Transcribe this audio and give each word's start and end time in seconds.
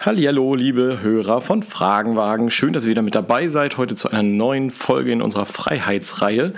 Hallo, 0.00 0.54
liebe 0.54 1.00
Hörer 1.02 1.40
von 1.40 1.64
Fragenwagen. 1.64 2.52
Schön, 2.52 2.72
dass 2.72 2.84
ihr 2.84 2.90
wieder 2.90 3.02
mit 3.02 3.16
dabei 3.16 3.48
seid. 3.48 3.78
Heute 3.78 3.96
zu 3.96 4.08
einer 4.08 4.22
neuen 4.22 4.70
Folge 4.70 5.10
in 5.10 5.20
unserer 5.20 5.44
Freiheitsreihe. 5.44 6.52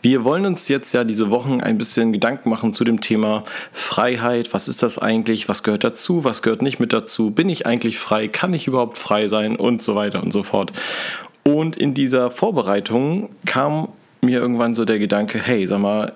Wir 0.00 0.24
wollen 0.24 0.44
uns 0.46 0.66
jetzt 0.66 0.92
ja 0.92 1.04
diese 1.04 1.30
Wochen 1.30 1.60
ein 1.60 1.78
bisschen 1.78 2.10
Gedanken 2.10 2.50
machen 2.50 2.72
zu 2.72 2.82
dem 2.82 3.00
Thema 3.00 3.44
Freiheit. 3.70 4.52
Was 4.52 4.66
ist 4.66 4.82
das 4.82 4.98
eigentlich? 4.98 5.48
Was 5.48 5.62
gehört 5.62 5.84
dazu? 5.84 6.24
Was 6.24 6.42
gehört 6.42 6.60
nicht 6.60 6.80
mit 6.80 6.92
dazu? 6.92 7.30
Bin 7.30 7.48
ich 7.48 7.66
eigentlich 7.66 8.00
frei? 8.00 8.26
Kann 8.26 8.52
ich 8.52 8.66
überhaupt 8.66 8.98
frei 8.98 9.28
sein? 9.28 9.54
Und 9.54 9.80
so 9.80 9.94
weiter 9.94 10.20
und 10.20 10.32
so 10.32 10.42
fort. 10.42 10.72
Und 11.44 11.76
in 11.76 11.94
dieser 11.94 12.32
Vorbereitung 12.32 13.28
kam 13.46 13.90
mir 14.22 14.40
irgendwann 14.40 14.74
so 14.74 14.84
der 14.84 14.98
Gedanke, 14.98 15.38
hey, 15.38 15.68
sag 15.68 15.78
mal, 15.78 16.14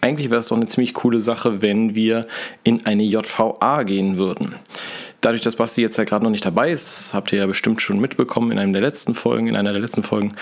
eigentlich 0.00 0.30
wäre 0.30 0.40
es 0.40 0.48
doch 0.48 0.56
eine 0.56 0.66
ziemlich 0.66 0.94
coole 0.94 1.20
Sache, 1.20 1.62
wenn 1.62 1.94
wir 1.94 2.26
in 2.64 2.86
eine 2.86 3.04
JVA 3.04 3.84
gehen 3.84 4.16
würden. 4.16 4.56
Dadurch, 5.20 5.42
dass 5.42 5.56
Basti 5.56 5.82
jetzt 5.82 5.96
ja 5.96 6.04
gerade 6.04 6.24
noch 6.24 6.30
nicht 6.30 6.46
dabei 6.46 6.70
ist, 6.70 6.86
das 6.86 7.14
habt 7.14 7.32
ihr 7.32 7.40
ja 7.40 7.46
bestimmt 7.46 7.82
schon 7.82 7.98
mitbekommen 7.98 8.52
in 8.52 8.58
einer 8.58 8.72
der 8.72 8.82
letzten 8.82 9.14
Folgen, 9.14 9.48
in 9.48 9.56
einer 9.56 9.72
der 9.72 9.80
letzten 9.80 10.02
Folgen, 10.02 10.34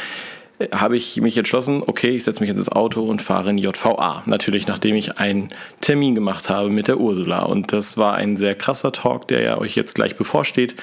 habe 0.72 0.96
ich 0.96 1.20
mich 1.20 1.36
entschlossen, 1.36 1.82
okay, 1.86 2.16
ich 2.16 2.24
setze 2.24 2.40
mich 2.40 2.48
ins 2.48 2.70
Auto 2.70 3.02
und 3.02 3.20
fahre 3.20 3.50
in 3.50 3.58
JVA. 3.58 4.22
Natürlich, 4.24 4.66
nachdem 4.66 4.96
ich 4.96 5.18
einen 5.18 5.48
Termin 5.82 6.14
gemacht 6.14 6.48
habe 6.48 6.70
mit 6.70 6.88
der 6.88 6.98
Ursula. 6.98 7.40
Und 7.40 7.74
das 7.74 7.98
war 7.98 8.14
ein 8.14 8.36
sehr 8.36 8.54
krasser 8.54 8.90
Talk, 8.90 9.28
der 9.28 9.42
ja 9.42 9.58
euch 9.58 9.74
jetzt 9.76 9.96
gleich 9.96 10.16
bevorsteht. 10.16 10.74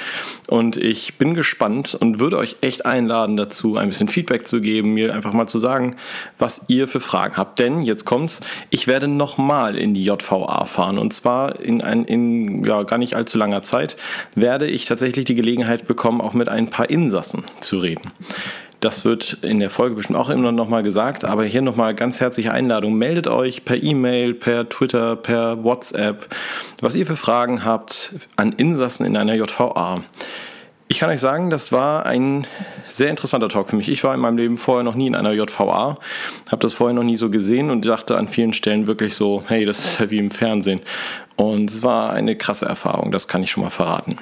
Und 0.47 0.77
ich 0.77 1.15
bin 1.15 1.33
gespannt 1.33 1.95
und 1.99 2.19
würde 2.19 2.37
euch 2.37 2.57
echt 2.61 2.85
einladen 2.85 3.35
dazu, 3.35 3.77
ein 3.77 3.89
bisschen 3.89 4.07
Feedback 4.07 4.47
zu 4.47 4.61
geben, 4.61 4.93
mir 4.93 5.13
einfach 5.13 5.33
mal 5.33 5.47
zu 5.47 5.57
sagen, 5.57 5.95
was 6.37 6.65
ihr 6.67 6.87
für 6.87 6.99
Fragen 6.99 7.35
habt. 7.35 7.57
Denn 7.57 7.81
jetzt 7.81 8.05
kommt's, 8.05 8.41
ich 8.69 8.85
werde 8.85 9.07
nochmal 9.07 9.75
in 9.75 9.95
die 9.95 10.03
JVA 10.03 10.65
fahren. 10.65 10.99
Und 10.99 11.13
zwar 11.13 11.59
in, 11.59 11.81
ein, 11.81 12.05
in 12.05 12.63
ja, 12.63 12.83
gar 12.83 12.99
nicht 12.99 13.15
allzu 13.15 13.39
langer 13.39 13.63
Zeit 13.63 13.95
werde 14.35 14.67
ich 14.67 14.85
tatsächlich 14.85 15.25
die 15.25 15.35
Gelegenheit 15.35 15.87
bekommen, 15.87 16.21
auch 16.21 16.33
mit 16.33 16.47
ein 16.47 16.67
paar 16.67 16.91
Insassen 16.91 17.43
zu 17.59 17.79
reden. 17.79 18.11
Das 18.83 19.05
wird 19.05 19.37
in 19.41 19.61
der 19.61 19.69
Folge 19.69 19.95
bestimmt 19.95 20.19
auch 20.19 20.29
immer 20.29 20.51
noch 20.51 20.67
mal 20.67 20.83
gesagt, 20.83 21.23
aber 21.23 21.45
hier 21.45 21.61
noch 21.61 21.77
mal 21.77 21.95
ganz 21.95 22.19
herzliche 22.19 22.51
Einladung. 22.51 22.95
Meldet 22.95 23.27
euch 23.27 23.63
per 23.63 23.81
E-Mail, 23.81 24.33
per 24.33 24.67
Twitter, 24.67 25.15
per 25.15 25.63
WhatsApp, 25.63 26.27
was 26.81 26.93
ihr 26.93 27.05
für 27.05 27.15
Fragen 27.15 27.63
habt 27.63 28.13
an 28.35 28.51
Insassen 28.51 29.05
in 29.05 29.15
einer 29.15 29.35
JVA. 29.35 30.01
Ich 30.89 30.99
kann 30.99 31.09
euch 31.09 31.21
sagen, 31.21 31.49
das 31.49 31.71
war 31.71 32.05
ein 32.05 32.45
sehr 32.89 33.09
interessanter 33.09 33.47
Talk 33.47 33.69
für 33.69 33.77
mich. 33.77 33.87
Ich 33.87 34.03
war 34.03 34.13
in 34.13 34.19
meinem 34.19 34.35
Leben 34.35 34.57
vorher 34.57 34.83
noch 34.83 34.95
nie 34.95 35.07
in 35.07 35.15
einer 35.15 35.31
JVA, 35.31 35.97
habe 36.51 36.59
das 36.59 36.73
vorher 36.73 36.93
noch 36.93 37.03
nie 37.03 37.15
so 37.15 37.29
gesehen 37.29 37.71
und 37.71 37.85
dachte 37.85 38.17
an 38.17 38.27
vielen 38.27 38.51
Stellen 38.51 38.85
wirklich 38.85 39.15
so, 39.15 39.43
hey, 39.47 39.63
das 39.63 39.79
ist 39.79 39.99
ja 40.01 40.11
wie 40.11 40.17
im 40.17 40.29
Fernsehen. 40.29 40.81
Und 41.37 41.71
es 41.71 41.83
war 41.83 42.11
eine 42.11 42.35
krasse 42.35 42.65
Erfahrung, 42.65 43.13
das 43.13 43.29
kann 43.29 43.43
ich 43.43 43.49
schon 43.49 43.63
mal 43.63 43.69
verraten. 43.69 44.17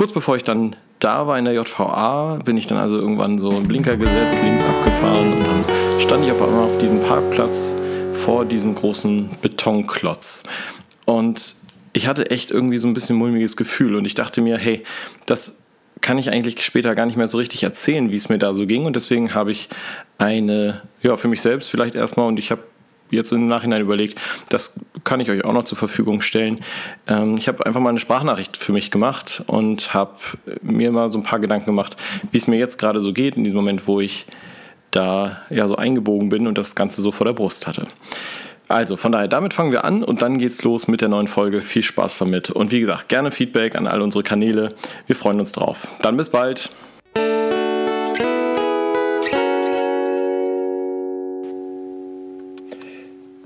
Kurz 0.00 0.12
bevor 0.12 0.34
ich 0.34 0.44
dann 0.44 0.76
da 0.98 1.26
war 1.26 1.38
in 1.38 1.44
der 1.44 1.52
JVA, 1.52 2.38
bin 2.42 2.56
ich 2.56 2.66
dann 2.66 2.78
also 2.78 2.96
irgendwann 2.96 3.38
so 3.38 3.50
einen 3.50 3.64
Blinker 3.64 3.98
gesetzt, 3.98 4.38
links 4.42 4.64
abgefahren 4.64 5.34
und 5.34 5.46
dann 5.46 5.62
stand 6.00 6.24
ich 6.24 6.32
auf 6.32 6.40
einmal 6.40 6.64
auf 6.64 6.78
diesem 6.78 7.02
Parkplatz 7.02 7.76
vor 8.12 8.46
diesem 8.46 8.74
großen 8.74 9.28
Betonklotz. 9.42 10.44
Und 11.04 11.54
ich 11.92 12.06
hatte 12.06 12.30
echt 12.30 12.50
irgendwie 12.50 12.78
so 12.78 12.88
ein 12.88 12.94
bisschen 12.94 13.16
mulmiges 13.16 13.58
Gefühl 13.58 13.94
und 13.94 14.06
ich 14.06 14.14
dachte 14.14 14.40
mir, 14.40 14.56
hey, 14.56 14.84
das 15.26 15.66
kann 16.00 16.16
ich 16.16 16.30
eigentlich 16.30 16.64
später 16.64 16.94
gar 16.94 17.04
nicht 17.04 17.18
mehr 17.18 17.28
so 17.28 17.36
richtig 17.36 17.62
erzählen, 17.62 18.10
wie 18.10 18.16
es 18.16 18.30
mir 18.30 18.38
da 18.38 18.54
so 18.54 18.64
ging. 18.64 18.86
Und 18.86 18.96
deswegen 18.96 19.34
habe 19.34 19.52
ich 19.52 19.68
eine, 20.16 20.80
ja, 21.02 21.18
für 21.18 21.28
mich 21.28 21.42
selbst 21.42 21.68
vielleicht 21.68 21.94
erstmal, 21.94 22.26
und 22.26 22.38
ich 22.38 22.50
habe 22.50 22.62
jetzt 23.10 23.32
im 23.32 23.46
Nachhinein 23.46 23.80
überlegt, 23.80 24.20
das 24.48 24.80
kann 25.04 25.20
ich 25.20 25.30
euch 25.30 25.44
auch 25.44 25.52
noch 25.52 25.64
zur 25.64 25.78
Verfügung 25.78 26.20
stellen. 26.20 26.60
Ähm, 27.06 27.36
ich 27.36 27.48
habe 27.48 27.64
einfach 27.66 27.80
mal 27.80 27.90
eine 27.90 28.00
Sprachnachricht 28.00 28.56
für 28.56 28.72
mich 28.72 28.90
gemacht 28.90 29.42
und 29.46 29.94
habe 29.94 30.14
mir 30.62 30.92
mal 30.92 31.10
so 31.10 31.18
ein 31.18 31.24
paar 31.24 31.40
Gedanken 31.40 31.66
gemacht, 31.66 31.96
wie 32.30 32.38
es 32.38 32.46
mir 32.46 32.56
jetzt 32.56 32.78
gerade 32.78 33.00
so 33.00 33.12
geht 33.12 33.36
in 33.36 33.44
diesem 33.44 33.56
Moment, 33.56 33.86
wo 33.86 34.00
ich 34.00 34.26
da 34.90 35.42
ja 35.50 35.68
so 35.68 35.76
eingebogen 35.76 36.28
bin 36.28 36.46
und 36.46 36.58
das 36.58 36.74
Ganze 36.74 37.02
so 37.02 37.12
vor 37.12 37.24
der 37.24 37.32
Brust 37.32 37.66
hatte. 37.66 37.84
Also 38.70 38.96
von 38.96 39.10
daher, 39.10 39.26
damit 39.26 39.52
fangen 39.52 39.72
wir 39.72 39.84
an 39.84 40.04
und 40.04 40.22
dann 40.22 40.38
geht's 40.38 40.62
los 40.62 40.86
mit 40.86 41.00
der 41.00 41.08
neuen 41.08 41.26
Folge. 41.26 41.60
Viel 41.60 41.82
Spaß 41.82 42.18
damit. 42.18 42.50
Und 42.50 42.70
wie 42.70 42.78
gesagt, 42.78 43.08
gerne 43.08 43.32
Feedback 43.32 43.74
an 43.74 43.88
all 43.88 44.00
unsere 44.00 44.22
Kanäle. 44.22 44.68
Wir 45.06 45.16
freuen 45.16 45.40
uns 45.40 45.50
drauf. 45.50 45.88
Dann 46.02 46.16
bis 46.16 46.28
bald. 46.28 46.70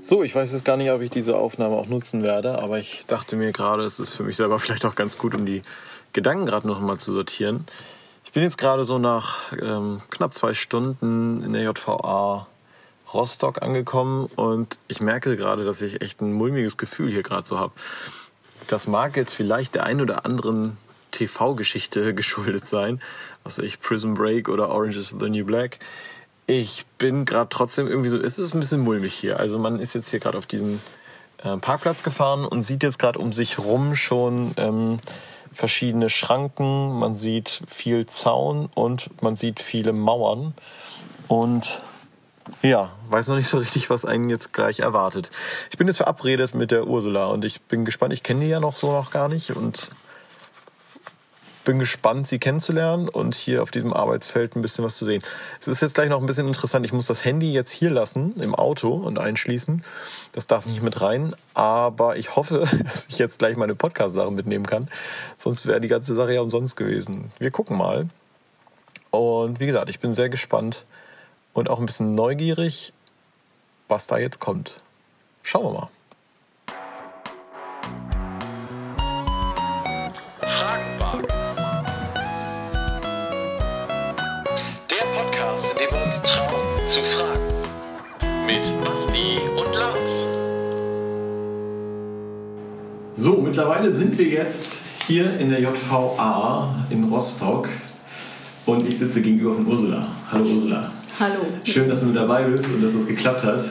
So, 0.07 0.21
ich 0.21 0.35
weiß 0.35 0.51
jetzt 0.51 0.65
gar 0.65 0.77
nicht, 0.77 0.91
ob 0.91 1.01
ich 1.01 1.09
diese 1.09 1.35
Aufnahme 1.35 1.75
auch 1.77 1.87
nutzen 1.87 2.21
werde, 2.21 2.59
aber 2.59 2.77
ich 2.77 3.05
dachte 3.07 3.35
mir 3.35 3.51
gerade, 3.51 3.81
es 3.85 3.99
ist 3.99 4.11
für 4.11 4.21
mich 4.21 4.35
selber 4.35 4.59
vielleicht 4.59 4.85
auch 4.85 4.93
ganz 4.93 5.17
gut, 5.17 5.33
um 5.33 5.47
die 5.47 5.63
Gedanken 6.13 6.45
gerade 6.45 6.67
noch 6.67 6.79
mal 6.79 6.99
zu 6.99 7.11
sortieren. 7.11 7.65
Ich 8.23 8.31
bin 8.31 8.43
jetzt 8.43 8.59
gerade 8.59 8.85
so 8.85 8.99
nach 8.99 9.51
ähm, 9.59 10.03
knapp 10.11 10.35
zwei 10.35 10.53
Stunden 10.53 11.41
in 11.41 11.53
der 11.53 11.63
JVA 11.63 12.45
Rostock 13.15 13.63
angekommen 13.63 14.29
und 14.35 14.77
ich 14.87 15.01
merke 15.01 15.35
gerade, 15.37 15.65
dass 15.65 15.81
ich 15.81 16.03
echt 16.03 16.21
ein 16.21 16.33
mulmiges 16.33 16.77
Gefühl 16.77 17.09
hier 17.09 17.23
gerade 17.23 17.47
so 17.47 17.57
habe. 17.57 17.73
Das 18.67 18.85
mag 18.85 19.17
jetzt 19.17 19.33
vielleicht 19.33 19.73
der 19.73 19.85
ein 19.85 20.01
oder 20.01 20.23
anderen 20.23 20.77
TV-Geschichte 21.09 22.13
geschuldet 22.13 22.67
sein, 22.67 23.01
was 23.43 23.57
ich, 23.57 23.79
Prison 23.79 24.13
Break 24.13 24.49
oder 24.49 24.69
Orange 24.69 24.97
is 24.97 25.15
the 25.19 25.31
New 25.31 25.45
Black. 25.45 25.79
Ich 26.47 26.85
bin 26.97 27.25
gerade 27.25 27.49
trotzdem 27.49 27.87
irgendwie 27.87 28.09
so, 28.09 28.19
es 28.19 28.37
ist 28.37 28.53
ein 28.53 28.59
bisschen 28.59 28.81
mulmig 28.81 29.13
hier. 29.13 29.39
Also 29.39 29.57
man 29.57 29.79
ist 29.79 29.95
jetzt 29.95 30.09
hier 30.09 30.19
gerade 30.19 30.37
auf 30.37 30.45
diesen 30.45 30.79
äh, 31.43 31.57
Parkplatz 31.57 32.03
gefahren 32.03 32.45
und 32.45 32.61
sieht 32.61 32.83
jetzt 32.83 32.99
gerade 32.99 33.19
um 33.19 33.33
sich 33.33 33.59
rum 33.59 33.95
schon 33.95 34.53
ähm, 34.57 34.99
verschiedene 35.51 36.09
Schranken, 36.09 36.99
man 36.99 37.15
sieht 37.15 37.61
viel 37.67 38.05
Zaun 38.05 38.69
und 38.75 39.09
man 39.23 39.35
sieht 39.35 39.59
viele 39.59 39.93
Mauern. 39.93 40.53
Und 41.27 41.81
ja, 42.61 42.91
weiß 43.09 43.29
noch 43.29 43.37
nicht 43.37 43.47
so 43.47 43.57
richtig, 43.57 43.89
was 43.89 44.05
einen 44.05 44.29
jetzt 44.29 44.53
gleich 44.53 44.81
erwartet. 44.81 45.31
Ich 45.71 45.77
bin 45.77 45.87
jetzt 45.87 45.97
verabredet 45.97 46.53
mit 46.53 46.71
der 46.71 46.87
Ursula 46.87 47.25
und 47.27 47.45
ich 47.45 47.61
bin 47.61 47.85
gespannt. 47.85 48.13
Ich 48.13 48.21
kenne 48.21 48.41
die 48.41 48.49
ja 48.49 48.59
noch 48.59 48.75
so 48.75 48.91
noch 48.91 49.09
gar 49.11 49.29
nicht 49.29 49.51
und 49.51 49.89
bin 51.65 51.79
gespannt, 51.79 52.27
sie 52.27 52.39
kennenzulernen 52.39 53.09
und 53.09 53.35
hier 53.35 53.61
auf 53.61 53.71
diesem 53.71 53.91
Arbeitsfeld 53.91 54.55
ein 54.55 54.61
bisschen 54.61 54.85
was 54.85 54.95
zu 54.95 55.03
sehen. 55.03 55.21
Es 55.59 55.67
ist 55.67 55.81
jetzt 55.81 55.95
gleich 55.95 56.09
noch 56.09 56.21
ein 56.21 56.25
bisschen 56.25 56.47
interessant. 56.47 56.85
Ich 56.85 56.93
muss 56.93 57.07
das 57.07 57.25
Handy 57.25 57.51
jetzt 57.51 57.71
hier 57.71 57.89
lassen 57.89 58.39
im 58.39 58.55
Auto 58.55 58.93
und 58.93 59.19
einschließen. 59.19 59.83
Das 60.31 60.47
darf 60.47 60.65
nicht 60.65 60.81
mit 60.81 61.01
rein. 61.01 61.35
Aber 61.53 62.15
ich 62.15 62.37
hoffe, 62.37 62.67
dass 62.83 63.07
ich 63.09 63.17
jetzt 63.17 63.39
gleich 63.39 63.57
meine 63.57 63.75
Podcast-Sachen 63.75 64.33
mitnehmen 64.33 64.65
kann. 64.65 64.89
Sonst 65.37 65.65
wäre 65.65 65.81
die 65.81 65.89
ganze 65.89 66.15
Sache 66.15 66.33
ja 66.33 66.41
umsonst 66.41 66.77
gewesen. 66.77 67.31
Wir 67.39 67.51
gucken 67.51 67.77
mal. 67.77 68.07
Und 69.11 69.59
wie 69.59 69.65
gesagt, 69.65 69.89
ich 69.89 69.99
bin 69.99 70.13
sehr 70.13 70.29
gespannt 70.29 70.85
und 71.53 71.69
auch 71.69 71.79
ein 71.79 71.85
bisschen 71.85 72.15
neugierig, 72.15 72.93
was 73.87 74.07
da 74.07 74.17
jetzt 74.17 74.39
kommt. 74.39 74.77
Schauen 75.43 75.65
wir 75.65 75.79
mal. 75.81 75.89
So, 93.17 93.41
mittlerweile 93.41 93.95
sind 93.95 94.17
wir 94.17 94.25
jetzt 94.25 94.79
hier 95.07 95.39
in 95.39 95.49
der 95.49 95.61
JVA 95.61 96.75
in 96.89 97.05
Rostock 97.05 97.69
und 98.65 98.85
ich 98.85 98.99
sitze 98.99 99.21
gegenüber 99.21 99.53
von 99.53 99.65
Ursula. 99.67 100.05
Hallo 100.29 100.43
Ursula. 100.43 100.91
Hallo. 101.17 101.39
Schön, 101.63 101.87
dass 101.87 102.01
du 102.01 102.07
mit 102.07 102.17
dabei 102.17 102.43
bist 102.43 102.73
und 102.73 102.83
dass 102.83 102.91
das 102.91 103.07
geklappt 103.07 103.45
hat. 103.45 103.63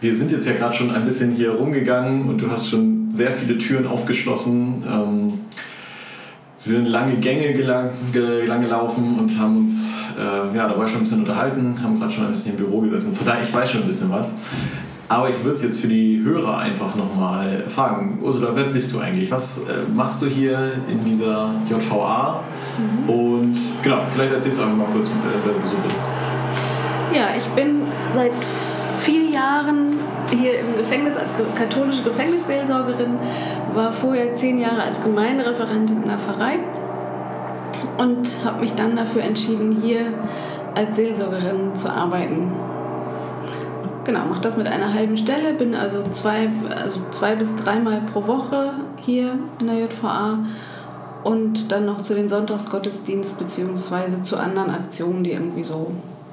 Wir 0.00 0.14
sind 0.14 0.30
jetzt 0.30 0.46
ja 0.46 0.52
gerade 0.52 0.76
schon 0.76 0.92
ein 0.92 1.04
bisschen 1.04 1.32
hier 1.34 1.50
rumgegangen 1.50 2.28
und 2.28 2.40
du 2.40 2.48
hast 2.48 2.70
schon 2.70 3.08
sehr 3.10 3.32
viele 3.32 3.58
Türen 3.58 3.88
aufgeschlossen. 3.88 4.84
Ähm, 4.88 5.32
wir 6.62 6.74
sind 6.76 6.86
lange 6.86 7.16
Gänge 7.16 7.54
gelang, 7.54 7.90
lang 8.46 8.60
gelaufen 8.60 9.18
und 9.18 9.36
haben 9.36 9.58
uns 9.58 9.90
äh, 10.16 10.56
ja, 10.56 10.68
dabei 10.68 10.86
schon 10.86 10.98
ein 10.98 11.02
bisschen 11.02 11.20
unterhalten, 11.20 11.76
haben 11.82 11.98
gerade 11.98 12.12
schon 12.12 12.26
ein 12.26 12.30
bisschen 12.30 12.52
im 12.52 12.58
Büro 12.58 12.80
gesessen. 12.82 13.16
Von 13.16 13.26
daher, 13.26 13.42
ich 13.42 13.52
weiß 13.52 13.68
schon 13.68 13.80
ein 13.80 13.88
bisschen 13.88 14.10
was. 14.12 14.36
Aber 15.12 15.28
ich 15.28 15.44
würde 15.44 15.56
es 15.56 15.62
jetzt 15.62 15.78
für 15.78 15.88
die 15.88 16.22
Hörer 16.24 16.56
einfach 16.56 16.94
nochmal 16.94 17.64
fragen. 17.68 18.18
Ursula, 18.22 18.52
wer 18.54 18.64
bist 18.64 18.94
du 18.94 18.98
eigentlich? 18.98 19.30
Was 19.30 19.68
äh, 19.68 19.72
machst 19.94 20.22
du 20.22 20.26
hier 20.26 20.72
in 20.88 21.04
dieser 21.04 21.50
JVA? 21.68 22.42
Mhm. 22.78 23.10
Und 23.10 23.58
genau, 23.82 24.06
vielleicht 24.10 24.32
erzählst 24.32 24.60
du 24.60 24.62
einfach 24.62 24.78
mal 24.78 24.86
kurz, 24.90 25.10
wer 25.22 25.52
du 25.52 25.68
so 25.68 25.76
bist. 25.86 26.00
Ja, 27.14 27.36
ich 27.36 27.44
bin 27.48 27.82
seit 28.08 28.32
vier 29.02 29.24
Jahren 29.24 29.98
hier 30.30 30.60
im 30.60 30.78
Gefängnis 30.78 31.14
als 31.18 31.34
katholische 31.56 32.04
Gefängnisseelsorgerin, 32.04 33.18
war 33.74 33.92
vorher 33.92 34.32
zehn 34.32 34.58
Jahre 34.58 34.82
als 34.82 35.02
Gemeindereferentin 35.02 36.04
in 36.04 36.08
der 36.08 36.18
Pfarrei 36.18 36.58
und 37.98 38.34
habe 38.46 38.60
mich 38.60 38.72
dann 38.72 38.96
dafür 38.96 39.24
entschieden, 39.24 39.76
hier 39.82 40.06
als 40.74 40.96
Seelsorgerin 40.96 41.74
zu 41.74 41.92
arbeiten. 41.92 42.50
Genau, 44.04 44.26
mache 44.26 44.40
das 44.40 44.56
mit 44.56 44.66
einer 44.66 44.92
halben 44.92 45.16
Stelle, 45.16 45.54
bin 45.54 45.74
also 45.74 46.02
zwei, 46.10 46.48
also 46.82 47.00
zwei 47.10 47.34
bis 47.34 47.56
dreimal 47.56 48.02
pro 48.12 48.26
Woche 48.26 48.74
hier 49.04 49.38
in 49.60 49.66
der 49.66 49.80
JVA 49.80 50.38
und 51.24 51.70
dann 51.70 51.86
noch 51.86 52.02
zu 52.02 52.14
den 52.14 52.28
Sonntagsgottesdienst 52.28 53.38
beziehungsweise 53.38 54.22
zu 54.22 54.36
anderen 54.36 54.70
Aktionen, 54.70 55.24
die 55.24 55.32
irgendwie 55.32 55.64
so 55.64 55.92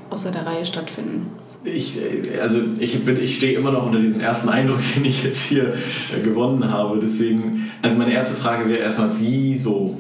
außer 0.09 0.31
der 0.31 0.45
Reihe 0.45 0.65
stattfinden. 0.65 1.27
Ich, 1.63 1.99
also 2.41 2.59
ich, 2.79 3.05
ich 3.05 3.35
stehe 3.35 3.57
immer 3.57 3.71
noch 3.71 3.85
unter 3.85 3.99
diesem 3.99 4.19
ersten 4.21 4.49
Eindruck, 4.49 4.79
den 4.95 5.05
ich 5.05 5.23
jetzt 5.23 5.41
hier 5.41 5.73
äh, 6.15 6.23
gewonnen 6.23 6.71
habe. 6.71 6.99
Deswegen, 7.01 7.69
also 7.81 7.97
meine 7.97 8.13
erste 8.13 8.35
Frage 8.35 8.69
wäre 8.69 8.79
erstmal, 8.79 9.11
wieso? 9.19 9.99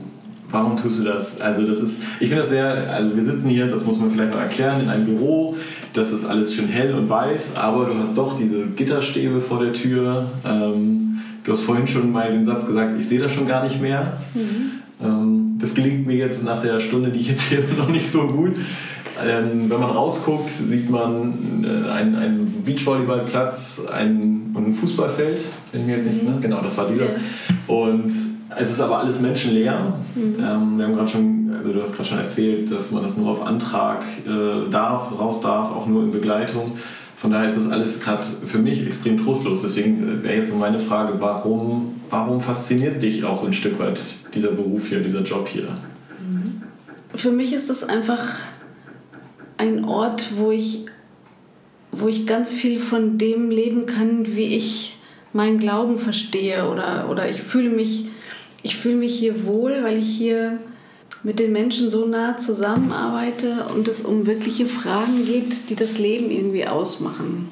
Warum 0.51 0.77
tust 0.77 1.01
du 1.01 1.03
das? 1.03 1.41
Also 1.41 1.67
das 1.67 1.79
ist, 1.79 2.03
ich 2.19 2.29
finde 2.29 2.41
das 2.41 2.49
sehr, 2.49 2.91
also 2.91 3.15
wir 3.15 3.23
sitzen 3.23 3.49
hier, 3.49 3.67
das 3.67 3.85
muss 3.85 3.99
man 3.99 4.09
vielleicht 4.09 4.31
noch 4.31 4.39
erklären, 4.39 4.81
in 4.81 4.89
einem 4.89 5.05
Büro, 5.05 5.55
das 5.93 6.11
ist 6.11 6.25
alles 6.25 6.53
schön 6.53 6.67
hell 6.67 6.93
und 6.93 7.09
weiß, 7.09 7.55
aber 7.55 7.85
du 7.85 7.95
hast 7.95 8.17
doch 8.17 8.37
diese 8.37 8.65
Gitterstäbe 8.67 9.41
vor 9.41 9.63
der 9.63 9.73
Tür. 9.73 10.27
Ähm, 10.45 11.19
du 11.43 11.51
hast 11.51 11.61
vorhin 11.61 11.87
schon 11.87 12.11
mal 12.11 12.31
den 12.31 12.45
Satz 12.45 12.65
gesagt, 12.65 12.99
ich 12.99 13.07
sehe 13.07 13.19
das 13.19 13.33
schon 13.33 13.47
gar 13.47 13.63
nicht 13.63 13.81
mehr. 13.81 14.17
Mhm. 14.33 14.71
Ähm, 15.01 15.57
das 15.59 15.73
gelingt 15.73 16.05
mir 16.05 16.15
jetzt 16.15 16.43
nach 16.43 16.61
der 16.61 16.79
Stunde, 16.79 17.09
die 17.09 17.19
ich 17.19 17.29
jetzt 17.29 17.43
hier 17.43 17.63
noch 17.77 17.89
nicht 17.89 18.09
so 18.09 18.27
gut. 18.27 18.55
Ähm, 19.21 19.69
wenn 19.69 19.79
man 19.79 19.89
rausguckt, 19.89 20.49
sieht 20.49 20.89
man 20.89 21.65
äh, 21.65 21.91
einen, 21.91 22.15
einen 22.15 22.63
Beachvolleyballplatz 22.63 23.87
und 23.89 24.55
ein 24.55 24.75
Fußballfeld, 24.75 25.41
wenn 25.71 25.81
ich 25.81 25.87
mir 25.87 25.95
jetzt 25.97 26.05
nicht, 26.05 26.23
mhm. 26.23 26.35
ne? 26.35 26.37
genau, 26.41 26.61
das 26.61 26.77
war 26.77 26.87
dieser. 26.87 27.05
Ja. 27.05 27.11
Und 27.67 28.11
es 28.57 28.71
ist 28.71 28.81
aber 28.81 28.99
alles 28.99 29.19
menschenleer. 29.19 29.93
Mhm. 30.15 30.35
Ähm, 30.39 30.77
wir 30.77 30.85
haben 30.85 30.95
gerade 30.95 31.07
schon, 31.07 31.51
also 31.57 31.73
du 31.73 31.81
hast 31.81 31.95
gerade 31.95 32.09
schon 32.09 32.19
erzählt, 32.19 32.71
dass 32.71 32.91
man 32.91 33.03
das 33.03 33.17
nur 33.17 33.29
auf 33.29 33.45
Antrag 33.45 34.03
äh, 34.25 34.69
darf, 34.69 35.11
raus 35.19 35.41
darf, 35.41 35.71
auch 35.71 35.87
nur 35.87 36.03
in 36.03 36.11
Begleitung. 36.11 36.77
Von 37.15 37.31
daher 37.31 37.49
ist 37.49 37.57
das 37.57 37.69
alles 37.69 37.99
gerade 37.99 38.23
für 38.45 38.59
mich 38.59 38.85
extrem 38.85 39.23
trostlos. 39.23 39.61
Deswegen 39.61 40.21
äh, 40.21 40.23
wäre 40.23 40.35
jetzt 40.35 40.55
meine 40.55 40.79
Frage, 40.79 41.19
warum, 41.19 42.01
warum 42.09 42.41
fasziniert 42.41 43.01
dich 43.01 43.23
auch 43.23 43.43
ein 43.43 43.53
Stück 43.53 43.77
weit 43.79 43.99
dieser 44.33 44.51
Beruf 44.51 44.87
hier, 44.87 45.01
dieser 45.01 45.21
Job 45.21 45.47
hier? 45.47 45.67
Mhm. 46.19 46.61
Für 47.13 47.31
mich 47.31 47.53
ist 47.53 47.69
es 47.69 47.83
einfach 47.83 48.23
ein 49.57 49.83
Ort, 49.83 50.31
wo 50.37 50.51
ich, 50.51 50.85
wo 51.91 52.07
ich 52.07 52.25
ganz 52.25 52.53
viel 52.53 52.79
von 52.79 53.17
dem 53.17 53.49
leben 53.51 53.85
kann, 53.85 54.25
wie 54.35 54.55
ich 54.55 54.97
meinen 55.33 55.59
Glauben 55.59 55.99
verstehe 55.99 56.69
oder, 56.69 57.09
oder 57.09 57.29
ich 57.29 57.41
fühle 57.41 57.69
mich, 57.69 58.08
ich 58.69 58.77
fühle 58.77 58.97
mich 58.97 59.17
hier 59.17 59.47
wohl, 59.47 59.81
weil 59.81 59.97
ich 59.97 60.07
hier 60.07 60.59
mit 61.23 61.39
den 61.39 61.51
Menschen 61.51 61.89
so 61.89 62.05
nah 62.05 62.37
zusammenarbeite 62.37 63.65
und 63.75 63.87
es 63.87 64.01
um 64.01 64.27
wirkliche 64.27 64.67
Fragen 64.67 65.25
geht, 65.25 65.71
die 65.71 65.75
das 65.75 65.97
Leben 65.97 66.29
irgendwie 66.29 66.67
ausmachen. 66.67 67.49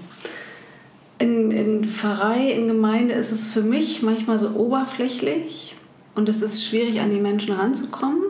In, 1.17 1.49
in 1.49 1.83
Pfarrei, 1.83 2.51
in 2.51 2.67
Gemeinde 2.67 3.15
ist 3.15 3.31
es 3.31 3.51
für 3.51 3.63
mich 3.63 4.03
manchmal 4.03 4.37
so 4.37 4.51
oberflächlich 4.51 5.75
und 6.13 6.29
es 6.29 6.43
ist 6.43 6.63
schwierig, 6.63 7.01
an 7.01 7.09
die 7.09 7.19
Menschen 7.19 7.55
ranzukommen. 7.55 8.21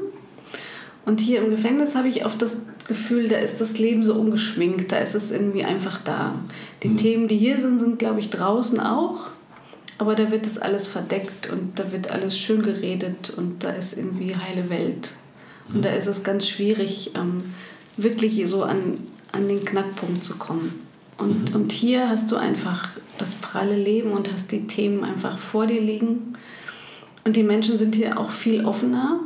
Und 1.05 1.19
hier 1.19 1.41
im 1.41 1.49
Gefängnis 1.49 1.95
habe 1.95 2.07
ich 2.07 2.25
oft 2.25 2.41
das 2.41 2.61
Gefühl, 2.87 3.27
da 3.27 3.37
ist 3.37 3.59
das 3.59 3.79
Leben 3.79 4.01
so 4.01 4.13
ungeschminkt, 4.13 4.93
da 4.93 4.99
ist 4.99 5.13
es 5.13 5.31
irgendwie 5.31 5.65
einfach 5.65 5.99
da. 6.01 6.35
Die 6.83 6.89
mhm. 6.89 6.97
Themen, 6.97 7.27
die 7.27 7.37
hier 7.37 7.57
sind, 7.57 7.79
sind, 7.79 7.99
glaube 7.99 8.21
ich, 8.21 8.29
draußen 8.29 8.79
auch. 8.79 9.27
Aber 9.97 10.15
da 10.15 10.31
wird 10.31 10.45
das 10.45 10.57
alles 10.57 10.87
verdeckt 10.87 11.49
und 11.49 11.79
da 11.79 11.91
wird 11.91 12.11
alles 12.11 12.37
schön 12.37 12.61
geredet 12.61 13.31
und 13.35 13.63
da 13.63 13.71
ist 13.71 13.97
irgendwie 13.97 14.35
heile 14.35 14.69
Welt. 14.69 15.13
Und 15.73 15.83
da 15.83 15.89
ist 15.89 16.07
es 16.07 16.23
ganz 16.23 16.47
schwierig, 16.47 17.11
ähm, 17.15 17.43
wirklich 17.97 18.47
so 18.47 18.63
an, 18.63 18.99
an 19.31 19.47
den 19.47 19.63
Knackpunkt 19.65 20.23
zu 20.23 20.37
kommen. 20.37 20.87
Und, 21.17 21.49
mhm. 21.49 21.55
und 21.55 21.71
hier 21.71 22.09
hast 22.09 22.31
du 22.31 22.35
einfach 22.35 22.89
das 23.17 23.35
pralle 23.35 23.75
Leben 23.75 24.11
und 24.11 24.31
hast 24.31 24.51
die 24.51 24.67
Themen 24.67 25.03
einfach 25.03 25.37
vor 25.39 25.65
dir 25.65 25.81
liegen. 25.81 26.33
Und 27.25 27.35
die 27.35 27.43
Menschen 27.43 27.77
sind 27.77 27.95
hier 27.95 28.19
auch 28.19 28.29
viel 28.29 28.65
offener. 28.65 29.19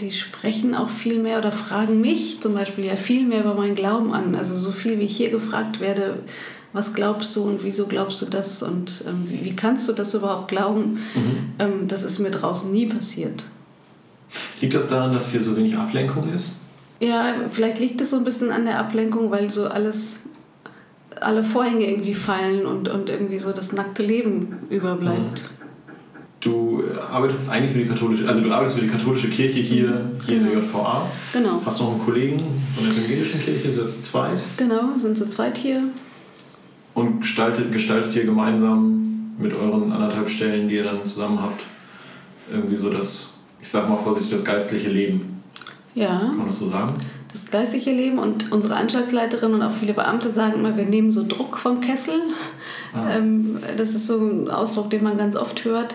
Die 0.00 0.10
sprechen 0.10 0.74
auch 0.74 0.90
viel 0.90 1.18
mehr 1.20 1.38
oder 1.38 1.50
fragen 1.50 2.00
mich 2.00 2.40
zum 2.40 2.54
Beispiel 2.54 2.86
ja 2.86 2.94
viel 2.94 3.26
mehr 3.26 3.40
über 3.40 3.54
meinen 3.54 3.74
Glauben 3.74 4.12
an. 4.12 4.34
Also 4.34 4.56
so 4.56 4.70
viel, 4.70 4.98
wie 4.98 5.04
ich 5.04 5.16
hier 5.16 5.30
gefragt 5.30 5.80
werde, 5.80 6.22
was 6.72 6.94
glaubst 6.94 7.34
du 7.36 7.42
und 7.42 7.64
wieso 7.64 7.86
glaubst 7.86 8.20
du 8.22 8.26
das 8.26 8.62
und 8.62 9.04
ähm, 9.06 9.24
wie, 9.24 9.44
wie, 9.44 9.56
kannst 9.56 9.88
du 9.88 9.92
das 9.92 10.14
überhaupt 10.14 10.48
glauben? 10.48 10.98
Mhm. 11.14 11.52
Ähm, 11.58 11.88
das 11.88 12.04
ist 12.04 12.18
mir 12.18 12.30
draußen 12.30 12.70
nie 12.70 12.86
passiert. 12.86 13.44
Liegt 14.60 14.74
das 14.74 14.88
daran, 14.88 15.12
dass 15.12 15.32
hier 15.32 15.40
so 15.40 15.56
wenig 15.56 15.76
Ablenkung 15.76 16.32
ist? 16.34 16.56
Ja, 17.00 17.32
vielleicht 17.48 17.78
liegt 17.78 18.00
es 18.00 18.10
so 18.10 18.16
ein 18.16 18.24
bisschen 18.24 18.50
an 18.50 18.64
der 18.64 18.78
Ablenkung, 18.78 19.30
weil 19.30 19.48
so 19.48 19.66
alles, 19.66 20.26
alle 21.20 21.42
Vorhänge 21.42 21.88
irgendwie 21.88 22.14
fallen 22.14 22.66
und, 22.66 22.88
und 22.88 23.08
irgendwie 23.08 23.38
so 23.38 23.52
das 23.52 23.72
nackte 23.72 24.02
Leben 24.02 24.58
überbleibt. 24.68 25.42
Mhm. 25.42 25.58
Du 26.40 26.84
arbeitest 27.10 27.50
eigentlich 27.50 27.72
für 27.72 27.78
die 27.78 27.86
katholische, 27.86 28.28
also 28.28 28.40
du 28.40 28.52
arbeitest 28.52 28.78
für 28.78 28.84
die 28.84 28.90
katholische 28.90 29.28
Kirche 29.28 29.58
hier, 29.58 30.08
hier 30.24 30.38
genau. 30.38 30.50
in 30.50 30.52
der 30.52 30.60
genau. 30.60 30.78
JVA. 30.78 31.10
Genau. 31.32 31.62
Hast 31.64 31.80
du 31.80 31.84
noch 31.84 31.92
einen 31.92 32.04
Kollegen 32.04 32.38
von 32.76 32.84
der 32.84 32.92
evangelischen 32.92 33.40
Kirche, 33.42 33.72
sind 33.72 33.90
zu 33.90 34.02
zweit? 34.02 34.38
Genau, 34.56 34.96
sind 34.98 35.16
zu 35.16 35.28
zweit 35.28 35.58
hier. 35.58 35.82
Und 36.98 37.20
gestaltet, 37.20 37.72
gestaltet 37.72 38.12
hier 38.12 38.24
gemeinsam 38.24 39.34
mit 39.38 39.54
euren 39.54 39.92
anderthalb 39.92 40.28
Stellen, 40.28 40.68
die 40.68 40.76
ihr 40.76 40.84
dann 40.84 41.06
zusammen 41.06 41.40
habt, 41.40 41.62
irgendwie 42.50 42.76
so 42.76 42.90
das 42.90 43.38
ich 43.60 43.68
sag 43.70 43.88
mal 43.88 43.96
vorsichtig, 43.96 44.32
das 44.32 44.44
geistliche 44.44 44.88
Leben. 44.88 45.42
Ja. 45.94 46.18
Kann 46.18 46.38
man 46.38 46.46
das 46.46 46.58
so 46.58 46.70
sagen? 46.70 46.94
Das 47.32 47.50
geistliche 47.50 47.92
Leben 47.92 48.18
und 48.18 48.50
unsere 48.52 48.76
Anstaltsleiterin 48.76 49.52
und 49.52 49.62
auch 49.62 49.72
viele 49.72 49.92
Beamte 49.92 50.30
sagen 50.30 50.54
immer, 50.54 50.76
wir 50.76 50.86
nehmen 50.86 51.12
so 51.12 51.26
Druck 51.26 51.58
vom 51.58 51.80
Kessel. 51.80 52.14
Ah. 52.94 53.16
Ähm, 53.16 53.58
das 53.76 53.94
ist 53.94 54.06
so 54.06 54.18
ein 54.18 54.50
Ausdruck, 54.50 54.90
den 54.90 55.02
man 55.02 55.18
ganz 55.18 55.36
oft 55.36 55.64
hört, 55.64 55.94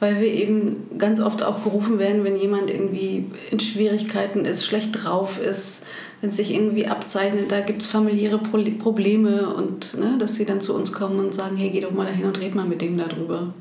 weil 0.00 0.20
wir 0.20 0.28
eben 0.28 0.98
ganz 0.98 1.20
oft 1.20 1.42
auch 1.42 1.64
gerufen 1.64 1.98
werden, 1.98 2.24
wenn 2.24 2.36
jemand 2.36 2.70
irgendwie 2.70 3.26
in 3.50 3.58
Schwierigkeiten 3.58 4.44
ist, 4.44 4.64
schlecht 4.64 5.04
drauf 5.04 5.40
ist, 5.40 5.84
wenn 6.20 6.30
es 6.30 6.36
sich 6.36 6.52
irgendwie 6.52 6.86
abzeichnet, 6.86 7.50
da 7.50 7.60
gibt 7.60 7.82
es 7.82 7.88
familiäre 7.88 8.38
Probleme 8.38 9.54
und 9.54 9.96
ne, 9.98 10.16
dass 10.18 10.36
sie 10.36 10.44
dann 10.44 10.60
zu 10.60 10.74
uns 10.74 10.92
kommen 10.92 11.18
und 11.18 11.34
sagen, 11.34 11.56
hey, 11.56 11.70
geh 11.70 11.80
doch 11.80 11.92
mal 11.92 12.06
dahin 12.06 12.26
und 12.26 12.40
red 12.40 12.54
mal 12.54 12.66
mit 12.66 12.80
dem 12.80 12.98
darüber. 12.98 13.54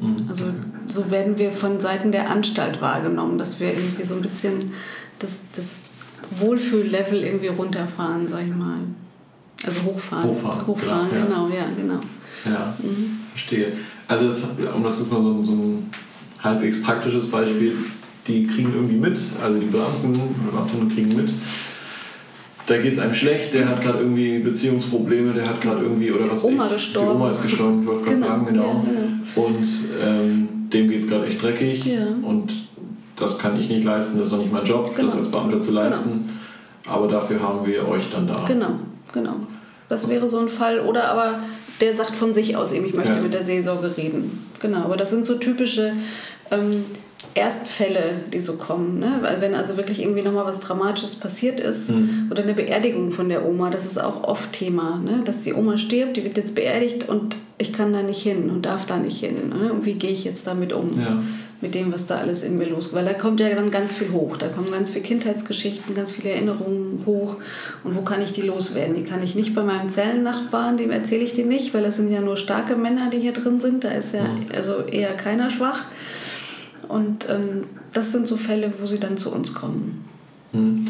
Mhm. 0.00 0.26
Also 0.28 0.44
so 0.86 1.10
werden 1.10 1.38
wir 1.38 1.52
von 1.52 1.80
Seiten 1.80 2.12
der 2.12 2.30
Anstalt 2.30 2.80
wahrgenommen, 2.80 3.38
dass 3.38 3.58
wir 3.60 3.68
irgendwie 3.68 4.04
so 4.04 4.14
ein 4.14 4.22
bisschen 4.22 4.72
das, 5.18 5.40
das 5.54 5.82
Wohlfühllevel 6.38 7.24
irgendwie 7.24 7.48
runterfahren, 7.48 8.28
sag 8.28 8.42
ich 8.42 8.54
mal. 8.54 8.78
Also 9.64 9.82
hochfahren. 9.82 10.28
Hochfahren, 10.28 10.66
hochfahren 10.66 11.08
ja. 11.10 11.24
genau, 11.24 11.48
ja, 11.48 11.64
genau. 11.76 12.00
Ja, 12.44 12.76
mhm. 12.80 13.20
verstehe. 13.32 13.72
Also 14.08 14.26
das, 14.26 14.42
um 14.74 14.82
das 14.82 15.00
ist 15.00 15.12
mal 15.12 15.22
so, 15.22 15.42
so 15.42 15.52
ein 15.52 15.90
halbwegs 16.42 16.82
praktisches 16.82 17.30
Beispiel, 17.30 17.76
die 18.26 18.46
kriegen 18.46 18.72
irgendwie 18.74 18.96
mit, 18.96 19.18
also 19.42 19.58
die 19.58 19.66
Beamten, 19.66 20.12
Beamtinnen 20.50 20.94
kriegen 20.94 21.14
mit, 21.14 21.30
da 22.66 22.78
geht 22.78 22.92
es 22.92 22.98
einem 22.98 23.14
schlecht, 23.14 23.54
der 23.54 23.68
hat 23.68 23.82
gerade 23.82 23.98
irgendwie 23.98 24.38
Beziehungsprobleme, 24.38 25.32
der 25.32 25.46
hat 25.46 25.60
gerade 25.60 25.82
irgendwie 25.82 26.12
oder 26.12 26.30
was. 26.30 26.42
Die 26.42 26.48
Oma 26.48 26.66
ich, 26.66 26.72
gestorben. 26.72 27.08
Die 27.08 27.14
Oma 27.16 27.30
ist 27.30 27.42
gestorben, 27.42 27.80
ich 27.80 27.86
wollte 27.86 28.00
es 28.00 28.06
gerade 28.06 28.16
genau. 28.16 28.28
sagen, 28.28 28.46
genau. 28.46 28.64
Ja, 28.64 28.84
genau. 28.84 29.46
Und 29.46 29.66
ähm, 30.04 30.48
dem 30.70 30.88
geht 30.88 31.02
es 31.02 31.08
gerade 31.08 31.26
echt 31.26 31.42
dreckig 31.42 31.84
ja. 31.86 32.06
und 32.22 32.52
das 33.16 33.38
kann 33.38 33.58
ich 33.58 33.68
nicht 33.68 33.84
leisten, 33.84 34.18
das 34.18 34.28
ist 34.28 34.32
doch 34.34 34.40
nicht 34.40 34.52
mein 34.52 34.64
Job, 34.64 34.94
genau. 34.94 35.08
das 35.08 35.18
als 35.18 35.30
Beamter 35.30 35.60
zu 35.60 35.72
leisten. 35.72 36.10
Genau. 36.84 36.96
Aber 36.96 37.08
dafür 37.08 37.42
haben 37.42 37.66
wir 37.66 37.86
euch 37.86 38.04
dann 38.10 38.26
da. 38.26 38.44
Genau, 38.46 38.70
genau. 39.12 39.34
Das 39.88 40.08
wäre 40.08 40.28
so 40.28 40.38
ein 40.38 40.48
Fall. 40.48 40.80
Oder 40.80 41.10
aber 41.10 41.38
der 41.80 41.94
sagt 41.94 42.16
von 42.16 42.32
sich 42.32 42.56
aus 42.56 42.72
eben, 42.72 42.86
ich 42.86 42.94
möchte 42.94 43.12
ja. 43.12 43.20
mit 43.20 43.34
der 43.34 43.44
Seelsorge 43.44 43.96
reden. 43.96 44.46
Genau, 44.60 44.78
aber 44.78 44.96
das 44.96 45.10
sind 45.10 45.24
so 45.24 45.34
typische 45.36 45.92
ähm, 46.50 46.70
Erstfälle, 47.34 48.02
die 48.32 48.38
so 48.38 48.54
kommen. 48.54 48.98
Ne? 48.98 49.18
Weil 49.22 49.40
wenn 49.40 49.54
also 49.54 49.76
wirklich 49.76 50.02
irgendwie 50.02 50.22
nochmal 50.22 50.46
was 50.46 50.60
Dramatisches 50.60 51.16
passiert 51.16 51.60
ist 51.60 51.90
mhm. 51.90 52.28
oder 52.30 52.42
eine 52.42 52.54
Beerdigung 52.54 53.12
von 53.12 53.28
der 53.28 53.46
Oma, 53.46 53.70
das 53.70 53.86
ist 53.86 53.98
auch 53.98 54.24
oft 54.24 54.52
Thema, 54.52 55.00
ne? 55.04 55.22
dass 55.24 55.44
die 55.44 55.54
Oma 55.54 55.76
stirbt, 55.76 56.16
die 56.16 56.24
wird 56.24 56.36
jetzt 56.36 56.54
beerdigt 56.54 57.08
und 57.08 57.36
ich 57.58 57.72
kann 57.72 57.92
da 57.92 58.02
nicht 58.02 58.22
hin 58.22 58.50
und 58.50 58.66
darf 58.66 58.86
da 58.86 58.96
nicht 58.96 59.20
hin. 59.20 59.34
Ne? 59.48 59.72
Und 59.72 59.84
wie 59.84 59.94
gehe 59.94 60.10
ich 60.10 60.24
jetzt 60.24 60.46
damit 60.46 60.72
um? 60.72 60.88
Ja. 60.98 61.22
Mit 61.60 61.74
dem, 61.74 61.92
was 61.92 62.06
da 62.06 62.18
alles 62.18 62.44
in 62.44 62.56
mir 62.56 62.68
losgeht. 62.68 62.94
Weil 62.94 63.04
da 63.04 63.14
kommt 63.14 63.40
ja 63.40 63.52
dann 63.52 63.72
ganz 63.72 63.92
viel 63.92 64.12
hoch. 64.12 64.36
Da 64.36 64.46
kommen 64.46 64.70
ganz 64.70 64.92
viele 64.92 65.04
Kindheitsgeschichten, 65.04 65.94
ganz 65.94 66.12
viele 66.12 66.30
Erinnerungen 66.30 67.02
hoch. 67.04 67.36
Und 67.82 67.96
wo 67.96 68.02
kann 68.02 68.22
ich 68.22 68.32
die 68.32 68.42
loswerden? 68.42 68.94
Die 68.94 69.02
kann 69.02 69.24
ich 69.24 69.34
nicht 69.34 69.56
bei 69.56 69.64
meinem 69.64 69.88
Zellennachbarn, 69.88 70.76
dem 70.76 70.92
erzähle 70.92 71.24
ich 71.24 71.32
die 71.32 71.42
nicht, 71.42 71.74
weil 71.74 71.84
es 71.84 71.96
sind 71.96 72.12
ja 72.12 72.20
nur 72.20 72.36
starke 72.36 72.76
Männer, 72.76 73.10
die 73.10 73.18
hier 73.18 73.32
drin 73.32 73.58
sind. 73.58 73.82
Da 73.82 73.88
ist 73.88 74.14
ja 74.14 74.28
also 74.54 74.82
eher 74.82 75.14
keiner 75.14 75.50
schwach. 75.50 75.80
Und 76.86 77.28
ähm, 77.28 77.64
das 77.92 78.12
sind 78.12 78.26
so 78.28 78.36
Fälle, 78.36 78.72
wo 78.78 78.86
sie 78.86 79.00
dann 79.00 79.16
zu 79.16 79.32
uns 79.32 79.52
kommen. 79.52 80.04
Hm. 80.52 80.86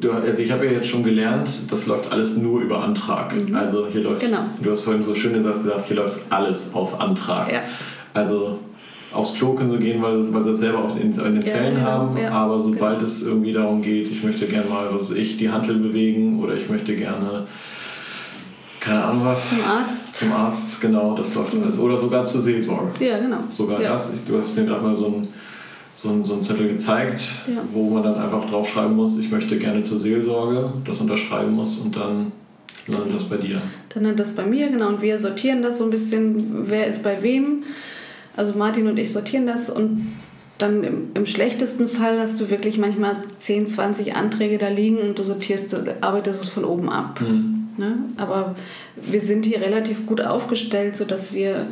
Du, 0.00 0.12
also 0.12 0.40
ich 0.40 0.52
habe 0.52 0.66
ja 0.66 0.72
jetzt 0.72 0.86
schon 0.86 1.02
gelernt, 1.02 1.48
das 1.68 1.88
läuft 1.88 2.12
alles 2.12 2.36
nur 2.36 2.60
über 2.60 2.84
Antrag. 2.84 3.34
Mhm. 3.34 3.54
Also 3.54 3.88
hier 3.88 4.02
läuft, 4.02 4.20
genau. 4.20 4.44
du 4.62 4.70
hast 4.70 4.84
vorhin 4.84 5.02
so 5.02 5.12
schön 5.12 5.32
gesagt, 5.32 5.58
hier 5.88 5.96
läuft 5.96 6.20
alles 6.30 6.72
auf 6.74 7.00
Antrag. 7.00 7.52
Ja. 7.52 7.62
Also 8.14 8.60
aufs 9.16 9.34
Klo 9.34 9.54
können 9.54 9.70
sie 9.70 9.78
gehen, 9.78 10.02
weil, 10.02 10.18
weil 10.32 10.44
sie 10.44 10.50
das 10.50 10.58
selber 10.58 10.84
auch 10.84 10.96
in, 10.96 11.12
in 11.12 11.34
den 11.34 11.42
Zellen 11.42 11.76
genau. 11.76 11.86
haben. 11.86 12.16
Ja, 12.16 12.30
aber 12.30 12.60
sobald 12.60 12.98
genau. 12.98 13.06
es 13.06 13.26
irgendwie 13.26 13.52
darum 13.52 13.82
geht, 13.82 14.10
ich 14.10 14.22
möchte 14.22 14.46
gerne 14.46 14.68
mal, 14.68 14.86
was 14.92 15.10
ich, 15.10 15.36
die 15.38 15.50
Handel 15.50 15.78
bewegen 15.78 16.40
oder 16.42 16.54
ich 16.54 16.68
möchte 16.68 16.94
gerne 16.96 17.46
keine 18.80 19.02
Ahnung 19.02 19.24
was. 19.24 19.48
Zum 19.48 19.64
Arzt. 19.64 20.14
Zum 20.14 20.32
Arzt, 20.32 20.80
genau, 20.80 21.16
das 21.16 21.34
läuft 21.34 21.54
alles. 21.60 21.76
Oder 21.78 21.98
sogar 21.98 22.24
zur 22.24 22.40
Seelsorge. 22.40 23.04
Ja, 23.04 23.18
genau. 23.18 23.38
Sogar 23.48 23.82
ja. 23.82 23.88
das. 23.88 24.24
Du 24.24 24.38
hast 24.38 24.56
mir 24.56 24.64
gerade 24.64 24.82
mal 24.82 24.94
so 24.94 25.06
einen 25.06 25.28
so 25.96 26.10
einen- 26.10 26.24
so 26.24 26.34
einen 26.34 26.42
Zettel 26.42 26.68
gezeigt, 26.68 27.20
Ja. 27.48 27.62
wo 27.72 27.88
man 27.90 28.02
dann 28.02 28.14
einfach 28.16 28.48
draufschreiben 28.48 28.94
muss, 28.94 29.18
ich 29.18 29.30
möchte 29.30 29.58
gerne 29.58 29.82
zur 29.82 29.98
Seelsorge, 29.98 30.70
das 30.84 31.00
unterschreiben 31.00 31.52
muss 31.52 31.78
und 31.78 31.96
dann 31.96 32.32
landet 32.86 33.14
das 33.14 33.24
bei 33.24 33.38
dir. 33.38 33.60
Dann 33.94 34.06
hat 34.06 34.18
das 34.20 34.32
bei 34.32 34.44
mir, 34.44 34.68
genau, 34.68 34.88
und 34.88 35.02
wir 35.02 35.18
sortieren 35.18 35.62
das 35.62 35.78
so 35.78 35.84
ein 35.84 35.90
bisschen, 35.90 36.68
wer 36.68 36.86
ist 36.86 37.02
bei 37.02 37.22
wem. 37.22 37.64
Also 38.36 38.56
Martin 38.58 38.86
und 38.88 38.98
ich 38.98 39.12
sortieren 39.12 39.46
das 39.46 39.70
und 39.70 40.14
dann 40.58 40.84
im, 40.84 41.08
im 41.14 41.26
schlechtesten 41.26 41.88
Fall 41.88 42.18
hast 42.20 42.40
du 42.40 42.48
wirklich 42.50 42.78
manchmal 42.78 43.16
10, 43.36 43.66
20 43.66 44.16
Anträge 44.16 44.58
da 44.58 44.68
liegen 44.68 44.98
und 44.98 45.18
du 45.18 45.22
sortierst, 45.22 45.74
arbeitest 46.02 46.42
es 46.44 46.48
von 46.48 46.64
oben 46.64 46.88
ab. 46.88 47.20
Ne? 47.76 47.98
Aber 48.16 48.54
wir 48.96 49.20
sind 49.20 49.44
hier 49.44 49.60
relativ 49.60 50.06
gut 50.06 50.22
aufgestellt, 50.22 50.96
sodass 50.96 51.34
wir 51.34 51.66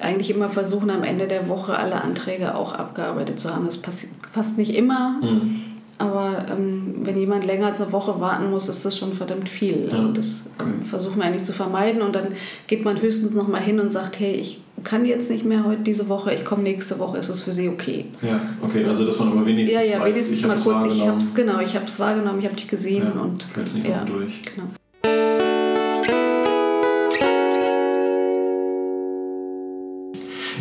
eigentlich 0.00 0.30
immer 0.30 0.48
versuchen, 0.48 0.90
am 0.90 1.04
Ende 1.04 1.26
der 1.26 1.48
Woche 1.48 1.76
alle 1.78 2.02
Anträge 2.02 2.54
auch 2.54 2.72
abgearbeitet 2.72 3.38
zu 3.38 3.54
haben. 3.54 3.66
Das 3.66 3.78
passt 3.78 4.58
nicht 4.58 4.74
immer, 4.74 5.18
Hm. 5.20 5.60
Aber 5.98 6.46
ähm, 6.50 6.94
wenn 7.02 7.18
jemand 7.18 7.44
länger 7.46 7.66
als 7.66 7.80
eine 7.80 7.92
Woche 7.92 8.20
warten 8.20 8.50
muss, 8.50 8.68
ist 8.68 8.84
das 8.84 8.98
schon 8.98 9.12
verdammt 9.12 9.48
viel. 9.48 9.84
Also 9.84 10.08
Ja. 10.08 10.12
das 10.12 10.42
ähm, 10.60 10.66
Okay. 10.78 10.84
versuchen 10.88 11.16
wir 11.18 11.24
eigentlich 11.24 11.44
zu 11.44 11.52
vermeiden 11.52 12.02
und 12.02 12.14
dann 12.14 12.28
geht 12.66 12.84
man 12.84 13.00
höchstens 13.00 13.34
noch 13.34 13.48
mal 13.48 13.60
hin 13.60 13.78
und 13.80 13.90
sagt, 13.90 14.18
hey, 14.20 14.32
ich 14.34 14.60
kann 14.82 15.04
jetzt 15.06 15.30
nicht 15.30 15.44
mehr 15.44 15.64
heute 15.64 15.82
diese 15.82 16.08
Woche, 16.08 16.34
ich 16.34 16.44
komme 16.44 16.62
nächste 16.62 16.98
Woche, 16.98 17.16
ist 17.18 17.28
es 17.28 17.40
für 17.40 17.52
Sie 17.52 17.68
okay? 17.68 18.06
Ja, 18.22 18.40
okay, 18.60 18.84
also 18.84 19.06
dass 19.06 19.18
man 19.18 19.28
aber 19.32 19.46
wenigstens 19.46 19.80
ja, 19.82 19.94
ja, 19.96 20.00
weiß, 20.00 20.10
wenigstens 20.14 20.38
ich 20.40 20.46
mal 20.46 20.54
das 20.54 20.64
kurz, 20.64 20.82
ich 20.92 21.06
habe 21.06 21.18
es 21.18 21.34
genau, 21.34 21.60
ich 21.60 21.74
habe 21.74 21.86
es 21.86 21.98
wahrgenommen, 22.00 22.38
ich 22.40 22.44
habe 22.46 22.56
dich 22.56 22.68
gesehen 22.68 23.04
Ja, 23.14 23.20
und 23.22 23.46
nicht 23.74 23.86
ja, 23.88 24.04
durch. 24.04 24.42
Genau. 24.42 24.68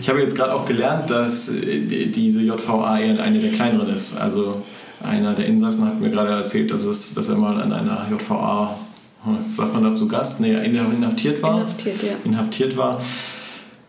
Ich 0.01 0.09
habe 0.09 0.19
jetzt 0.21 0.35
gerade 0.35 0.53
auch 0.53 0.65
gelernt, 0.67 1.09
dass 1.09 1.47
die- 1.47 2.11
diese 2.11 2.41
JVA 2.41 2.99
eher 2.99 3.21
eine 3.23 3.39
der 3.39 3.51
kleineren 3.51 3.93
ist. 3.93 4.17
Also 4.17 4.61
einer 5.03 5.33
der 5.33 5.45
Insassen 5.45 5.85
hat 5.85 5.99
mir 5.99 6.09
gerade 6.09 6.31
erzählt, 6.31 6.71
dass, 6.71 6.83
es, 6.85 7.13
dass 7.13 7.29
er 7.29 7.35
mal 7.37 7.61
an 7.61 7.71
einer 7.71 8.07
JVA, 8.09 8.75
hm, 9.23 9.37
sagt 9.55 9.73
man 9.73 9.83
dazu 9.83 10.07
Gast, 10.07 10.41
nee, 10.41 10.53
inhaftiert 10.53 11.41
war. 11.41 11.57
Inhaftiert, 11.57 12.03
ja. 12.03 12.09
Inhaftiert 12.25 12.77
war. 12.77 13.01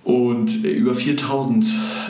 Und 0.04 0.64
äh, 0.64 0.70
über 0.70 0.94
4000 0.94 1.64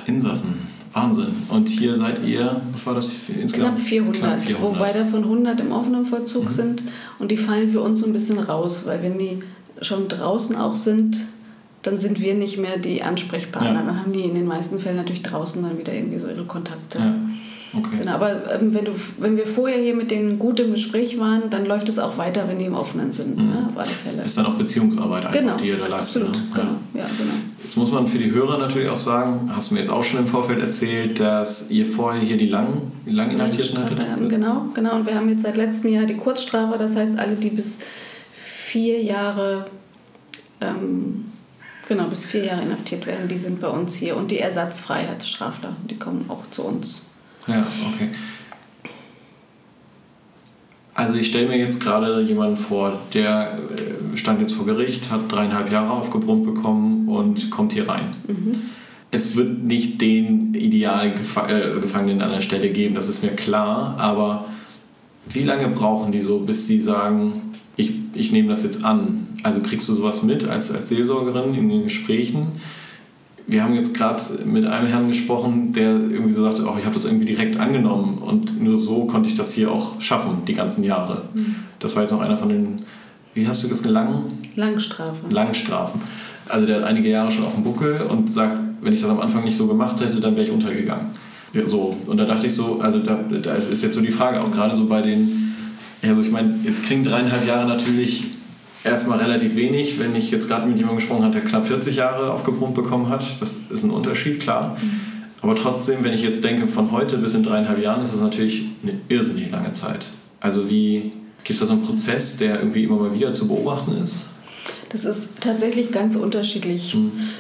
Insassen. 0.07 0.59
Wahnsinn. 0.93 1.35
Und 1.49 1.69
hier 1.69 1.97
seid 1.97 2.25
ihr, 2.25 2.61
was 2.73 2.87
war 2.87 2.95
das 2.95 3.09
insgesamt? 3.29 3.77
Knapp 3.77 3.81
400, 3.81 4.21
Knapp 4.21 4.41
400. 4.41 4.63
wobei 4.63 4.93
davon 4.93 5.25
100 5.25 5.61
im 5.61 5.73
offenen 5.73 6.03
Mhm. 6.03 6.07
Vollzug 6.07 6.51
sind 6.51 6.83
und 7.19 7.31
die 7.33 7.37
fallen 7.37 7.69
für 7.71 7.81
uns 7.81 8.01
so 8.01 8.07
ein 8.07 8.13
bisschen 8.13 8.39
raus, 8.39 8.85
weil 8.87 9.03
wenn 9.03 9.19
die 9.19 9.43
schon 9.83 10.07
draußen 10.09 10.55
auch 10.57 10.77
sind, 10.77 11.19
dann 11.83 11.99
sind 11.99 12.21
wir 12.21 12.35
nicht 12.35 12.59
mehr 12.59 12.79
die 12.79 13.03
Ansprechpartner. 13.03 13.75
Ja. 13.75 13.83
Dann 13.83 13.99
haben 14.01 14.13
die 14.13 14.23
in 14.23 14.35
den 14.35 14.47
meisten 14.47 14.79
Fällen 14.79 14.97
natürlich 14.97 15.23
draußen 15.23 15.63
dann 15.63 15.79
wieder 15.79 15.93
irgendwie 15.93 16.19
so 16.19 16.29
ihre 16.29 16.45
Kontakte. 16.45 16.99
Ja, 16.99 17.15
okay. 17.77 17.97
Genau, 17.99 18.13
aber 18.13 18.53
ähm, 18.55 18.75
wenn, 18.75 18.85
du, 18.85 18.93
wenn 19.19 19.37
wir 19.37 19.47
vorher 19.47 19.81
hier 19.81 19.95
mit 19.95 20.11
denen 20.11 20.39
gut 20.39 20.61
im 20.61 20.73
Gespräch 20.73 21.19
waren, 21.19 21.51
dann 21.51 21.67
läuft 21.67 21.89
es 21.89 21.99
auch 21.99 22.19
weiter, 22.19 22.45
wenn 22.49 22.59
die 22.59 22.67
im 22.67 22.75
Offenen 22.75 23.13
sind, 23.13 23.37
ne? 23.37 23.69
auf 23.71 23.79
alle 23.79 23.91
Fälle. 23.91 24.19
Mhm. 24.19 24.25
Ist 24.25 24.39
dann 24.39 24.47
auch 24.47 24.55
Beziehungsarbeit 24.55 25.27
einfach, 25.27 25.41
genau, 25.41 25.57
die 25.57 25.69
ihr 25.69 25.79
da 25.79 25.87
leistet. 25.87 26.23
absolut, 26.23 26.37
ne? 26.37 26.51
genau. 26.55 26.73
Ja. 26.95 27.01
Ja, 27.01 27.07
genau. 27.19 27.35
Jetzt 27.63 27.77
muss 27.77 27.91
man 27.91 28.07
für 28.07 28.19
die 28.19 28.31
Hörer 28.31 28.59
natürlich 28.59 28.89
auch 28.89 28.97
sagen, 28.97 29.51
hast 29.55 29.71
du 29.71 29.75
mir 29.75 29.81
jetzt 29.81 29.91
auch 29.91 30.05
schon 30.05 30.21
im 30.21 30.27
Vorfeld 30.27 30.61
erzählt, 30.61 31.19
dass 31.19 31.71
ihr 31.71 31.87
vorher 31.87 32.21
hier 32.21 32.37
die 32.37 32.49
lang, 32.49 32.93
die 33.07 33.11
lang 33.11 33.31
Inhaftierten 33.31 33.79
hattet? 33.79 34.01
Genau, 34.29 34.67
genau. 34.75 34.97
Und 34.97 35.07
wir 35.07 35.15
haben 35.15 35.29
jetzt 35.29 35.43
seit 35.43 35.57
letztem 35.57 35.93
Jahr 35.93 36.05
die 36.05 36.17
Kurzstrafe, 36.17 36.79
das 36.79 36.95
heißt, 36.95 37.19
alle, 37.19 37.37
die 37.37 37.49
bis 37.49 37.81
vier 38.35 39.03
Jahre, 39.03 39.67
ähm, 40.61 41.25
genau, 41.89 42.05
bis 42.05 42.27
vier 42.27 42.45
Jahre 42.45 42.63
inhaftiert 42.63 43.07
werden, 43.07 43.29
die 43.29 43.37
sind 43.39 43.61
bei 43.61 43.69
uns 43.69 43.95
hier. 43.95 44.17
Und 44.17 44.31
die 44.31 44.41
Ersatzfreiheitsstrafler, 44.41 45.75
die 45.89 45.97
kommen 45.97 46.27
auch 46.29 46.43
zu 46.51 46.65
uns. 46.65 47.14
Ja, 47.47 47.67
okay. 47.95 48.11
Also 50.95 51.15
ich 51.15 51.27
stelle 51.27 51.49
mir 51.49 51.59
jetzt 51.59 51.83
gerade 51.83 52.23
jemanden 52.23 52.57
vor, 52.57 53.01
der 53.13 53.59
äh, 54.15 54.17
stand 54.17 54.41
jetzt 54.41 54.53
vor 54.53 54.65
Gericht, 54.65 55.11
hat 55.11 55.31
dreieinhalb 55.31 55.73
Jahre 55.73 55.91
aufgebrummt 55.91 56.45
bekommen 56.45 57.09
und 57.09 57.51
kommt 57.51 57.73
hier 57.73 57.89
rein. 57.89 58.05
Es 59.11 59.35
wird 59.35 59.65
nicht 59.65 60.01
den 60.01 60.55
idealen 60.55 61.15
Gefa 61.17 61.49
äh, 61.49 61.81
Gefangenen 61.81 62.23
an 62.23 62.31
der 62.31 62.41
Stelle 62.41 62.71
geben, 62.71 62.95
das 62.95 63.09
ist 63.09 63.25
mir 63.25 63.33
klar, 63.33 63.97
aber 63.99 64.47
wie 65.29 65.43
lange 65.43 65.69
brauchen 65.69 66.13
die 66.13 66.23
so, 66.23 66.41
bis 66.41 66.67
sie 66.69 66.81
sagen, 66.81 67.41
ich, 67.77 67.93
ich 68.15 68.31
nehme 68.31 68.49
das 68.49 68.63
jetzt 68.63 68.85
an? 68.85 69.27
Also 69.43 69.61
kriegst 69.61 69.89
du 69.89 69.95
sowas 69.95 70.23
mit 70.23 70.45
als, 70.49 70.73
als 70.73 70.91
Seelsorgerin 70.91 71.55
in 71.55 71.69
den 71.69 71.83
Gesprächen? 71.85 72.47
Wir 73.47 73.63
haben 73.63 73.75
jetzt 73.75 73.95
gerade 73.95 74.23
mit 74.47 74.65
einem 74.65 74.89
Herrn 74.89 75.09
gesprochen, 75.09 75.73
der 75.73 75.91
irgendwie 75.91 76.33
so 76.33 76.45
sagte, 76.45 76.65
oh, 76.67 76.77
ich 76.79 76.85
habe 76.85 76.95
das 76.95 77.05
irgendwie 77.05 77.27
direkt 77.27 77.59
angenommen 77.59 78.19
und 78.19 78.63
nur 78.63 78.79
so 78.79 79.05
konnte 79.05 79.29
ich 79.29 79.37
das 79.37 79.53
hier 79.53 79.71
auch 79.71 80.01
schaffen, 80.01 80.45
die 80.47 80.55
ganzen 80.55 80.83
Jahre. 80.83 81.23
Das 81.79 81.95
war 81.95 82.03
jetzt 82.03 82.13
noch 82.13 82.21
einer 82.21 82.39
von 82.39 82.49
den, 82.49 82.83
wie 83.35 83.47
hast 83.47 83.63
du 83.63 83.69
das 83.69 83.83
gelangen? 83.83 84.25
Langstrafe. 84.57 85.29
Langstrafen. 85.29 86.01
Also 86.49 86.67
der 86.67 86.77
hat 86.77 86.85
einige 86.85 87.09
Jahre 87.09 87.31
schon 87.31 87.45
auf 87.45 87.55
dem 87.55 87.65
Buckel 87.65 88.03
und 88.03 88.31
sagt, 88.31 88.61
wenn 88.81 88.93
ich 88.93 89.01
das 89.01 89.11
am 89.11 89.21
Anfang 89.21 89.45
nicht 89.45 89.57
so 89.57 89.67
gemacht 89.67 90.01
hätte, 90.01 90.21
dann 90.21 90.37
wäre 90.37 90.47
ich 90.47 90.53
untergegangen. 90.53 91.07
Ja, 91.53 91.67
so. 91.67 91.97
Und 92.07 92.17
da 92.17 92.25
dachte 92.25 92.47
ich 92.47 92.55
so, 92.55 92.81
also 92.81 92.99
da, 92.99 93.15
da 93.15 93.55
ist 93.55 93.83
jetzt 93.83 93.95
so 93.95 94.01
die 94.01 94.11
Frage, 94.11 94.41
auch 94.41 94.51
gerade 94.51 94.75
so 94.75 94.87
bei 94.87 95.03
den, 95.03 95.55
ja, 96.03 96.15
so 96.15 96.21
ich 96.21 96.31
meine, 96.31 96.55
jetzt 96.65 96.85
klingen 96.85 97.05
dreieinhalb 97.05 97.47
Jahre 97.47 97.67
natürlich 97.67 98.25
erstmal 98.85 99.19
relativ 99.19 99.57
wenig, 99.57 99.99
wenn 99.99 100.15
ich 100.15 100.31
jetzt 100.31 100.49
gerade 100.49 100.67
mit 100.67 100.77
jemandem 100.77 100.99
gesprochen 100.99 101.25
habe, 101.25 101.33
der 101.33 101.43
knapp 101.43 101.67
40 101.67 101.97
Jahre 101.97 102.33
aufgebrummt 102.33 102.75
bekommen 102.75 103.09
hat. 103.09 103.25
Das 103.41 103.59
ist 103.71 103.85
ein 103.85 103.91
Unterschied, 103.91 104.41
klar. 104.41 104.77
Aber 105.41 105.57
trotzdem, 105.57 106.05
wenn 106.05 106.13
ich 106.13 106.23
jetzt 106.23 106.45
denke, 106.45 106.69
von 106.69 106.93
heute 106.93 107.19
bis 107.19 107.35
in 107.35 107.43
dreieinhalb 107.43 107.83
Jahren, 107.83 108.03
ist 108.03 108.13
das 108.13 108.21
natürlich 108.21 108.67
eine 108.83 108.93
irrsinnig 109.09 109.51
lange 109.51 109.73
Zeit. 109.73 110.05
Also 110.41 110.71
wie, 110.71 111.13
gibt 111.43 111.51
es 111.51 111.61
da 111.61 111.67
so 111.67 111.73
einen 111.73 111.83
Prozess, 111.83 112.39
der 112.39 112.59
irgendwie 112.59 112.85
immer 112.85 112.97
mal 112.97 113.15
wieder 113.15 113.35
zu 113.35 113.49
beobachten 113.49 113.93
ist? 114.03 114.27
Das 114.91 115.05
ist 115.05 115.41
tatsächlich 115.41 115.91
ganz 115.91 116.15
unterschiedlich. 116.15 116.97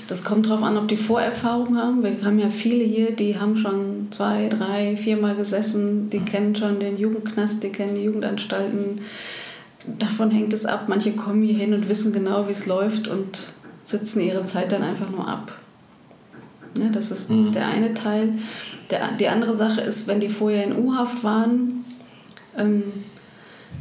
Das 0.08 0.24
kommt 0.24 0.46
darauf 0.46 0.62
an, 0.64 0.76
ob 0.76 0.88
die 0.88 0.96
Vorerfahrung 0.96 1.76
haben. 1.76 2.02
Wir 2.02 2.16
haben 2.24 2.40
ja 2.40 2.50
viele 2.50 2.82
hier, 2.82 3.12
die 3.12 3.38
haben 3.38 3.56
schon 3.56 4.08
zwei, 4.10 4.48
drei, 4.48 4.96
viermal 4.96 5.36
gesessen, 5.36 6.10
die 6.10 6.18
kennen 6.18 6.56
schon 6.56 6.80
den 6.80 6.98
Jugendknast, 6.98 7.62
die 7.62 7.68
kennen 7.68 7.94
die 7.94 8.02
Jugendanstalten. 8.02 9.02
Davon 9.86 10.30
hängt 10.30 10.52
es 10.52 10.64
ab. 10.66 10.84
Manche 10.88 11.12
kommen 11.12 11.42
hier 11.42 11.56
hin 11.56 11.74
und 11.74 11.88
wissen 11.88 12.12
genau, 12.12 12.48
wie 12.48 12.52
es 12.52 12.66
läuft 12.66 13.08
und 13.08 13.52
sitzen 13.84 14.20
ihre 14.20 14.44
Zeit 14.46 14.72
dann 14.72 14.82
einfach 14.82 15.10
nur 15.10 15.28
ab. 15.28 15.52
Ja, 16.78 16.88
das 16.90 17.10
ist 17.10 17.30
Mhm. 17.30 17.52
der 17.52 17.68
eine 17.68 17.94
Teil. 17.94 18.34
Der, 18.90 19.12
die 19.12 19.28
andere 19.28 19.54
Sache 19.54 19.80
ist, 19.82 20.08
wenn 20.08 20.20
die 20.20 20.28
vorher 20.28 20.64
in 20.64 20.76
U-Haft 20.76 21.22
waren, 21.22 21.84
ähm, 22.56 22.82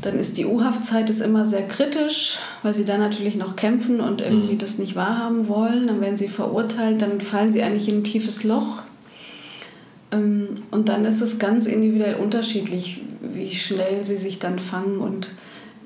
dann 0.01 0.19
ist 0.19 0.37
die 0.37 0.45
U-Haftzeit 0.45 1.09
ist 1.09 1.21
immer 1.21 1.45
sehr 1.45 1.65
kritisch, 1.67 2.37
weil 2.61 2.73
sie 2.73 2.83
dann 2.83 2.99
natürlich 2.99 3.35
noch 3.35 3.55
kämpfen 3.55 4.01
und 4.01 4.21
irgendwie 4.21 4.53
Mhm. 4.55 4.59
das 4.59 4.77
nicht 4.77 4.95
wahrhaben 4.97 5.47
wollen. 5.47 5.87
Dann 5.87 6.01
werden 6.01 6.17
sie 6.17 6.27
verurteilt, 6.27 7.01
dann 7.01 7.21
fallen 7.21 7.53
sie 7.53 7.63
eigentlich 7.63 7.87
in 7.87 7.99
ein 7.99 8.03
tiefes 8.03 8.43
Loch. 8.43 8.81
Ähm, 10.11 10.49
Und 10.71 10.89
dann 10.89 11.05
ist 11.05 11.21
es 11.21 11.39
ganz 11.39 11.65
individuell 11.65 12.15
unterschiedlich, 12.15 13.01
wie 13.21 13.49
schnell 13.51 14.03
sie 14.03 14.17
sich 14.17 14.39
dann 14.39 14.59
fangen 14.59 14.97
und 14.97 15.29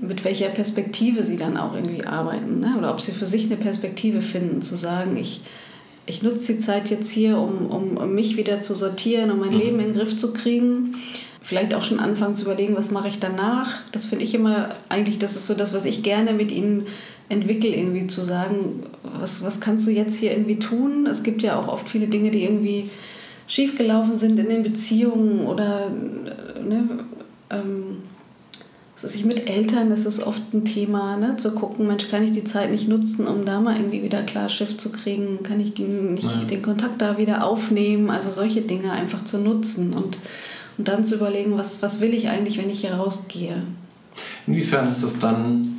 mit 0.01 0.23
welcher 0.23 0.49
Perspektive 0.49 1.23
sie 1.23 1.37
dann 1.37 1.57
auch 1.57 1.73
irgendwie 1.73 2.05
arbeiten. 2.05 2.59
Ne? 2.59 2.75
Oder 2.77 2.91
ob 2.91 3.01
sie 3.01 3.11
für 3.11 3.25
sich 3.25 3.45
eine 3.45 3.57
Perspektive 3.57 4.21
finden, 4.21 4.61
zu 4.61 4.75
sagen, 4.77 5.17
ich, 5.17 5.41
ich 6.05 6.21
nutze 6.21 6.53
die 6.53 6.59
Zeit 6.59 6.89
jetzt 6.89 7.09
hier, 7.09 7.37
um, 7.37 7.67
um, 7.67 7.97
um 7.97 8.13
mich 8.13 8.37
wieder 8.37 8.61
zu 8.61 8.75
sortieren, 8.75 9.31
um 9.31 9.39
mein 9.39 9.53
Mhm. 9.53 9.59
Leben 9.59 9.79
in 9.79 9.85
den 9.87 9.95
Griff 9.95 10.17
zu 10.17 10.33
kriegen. 10.33 10.95
Vielleicht 11.41 11.73
auch 11.73 11.83
schon 11.83 11.99
anfangen 11.99 12.35
zu 12.35 12.43
überlegen, 12.45 12.75
was 12.75 12.91
mache 12.91 13.07
ich 13.07 13.19
danach. 13.19 13.81
Das 13.91 14.05
finde 14.05 14.25
ich 14.25 14.33
immer 14.33 14.69
eigentlich, 14.89 15.17
das 15.17 15.35
ist 15.35 15.47
so 15.47 15.53
das, 15.53 15.73
was 15.73 15.85
ich 15.85 16.03
gerne 16.03 16.33
mit 16.33 16.51
ihnen 16.51 16.85
entwickle, 17.29 17.69
irgendwie 17.69 18.07
zu 18.07 18.23
sagen, 18.23 18.83
was, 19.19 19.43
was 19.43 19.59
kannst 19.59 19.87
du 19.87 19.91
jetzt 19.91 20.17
hier 20.19 20.31
irgendwie 20.31 20.59
tun? 20.59 21.07
Es 21.07 21.23
gibt 21.23 21.43
ja 21.43 21.59
auch 21.59 21.67
oft 21.67 21.89
viele 21.89 22.07
Dinge, 22.07 22.31
die 22.31 22.43
irgendwie 22.43 22.89
schiefgelaufen 23.47 24.17
sind 24.17 24.39
in 24.39 24.49
den 24.49 24.63
Beziehungen 24.63 25.45
oder 25.47 25.89
ne, 25.89 27.05
ähm, 27.49 28.03
was 28.97 29.03
weiß 29.03 29.15
ich, 29.15 29.25
mit 29.25 29.47
Eltern 29.47 29.91
ist 29.91 30.07
es 30.07 30.25
oft 30.25 30.41
ein 30.55 30.65
Thema, 30.65 31.17
ne? 31.17 31.37
zu 31.37 31.51
gucken, 31.51 31.85
Mensch, 31.85 32.09
kann 32.09 32.23
ich 32.23 32.31
die 32.31 32.45
Zeit 32.45 32.71
nicht 32.71 32.87
nutzen, 32.87 33.27
um 33.27 33.45
da 33.45 33.59
mal 33.59 33.75
irgendwie 33.77 34.01
wieder 34.01 34.23
klar 34.23 34.49
Schiff 34.49 34.75
zu 34.75 34.91
kriegen? 34.91 35.43
Kann 35.43 35.59
ich 35.59 35.75
den, 35.75 36.15
nicht 36.15 36.25
Ja. 36.25 36.43
den 36.45 36.63
Kontakt 36.63 36.99
da 36.99 37.19
wieder 37.19 37.45
aufnehmen? 37.45 38.09
Also 38.09 38.31
solche 38.31 38.61
Dinge 38.61 38.91
einfach 38.91 39.23
zu 39.23 39.37
nutzen 39.37 39.93
und, 39.93 40.17
und 40.79 40.87
dann 40.87 41.03
zu 41.03 41.13
überlegen, 41.13 41.55
was, 41.59 41.83
was 41.83 42.01
will 42.01 42.11
ich 42.11 42.29
eigentlich, 42.29 42.57
wenn 42.57 42.71
ich 42.71 42.81
hier 42.81 42.95
rausgehe? 42.95 43.61
Inwiefern 44.47 44.89
ist 44.89 45.03
das 45.03 45.19
dann 45.19 45.77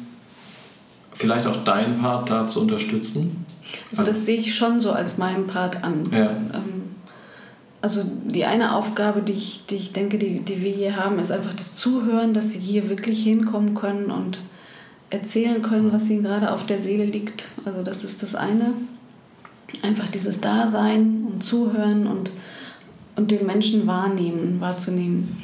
vielleicht 1.13 1.49
auch 1.49 1.65
dein 1.65 1.99
Part 1.99 2.31
da 2.31 2.47
zu 2.47 2.61
unterstützen? 2.61 3.45
Also 3.91 4.05
das 4.05 4.27
sehe 4.27 4.39
ich 4.39 4.55
schon 4.55 4.79
so 4.79 4.93
als 4.93 5.19
meinen 5.19 5.49
Part 5.49 5.83
an. 5.83 6.03
Ja. 6.13 6.31
Ähm, 6.31 6.78
also 7.81 8.03
die 8.05 8.45
eine 8.45 8.75
Aufgabe, 8.75 9.23
die 9.23 9.33
ich, 9.33 9.67
die 9.67 9.77
ich 9.77 9.93
denke, 9.93 10.19
die, 10.19 10.41
die 10.41 10.63
wir 10.63 10.73
hier 10.73 10.97
haben, 10.97 11.19
ist 11.19 11.31
einfach 11.31 11.53
das 11.53 11.77
Zuhören, 11.77 12.35
dass 12.35 12.53
sie 12.53 12.59
hier 12.59 12.89
wirklich 12.89 13.23
hinkommen 13.23 13.75
können 13.75 14.11
und 14.11 14.41
erzählen 15.11 15.63
können, 15.63 15.93
was 15.93 16.11
ihnen 16.11 16.25
gerade 16.25 16.53
auf 16.53 16.67
der 16.67 16.79
Seele 16.79 17.05
liegt. 17.05 17.49
Also 17.65 17.83
das 17.83 18.05
ist 18.05 18.23
das 18.23 18.35
eine. 18.35 18.73
Einfach 19.83 20.09
dieses 20.09 20.41
Dasein 20.41 21.27
und 21.31 21.43
Zuhören 21.43 22.07
und, 22.07 22.31
und 23.17 23.31
den 23.31 23.47
Menschen 23.47 23.87
wahrnehmen, 23.87 24.61
wahrzunehmen. 24.61 25.43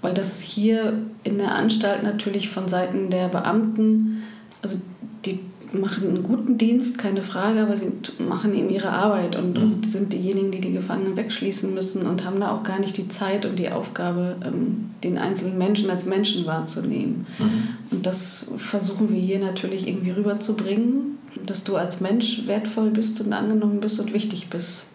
Weil 0.00 0.14
das 0.14 0.40
hier 0.40 0.94
in 1.22 1.38
der 1.38 1.54
Anstalt 1.54 2.02
natürlich 2.02 2.48
von 2.48 2.66
Seiten 2.66 3.08
der 3.08 3.28
Beamten, 3.28 4.24
also 4.62 4.80
die 5.24 5.38
machen 5.72 6.08
einen 6.08 6.22
guten 6.22 6.58
Dienst, 6.58 6.98
keine 6.98 7.22
Frage, 7.22 7.60
aber 7.60 7.76
sie 7.76 7.92
machen 8.18 8.54
eben 8.54 8.70
ihre 8.70 8.90
Arbeit 8.90 9.36
und, 9.36 9.56
mhm. 9.56 9.62
und, 9.62 9.90
sind 9.90 10.12
diejenigen, 10.12 10.50
die 10.50 10.60
die 10.60 10.72
Gefangenen 10.72 11.16
wegschließen 11.16 11.72
müssen 11.74 12.06
und 12.06 12.24
haben 12.24 12.40
da 12.40 12.52
auch 12.52 12.62
gar 12.62 12.78
nicht 12.78 12.96
die 12.96 13.08
Zeit 13.08 13.46
und 13.46 13.58
die 13.58 13.70
Aufgabe, 13.70 14.36
ähm, 14.44 14.90
den 15.02 15.18
einzelnen 15.18 15.58
Menschen 15.58 15.90
als 15.90 16.06
Menschen 16.06 16.46
wahrzunehmen. 16.46 17.26
Mhm. 17.38 17.68
Und 17.90 18.06
das 18.06 18.52
versuchen 18.58 19.12
wir 19.12 19.20
hier 19.20 19.38
natürlich 19.38 19.88
irgendwie 19.88 20.10
rüberzubringen, 20.10 21.18
dass 21.46 21.64
du 21.64 21.76
als 21.76 22.00
Mensch 22.00 22.46
wertvoll 22.46 22.90
bist 22.90 23.20
und 23.20 23.32
angenommen 23.32 23.80
bist 23.80 23.98
und 24.00 24.12
wichtig 24.12 24.48
bist. 24.50 24.88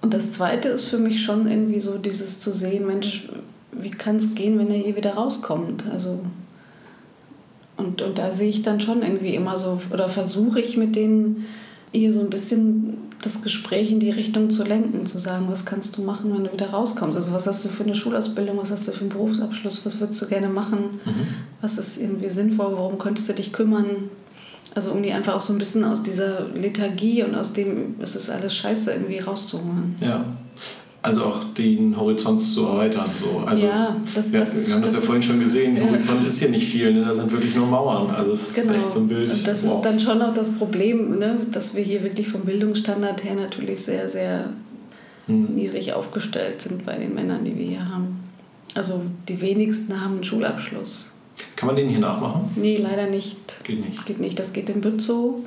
Und 0.00 0.14
das 0.14 0.32
Zweite 0.32 0.68
ist 0.68 0.84
für 0.84 0.98
mich 0.98 1.22
schon 1.22 1.48
irgendwie 1.48 1.80
so 1.80 1.98
dieses 1.98 2.40
zu 2.40 2.52
sehen, 2.52 2.86
Mensch, 2.86 3.28
wie 3.72 3.90
kann 3.90 4.16
es 4.16 4.34
gehen, 4.34 4.58
wenn 4.58 4.70
er 4.70 4.78
hier 4.78 4.96
wieder 4.96 5.14
rauskommt? 5.14 5.84
Also 5.90 6.20
und, 7.76 8.02
und 8.02 8.18
da 8.18 8.30
sehe 8.30 8.50
ich 8.50 8.62
dann 8.62 8.80
schon 8.80 9.02
irgendwie 9.02 9.34
immer 9.34 9.56
so, 9.56 9.80
oder 9.92 10.08
versuche 10.08 10.60
ich 10.60 10.76
mit 10.76 10.94
denen 10.94 11.46
hier 11.92 12.12
so 12.12 12.20
ein 12.20 12.30
bisschen 12.30 12.98
das 13.22 13.42
Gespräch 13.42 13.90
in 13.90 14.00
die 14.00 14.10
Richtung 14.10 14.50
zu 14.50 14.64
lenken, 14.64 15.06
zu 15.06 15.18
sagen, 15.18 15.46
was 15.48 15.64
kannst 15.64 15.96
du 15.96 16.02
machen, 16.02 16.34
wenn 16.34 16.44
du 16.44 16.52
wieder 16.52 16.70
rauskommst? 16.70 17.16
Also 17.16 17.32
was 17.32 17.46
hast 17.46 17.64
du 17.64 17.68
für 17.68 17.84
eine 17.84 17.94
Schulausbildung, 17.94 18.58
was 18.58 18.70
hast 18.70 18.88
du 18.88 18.92
für 18.92 19.02
einen 19.02 19.10
Berufsabschluss, 19.10 19.86
was 19.86 20.00
würdest 20.00 20.20
du 20.20 20.26
gerne 20.26 20.48
machen, 20.48 21.00
mhm. 21.04 21.28
was 21.60 21.78
ist 21.78 21.98
irgendwie 21.98 22.30
sinnvoll, 22.30 22.72
worum 22.76 22.98
könntest 22.98 23.28
du 23.28 23.34
dich 23.34 23.52
kümmern? 23.52 24.10
Also 24.74 24.92
um 24.92 25.02
die 25.02 25.12
einfach 25.12 25.34
auch 25.34 25.42
so 25.42 25.52
ein 25.52 25.58
bisschen 25.58 25.84
aus 25.84 26.02
dieser 26.02 26.48
Lethargie 26.48 27.22
und 27.22 27.34
aus 27.34 27.52
dem, 27.52 27.96
es 28.00 28.16
ist 28.16 28.30
alles 28.30 28.56
scheiße, 28.56 28.92
irgendwie 28.92 29.18
rauszuholen. 29.18 29.94
Ja, 30.00 30.24
also 31.02 31.24
auch 31.24 31.44
den 31.58 31.96
Horizont 31.96 32.40
zu 32.40 32.64
erweitern. 32.64 33.10
So. 33.16 33.38
Also 33.38 33.66
ja, 33.66 33.96
das, 34.14 34.32
wir, 34.32 34.40
das 34.40 34.54
ist, 34.54 34.68
wir 34.68 34.76
haben 34.76 34.82
das, 34.82 34.92
das 34.92 35.00
ja 35.00 35.06
vorhin 35.06 35.22
schon 35.22 35.40
gesehen, 35.40 35.76
ja. 35.76 35.82
Horizont 35.82 36.26
ist 36.26 36.38
hier 36.38 36.48
nicht 36.48 36.68
viel, 36.68 36.94
ne? 36.94 37.04
da 37.04 37.12
sind 37.12 37.30
wirklich 37.32 37.56
nur 37.56 37.66
Mauern. 37.66 38.10
Also 38.10 38.32
es 38.34 38.54
genau. 38.54 38.70
ist 38.70 38.76
echt 38.76 38.92
so 38.92 39.00
ein 39.00 39.08
Bild. 39.08 39.30
Und 39.30 39.46
das 39.46 39.66
wow. 39.66 39.76
ist 39.76 39.82
dann 39.82 40.00
schon 40.00 40.22
auch 40.22 40.32
das 40.32 40.50
Problem, 40.52 41.18
ne? 41.18 41.38
dass 41.50 41.74
wir 41.74 41.82
hier 41.82 42.04
wirklich 42.04 42.28
vom 42.28 42.42
Bildungsstandard 42.42 43.24
her 43.24 43.34
natürlich 43.34 43.80
sehr, 43.80 44.08
sehr 44.08 44.50
hm. 45.26 45.56
niedrig 45.56 45.92
aufgestellt 45.92 46.62
sind 46.62 46.86
bei 46.86 46.96
den 46.96 47.14
Männern, 47.14 47.44
die 47.44 47.58
wir 47.58 47.66
hier 47.66 47.88
haben. 47.88 48.20
Also 48.74 49.02
die 49.28 49.40
wenigsten 49.40 50.00
haben 50.00 50.14
einen 50.14 50.24
Schulabschluss. 50.24 51.11
Kann 51.56 51.66
man 51.66 51.76
den 51.76 51.88
hier 51.88 52.00
nachmachen? 52.00 52.50
Nee, 52.56 52.76
leider 52.76 53.08
nicht. 53.08 53.64
Geht 53.64 53.84
nicht. 53.84 54.06
Geht 54.06 54.20
nicht. 54.20 54.38
Das 54.38 54.52
geht 54.52 54.68
in 54.70 54.80
Bützow. 54.80 55.40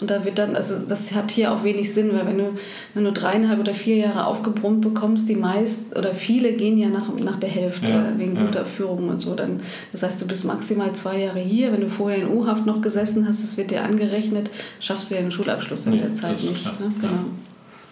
Und 0.00 0.10
da 0.10 0.24
wird 0.24 0.38
dann, 0.38 0.54
also 0.54 0.74
das 0.86 1.14
hat 1.14 1.32
hier 1.32 1.52
auch 1.52 1.64
wenig 1.64 1.92
Sinn, 1.92 2.10
weil 2.12 2.24
wenn 2.26 2.38
du, 2.38 2.52
wenn 2.94 3.04
du 3.04 3.12
dreieinhalb 3.12 3.58
oder 3.58 3.74
vier 3.74 3.96
Jahre 3.96 4.26
aufgebrummt 4.26 4.80
bekommst, 4.80 5.28
die 5.28 5.34
meist 5.34 5.96
oder 5.96 6.14
viele 6.14 6.52
gehen 6.52 6.78
ja 6.78 6.88
nach, 6.88 7.12
nach 7.18 7.36
der 7.36 7.48
Hälfte 7.48 7.90
ja, 7.90 8.12
wegen 8.16 8.36
ja. 8.36 8.46
guter 8.46 8.64
Führung 8.64 9.08
und 9.08 9.20
so. 9.20 9.34
Dann, 9.34 9.60
das 9.90 10.04
heißt, 10.04 10.22
du 10.22 10.26
bist 10.28 10.44
maximal 10.44 10.92
zwei 10.92 11.18
Jahre 11.22 11.40
hier. 11.40 11.72
Wenn 11.72 11.80
du 11.80 11.88
vorher 11.88 12.18
in 12.18 12.28
U-Haft 12.28 12.64
noch 12.64 12.80
gesessen 12.80 13.26
hast, 13.26 13.42
das 13.42 13.56
wird 13.56 13.72
dir 13.72 13.82
angerechnet, 13.82 14.50
schaffst 14.78 15.10
du 15.10 15.16
ja 15.16 15.20
den 15.20 15.32
Schulabschluss 15.32 15.86
in 15.86 15.94
nee, 15.94 16.00
der 16.00 16.14
Zeit 16.14 16.40
nicht. 16.42 16.64
Ne? 16.80 16.92
Genau. 17.00 17.10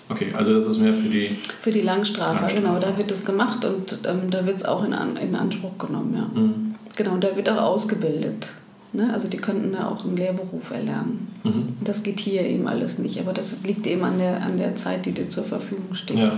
Okay, 0.08 0.32
also 0.36 0.54
das 0.54 0.68
ist 0.68 0.78
mehr 0.78 0.94
für 0.94 1.08
die... 1.08 1.36
Für 1.60 1.72
die 1.72 1.80
Langstrafe, 1.80 2.40
Langstrafe. 2.40 2.62
genau. 2.62 2.78
Da 2.78 2.96
wird 2.96 3.10
es 3.10 3.24
gemacht 3.24 3.64
und 3.64 3.98
ähm, 4.06 4.30
da 4.30 4.46
wird 4.46 4.58
es 4.58 4.64
auch 4.64 4.84
in, 4.84 4.94
in 5.20 5.34
Anspruch 5.34 5.76
genommen, 5.78 6.14
ja. 6.14 6.40
Mhm. 6.40 6.65
Genau, 6.96 7.12
und 7.12 7.24
da 7.24 7.36
wird 7.36 7.48
auch 7.48 7.62
ausgebildet. 7.62 8.52
Ne? 8.92 9.12
Also 9.12 9.28
die 9.28 9.36
könnten 9.36 9.72
da 9.72 9.88
auch 9.88 10.04
einen 10.04 10.16
Lehrberuf 10.16 10.70
erlernen. 10.70 11.28
Mhm. 11.44 11.74
Das 11.84 12.02
geht 12.02 12.18
hier 12.18 12.42
eben 12.42 12.66
alles 12.66 12.98
nicht, 12.98 13.20
aber 13.20 13.32
das 13.32 13.62
liegt 13.62 13.86
eben 13.86 14.02
an 14.02 14.18
der, 14.18 14.42
an 14.42 14.56
der 14.56 14.74
Zeit, 14.74 15.06
die 15.06 15.12
dir 15.12 15.28
zur 15.28 15.44
Verfügung 15.44 15.94
steht. 15.94 16.18
Ja. 16.18 16.32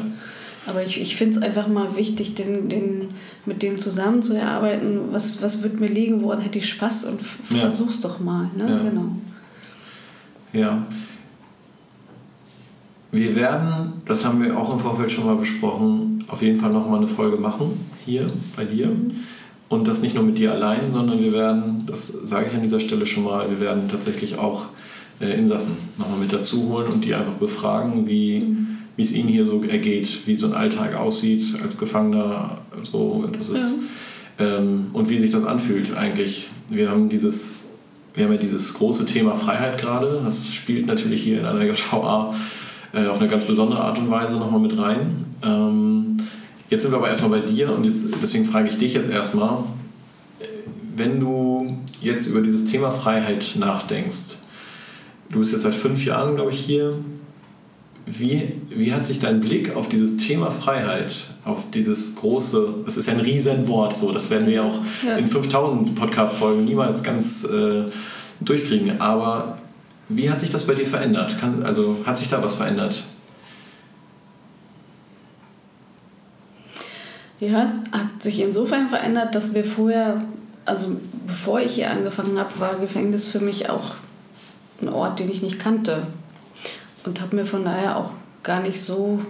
Aber 0.66 0.82
ich, 0.84 1.00
ich 1.00 1.16
finde 1.16 1.38
es 1.38 1.42
einfach 1.42 1.68
mal 1.68 1.96
wichtig, 1.96 2.34
den, 2.34 2.68
den, 2.68 3.08
mit 3.46 3.62
denen 3.62 3.78
zusammenzuarbeiten. 3.78 5.12
Was, 5.12 5.40
was 5.40 5.62
wird 5.62 5.80
mir 5.80 5.86
liegen, 5.86 6.22
woran 6.22 6.40
hätte 6.40 6.58
ich 6.58 6.68
Spaß 6.68 7.06
und 7.06 7.20
ja. 7.50 7.60
versuch's 7.60 8.00
doch 8.00 8.20
mal. 8.20 8.50
Ne? 8.56 8.68
Ja. 8.68 8.82
Genau. 8.82 9.08
Ja. 10.52 10.86
Wir 13.12 13.34
werden, 13.36 13.94
das 14.04 14.24
haben 14.24 14.42
wir 14.42 14.58
auch 14.58 14.70
im 14.72 14.78
Vorfeld 14.78 15.10
schon 15.10 15.24
mal 15.24 15.36
besprochen, 15.36 16.22
auf 16.28 16.42
jeden 16.42 16.58
Fall 16.58 16.72
nochmal 16.72 16.98
eine 16.98 17.08
Folge 17.08 17.38
machen, 17.38 17.80
hier 18.04 18.30
bei 18.54 18.64
dir. 18.64 18.88
Mhm. 18.88 19.12
Und 19.68 19.86
das 19.86 20.00
nicht 20.00 20.14
nur 20.14 20.24
mit 20.24 20.38
dir 20.38 20.52
allein, 20.52 20.90
sondern 20.90 21.20
wir 21.20 21.32
werden, 21.32 21.84
das 21.86 22.08
sage 22.08 22.46
ich 22.48 22.54
an 22.54 22.62
dieser 22.62 22.80
Stelle 22.80 23.04
schon 23.04 23.24
mal, 23.24 23.50
wir 23.50 23.60
werden 23.60 23.82
tatsächlich 23.90 24.38
auch 24.38 24.66
äh, 25.20 25.38
Insassen 25.38 25.76
nochmal 25.98 26.18
mit 26.18 26.32
dazu 26.32 26.70
holen 26.70 26.86
und 26.92 27.04
die 27.04 27.14
einfach 27.14 27.34
befragen, 27.34 28.06
wie, 28.06 28.40
mhm. 28.40 28.78
es 28.96 29.12
ihnen 29.12 29.28
hier 29.28 29.44
so 29.44 29.62
ergeht, 29.62 30.26
wie 30.26 30.36
so 30.36 30.46
ein 30.46 30.54
Alltag 30.54 30.96
aussieht 30.96 31.44
als 31.62 31.76
Gefangener 31.76 32.58
so, 32.82 33.28
das 33.36 33.48
ist, 33.50 33.82
ja. 34.38 34.58
ähm, 34.58 34.86
und 34.94 35.10
wie 35.10 35.18
sich 35.18 35.30
das 35.30 35.44
anfühlt 35.44 35.94
eigentlich. 35.96 36.48
Wir 36.70 36.90
haben 36.90 37.10
dieses, 37.10 37.60
wir 38.14 38.24
haben 38.24 38.32
ja 38.32 38.38
dieses 38.38 38.72
große 38.74 39.04
Thema 39.04 39.34
Freiheit 39.34 39.78
gerade, 39.78 40.20
das 40.24 40.52
spielt 40.54 40.86
natürlich 40.86 41.22
hier 41.22 41.40
in 41.40 41.44
einer 41.44 41.64
JVA 41.68 42.30
äh, 42.94 43.06
auf 43.06 43.20
eine 43.20 43.28
ganz 43.28 43.44
besondere 43.44 43.80
Art 43.80 43.98
und 43.98 44.10
Weise 44.10 44.34
nochmal 44.34 44.60
mit 44.60 44.78
rein. 44.78 45.26
Ähm, 45.42 46.16
Jetzt 46.70 46.82
sind 46.82 46.92
wir 46.92 46.98
aber 46.98 47.08
erstmal 47.08 47.40
bei 47.40 47.46
dir 47.46 47.72
und 47.72 47.84
jetzt, 47.84 48.08
deswegen 48.22 48.44
frage 48.44 48.68
ich 48.68 48.76
dich 48.76 48.94
jetzt 48.94 49.10
erstmal, 49.10 49.64
wenn 50.96 51.20
du 51.20 51.66
jetzt 52.02 52.26
über 52.26 52.40
dieses 52.40 52.66
Thema 52.66 52.90
Freiheit 52.90 53.54
nachdenkst, 53.58 54.36
du 55.30 55.38
bist 55.38 55.52
jetzt 55.52 55.62
seit 55.62 55.74
fünf 55.74 56.04
Jahren, 56.04 56.34
glaube 56.34 56.50
ich, 56.50 56.60
hier, 56.60 56.98
wie, 58.04 58.52
wie 58.70 58.92
hat 58.92 59.06
sich 59.06 59.20
dein 59.20 59.40
Blick 59.40 59.76
auf 59.76 59.88
dieses 59.88 60.16
Thema 60.16 60.50
Freiheit, 60.50 61.14
auf 61.44 61.70
dieses 61.72 62.16
große, 62.16 62.74
das 62.84 62.96
ist 62.96 63.06
ja 63.06 63.14
ein 63.14 63.20
Riesenwort, 63.20 63.94
so, 63.94 64.12
das 64.12 64.30
werden 64.30 64.48
wir 64.48 64.64
auch 64.64 64.80
ja. 65.06 65.16
in 65.16 65.28
5000 65.28 65.94
Podcast-Folgen 65.94 66.64
niemals 66.64 67.02
ganz 67.02 67.44
äh, 67.44 67.84
durchkriegen, 68.40 69.00
aber 69.00 69.58
wie 70.08 70.30
hat 70.30 70.40
sich 70.40 70.50
das 70.50 70.66
bei 70.66 70.74
dir 70.74 70.86
verändert? 70.86 71.38
Kann, 71.38 71.62
also 71.62 71.98
hat 72.04 72.16
sich 72.18 72.28
da 72.28 72.42
was 72.42 72.54
verändert? 72.54 73.04
Ja, 77.40 77.62
es 77.62 77.92
hat 77.92 78.20
sich 78.20 78.40
insofern 78.40 78.88
verändert, 78.88 79.34
dass 79.34 79.54
wir 79.54 79.64
vorher, 79.64 80.22
also 80.64 81.00
bevor 81.26 81.60
ich 81.60 81.74
hier 81.74 81.90
angefangen 81.90 82.38
habe, 82.38 82.58
war 82.58 82.76
Gefängnis 82.76 83.28
für 83.28 83.40
mich 83.40 83.70
auch 83.70 83.94
ein 84.82 84.88
Ort, 84.88 85.20
den 85.20 85.30
ich 85.30 85.42
nicht 85.42 85.58
kannte. 85.60 86.06
Und 87.04 87.20
habe 87.20 87.36
mir 87.36 87.46
von 87.46 87.64
daher 87.64 87.96
auch 87.96 88.10
gar 88.42 88.60
nicht 88.60 88.80
so 88.80 89.20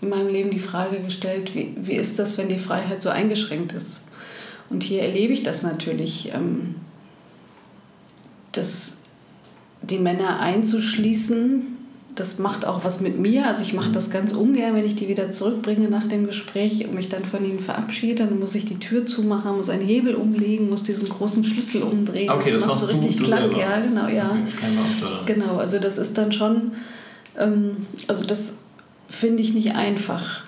in 0.00 0.08
meinem 0.08 0.28
Leben 0.28 0.50
die 0.50 0.58
Frage 0.58 0.98
gestellt, 1.00 1.54
wie, 1.54 1.74
wie 1.76 1.92
ist 1.92 2.18
das, 2.18 2.38
wenn 2.38 2.48
die 2.48 2.58
Freiheit 2.58 3.02
so 3.02 3.10
eingeschränkt 3.10 3.72
ist. 3.72 4.04
Und 4.70 4.82
hier 4.82 5.02
erlebe 5.02 5.32
ich 5.32 5.42
das 5.42 5.62
natürlich, 5.62 6.32
ähm, 6.34 6.76
dass 8.52 8.98
die 9.82 9.98
Männer 9.98 10.40
einzuschließen, 10.40 11.71
das 12.14 12.38
macht 12.38 12.66
auch 12.66 12.84
was 12.84 13.00
mit 13.00 13.18
mir. 13.18 13.46
Also 13.46 13.62
ich 13.62 13.72
mache 13.72 13.90
das 13.90 14.10
ganz 14.10 14.34
ungern, 14.34 14.74
wenn 14.74 14.84
ich 14.84 14.94
die 14.94 15.08
wieder 15.08 15.30
zurückbringe 15.30 15.88
nach 15.88 16.06
dem 16.06 16.26
Gespräch 16.26 16.86
und 16.86 16.94
mich 16.94 17.08
dann 17.08 17.24
von 17.24 17.44
ihnen 17.44 17.60
verabschiede. 17.60 18.26
Dann 18.26 18.38
muss 18.38 18.54
ich 18.54 18.66
die 18.66 18.78
Tür 18.78 19.06
zumachen, 19.06 19.56
muss 19.56 19.70
einen 19.70 19.86
Hebel 19.86 20.14
umlegen, 20.14 20.68
muss 20.68 20.82
diesen 20.82 21.08
großen 21.08 21.42
Schlüssel 21.44 21.82
umdrehen. 21.82 22.30
Okay, 22.30 22.50
das, 22.50 22.60
das 22.60 22.68
macht 22.68 22.80
so 22.80 22.86
richtig 22.86 23.16
du, 23.16 23.24
klack. 23.24 23.56
Ja, 23.56 23.80
genau, 23.80 24.08
ja. 24.08 24.26
Okay, 24.30 24.40
das 24.44 24.56
kann 24.56 24.74
man 24.74 25.26
genau, 25.26 25.56
also 25.56 25.78
das 25.78 25.96
ist 25.96 26.18
dann 26.18 26.32
schon, 26.32 26.72
ähm, 27.38 27.78
also 28.08 28.24
das 28.24 28.58
finde 29.08 29.42
ich 29.42 29.54
nicht 29.54 29.74
einfach. 29.74 30.42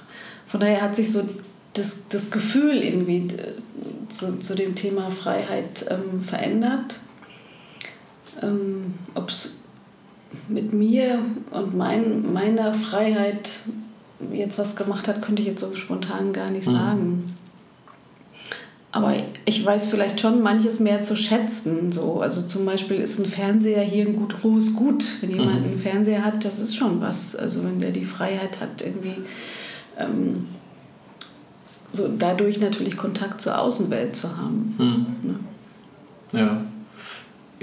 Von 0.46 0.60
daher 0.60 0.82
hat 0.82 0.96
sich 0.96 1.12
so 1.12 1.22
das, 1.72 2.08
das 2.08 2.30
Gefühl 2.30 2.76
irgendwie 2.76 3.28
äh, 3.28 3.52
zu, 4.10 4.38
zu 4.38 4.54
dem 4.54 4.74
Thema 4.74 5.10
Freiheit 5.10 5.86
ähm, 5.88 6.22
verändert. 6.22 7.00
Ähm, 8.42 8.94
Ob 9.14 9.30
es 9.30 9.63
mit 10.48 10.72
mir 10.72 11.18
und 11.50 11.76
mein, 11.76 12.32
meiner 12.32 12.74
Freiheit 12.74 13.60
jetzt 14.32 14.58
was 14.58 14.76
gemacht 14.76 15.08
hat, 15.08 15.22
könnte 15.22 15.42
ich 15.42 15.48
jetzt 15.48 15.60
so 15.60 15.74
spontan 15.74 16.32
gar 16.32 16.50
nicht 16.50 16.66
mhm. 16.68 16.72
sagen. 16.72 17.36
Aber 18.92 19.12
ich 19.44 19.64
weiß 19.66 19.86
vielleicht 19.86 20.20
schon 20.20 20.40
manches 20.40 20.78
mehr 20.78 21.02
zu 21.02 21.16
schätzen. 21.16 21.90
So. 21.90 22.20
Also 22.20 22.42
zum 22.42 22.64
Beispiel 22.64 22.98
ist 22.98 23.18
ein 23.18 23.26
Fernseher 23.26 23.82
hier 23.82 24.06
ein 24.06 24.14
gut 24.14 24.44
hohes 24.44 24.74
Gut. 24.74 25.04
Wenn 25.20 25.30
jemand 25.30 25.62
mhm. 25.62 25.66
einen 25.66 25.78
Fernseher 25.78 26.24
hat, 26.24 26.44
das 26.44 26.60
ist 26.60 26.76
schon 26.76 27.00
was. 27.00 27.34
Also 27.34 27.64
wenn 27.64 27.80
der 27.80 27.90
die 27.90 28.04
Freiheit 28.04 28.60
hat, 28.60 28.82
irgendwie 28.82 29.16
ähm, 29.98 30.46
so 31.90 32.08
dadurch 32.16 32.60
natürlich 32.60 32.96
Kontakt 32.96 33.40
zur 33.40 33.58
Außenwelt 33.58 34.14
zu 34.14 34.36
haben. 34.36 34.74
Mhm. 34.78 35.36
Ja. 36.32 36.38
ja. 36.38 36.60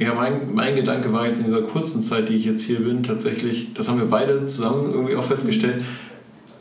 Ja, 0.01 0.15
mein, 0.15 0.51
mein 0.55 0.75
Gedanke 0.75 1.13
war 1.13 1.27
jetzt 1.27 1.41
in 1.41 1.45
dieser 1.45 1.61
kurzen 1.61 2.01
Zeit, 2.01 2.27
die 2.27 2.35
ich 2.35 2.45
jetzt 2.45 2.63
hier 2.63 2.79
bin, 2.79 3.03
tatsächlich, 3.03 3.71
das 3.75 3.87
haben 3.87 3.99
wir 3.99 4.07
beide 4.07 4.47
zusammen 4.47 4.91
irgendwie 4.91 5.15
auch 5.15 5.23
festgestellt, 5.23 5.83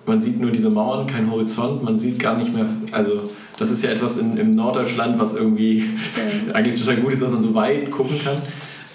man 0.05 0.21
sieht 0.21 0.39
nur 0.39 0.51
diese 0.51 0.69
Mauern, 0.69 1.07
kein 1.07 1.31
Horizont, 1.31 1.83
man 1.83 1.97
sieht 1.97 2.19
gar 2.19 2.37
nicht 2.37 2.53
mehr, 2.55 2.67
also 2.93 3.31
Das 3.59 3.71
ist 3.71 3.83
ja 3.83 3.93
etwas 3.93 4.19
in, 4.19 4.37
im 4.37 4.55
Norddeutschland, 4.55 5.19
was 5.19 5.37
irgendwie 5.37 5.85
eigentlich 6.53 6.79
total 6.79 6.97
gut 6.97 7.15
ist, 7.15 7.23
dass 7.23 7.31
man 7.31 7.41
so 7.41 7.55
weit 7.55 7.91
gucken 7.91 8.21
kann. 8.23 8.43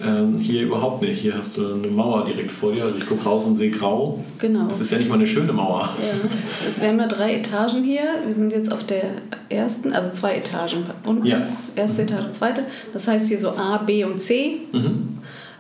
Ähm, 0.04 0.40
hier 0.40 0.64
überhaupt 0.64 1.02
nicht. 1.04 1.22
Hier 1.22 1.38
hast 1.38 1.58
du 1.58 1.74
eine 1.76 1.88
Mauer 1.88 2.26
direkt 2.26 2.52
vor 2.52 2.74
dir. 2.74 2.84
Also 2.84 2.98
ich 2.98 3.06
gucke 3.08 3.24
raus 3.24 3.46
und 3.46 3.56
sehe 3.56 3.72
grau. 3.72 4.24
Genau. 4.40 4.68
Es 4.70 4.82
ist 4.82 4.92
ja 4.92 4.98
nicht 4.98 5.08
mal 5.08 5.16
eine 5.16 5.28
schöne 5.28 5.54
Mauer. 5.54 5.90
Ja, 5.98 6.02
es 6.02 6.24
ist, 6.24 6.82
wir 6.82 6.90
haben 6.90 7.00
ja 7.00 7.08
drei 7.08 7.36
Etagen 7.36 7.84
hier. 7.84 8.04
Wir 8.26 8.34
sind 8.34 8.52
jetzt 8.52 8.72
auf 8.74 8.84
der 8.84 9.04
ersten, 9.50 9.94
also 9.94 10.12
zwei 10.12 10.36
Etagen 10.36 10.84
unten. 11.06 11.26
Ja. 11.26 11.48
Erste 11.78 12.02
Etage, 12.02 12.32
zweite. 12.32 12.64
Das 12.94 13.08
heißt 13.08 13.30
hier 13.30 13.40
so 13.40 13.52
A, 13.52 13.78
B 13.78 14.04
und 14.04 14.22
C. 14.22 14.58
Mhm. 14.74 15.20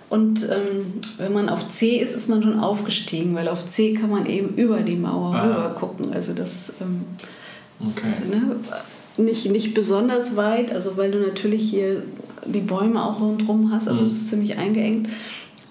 Und 0.09 0.43
ähm, 0.43 0.93
wenn 1.17 1.33
man 1.33 1.47
auf 1.49 1.69
C 1.69 1.97
ist, 1.97 2.15
ist 2.15 2.29
man 2.29 2.43
schon 2.43 2.59
aufgestiegen, 2.59 3.33
weil 3.35 3.47
auf 3.47 3.65
C 3.65 3.93
kann 3.93 4.09
man 4.11 4.25
eben 4.25 4.55
über 4.55 4.81
die 4.81 4.95
Mauer 4.97 5.33
Ah. 5.35 5.43
rüber 5.43 5.75
gucken. 5.79 6.13
Also 6.13 6.33
das 6.33 6.73
ähm, 6.81 7.05
Okay. 7.79 8.07
ne, 8.29 8.55
nicht, 9.23 9.49
nicht 9.51 9.73
besonders 9.73 10.35
weit, 10.37 10.71
also 10.73 10.95
weil 10.97 11.11
du 11.11 11.19
natürlich 11.19 11.69
hier 11.69 12.03
die 12.45 12.59
Bäume 12.61 13.03
auch 13.03 13.19
rundherum 13.19 13.71
hast, 13.71 13.87
also 13.87 14.01
Mhm. 14.01 14.07
es 14.07 14.13
ist 14.13 14.29
ziemlich 14.29 14.57
eingeengt. 14.57 15.09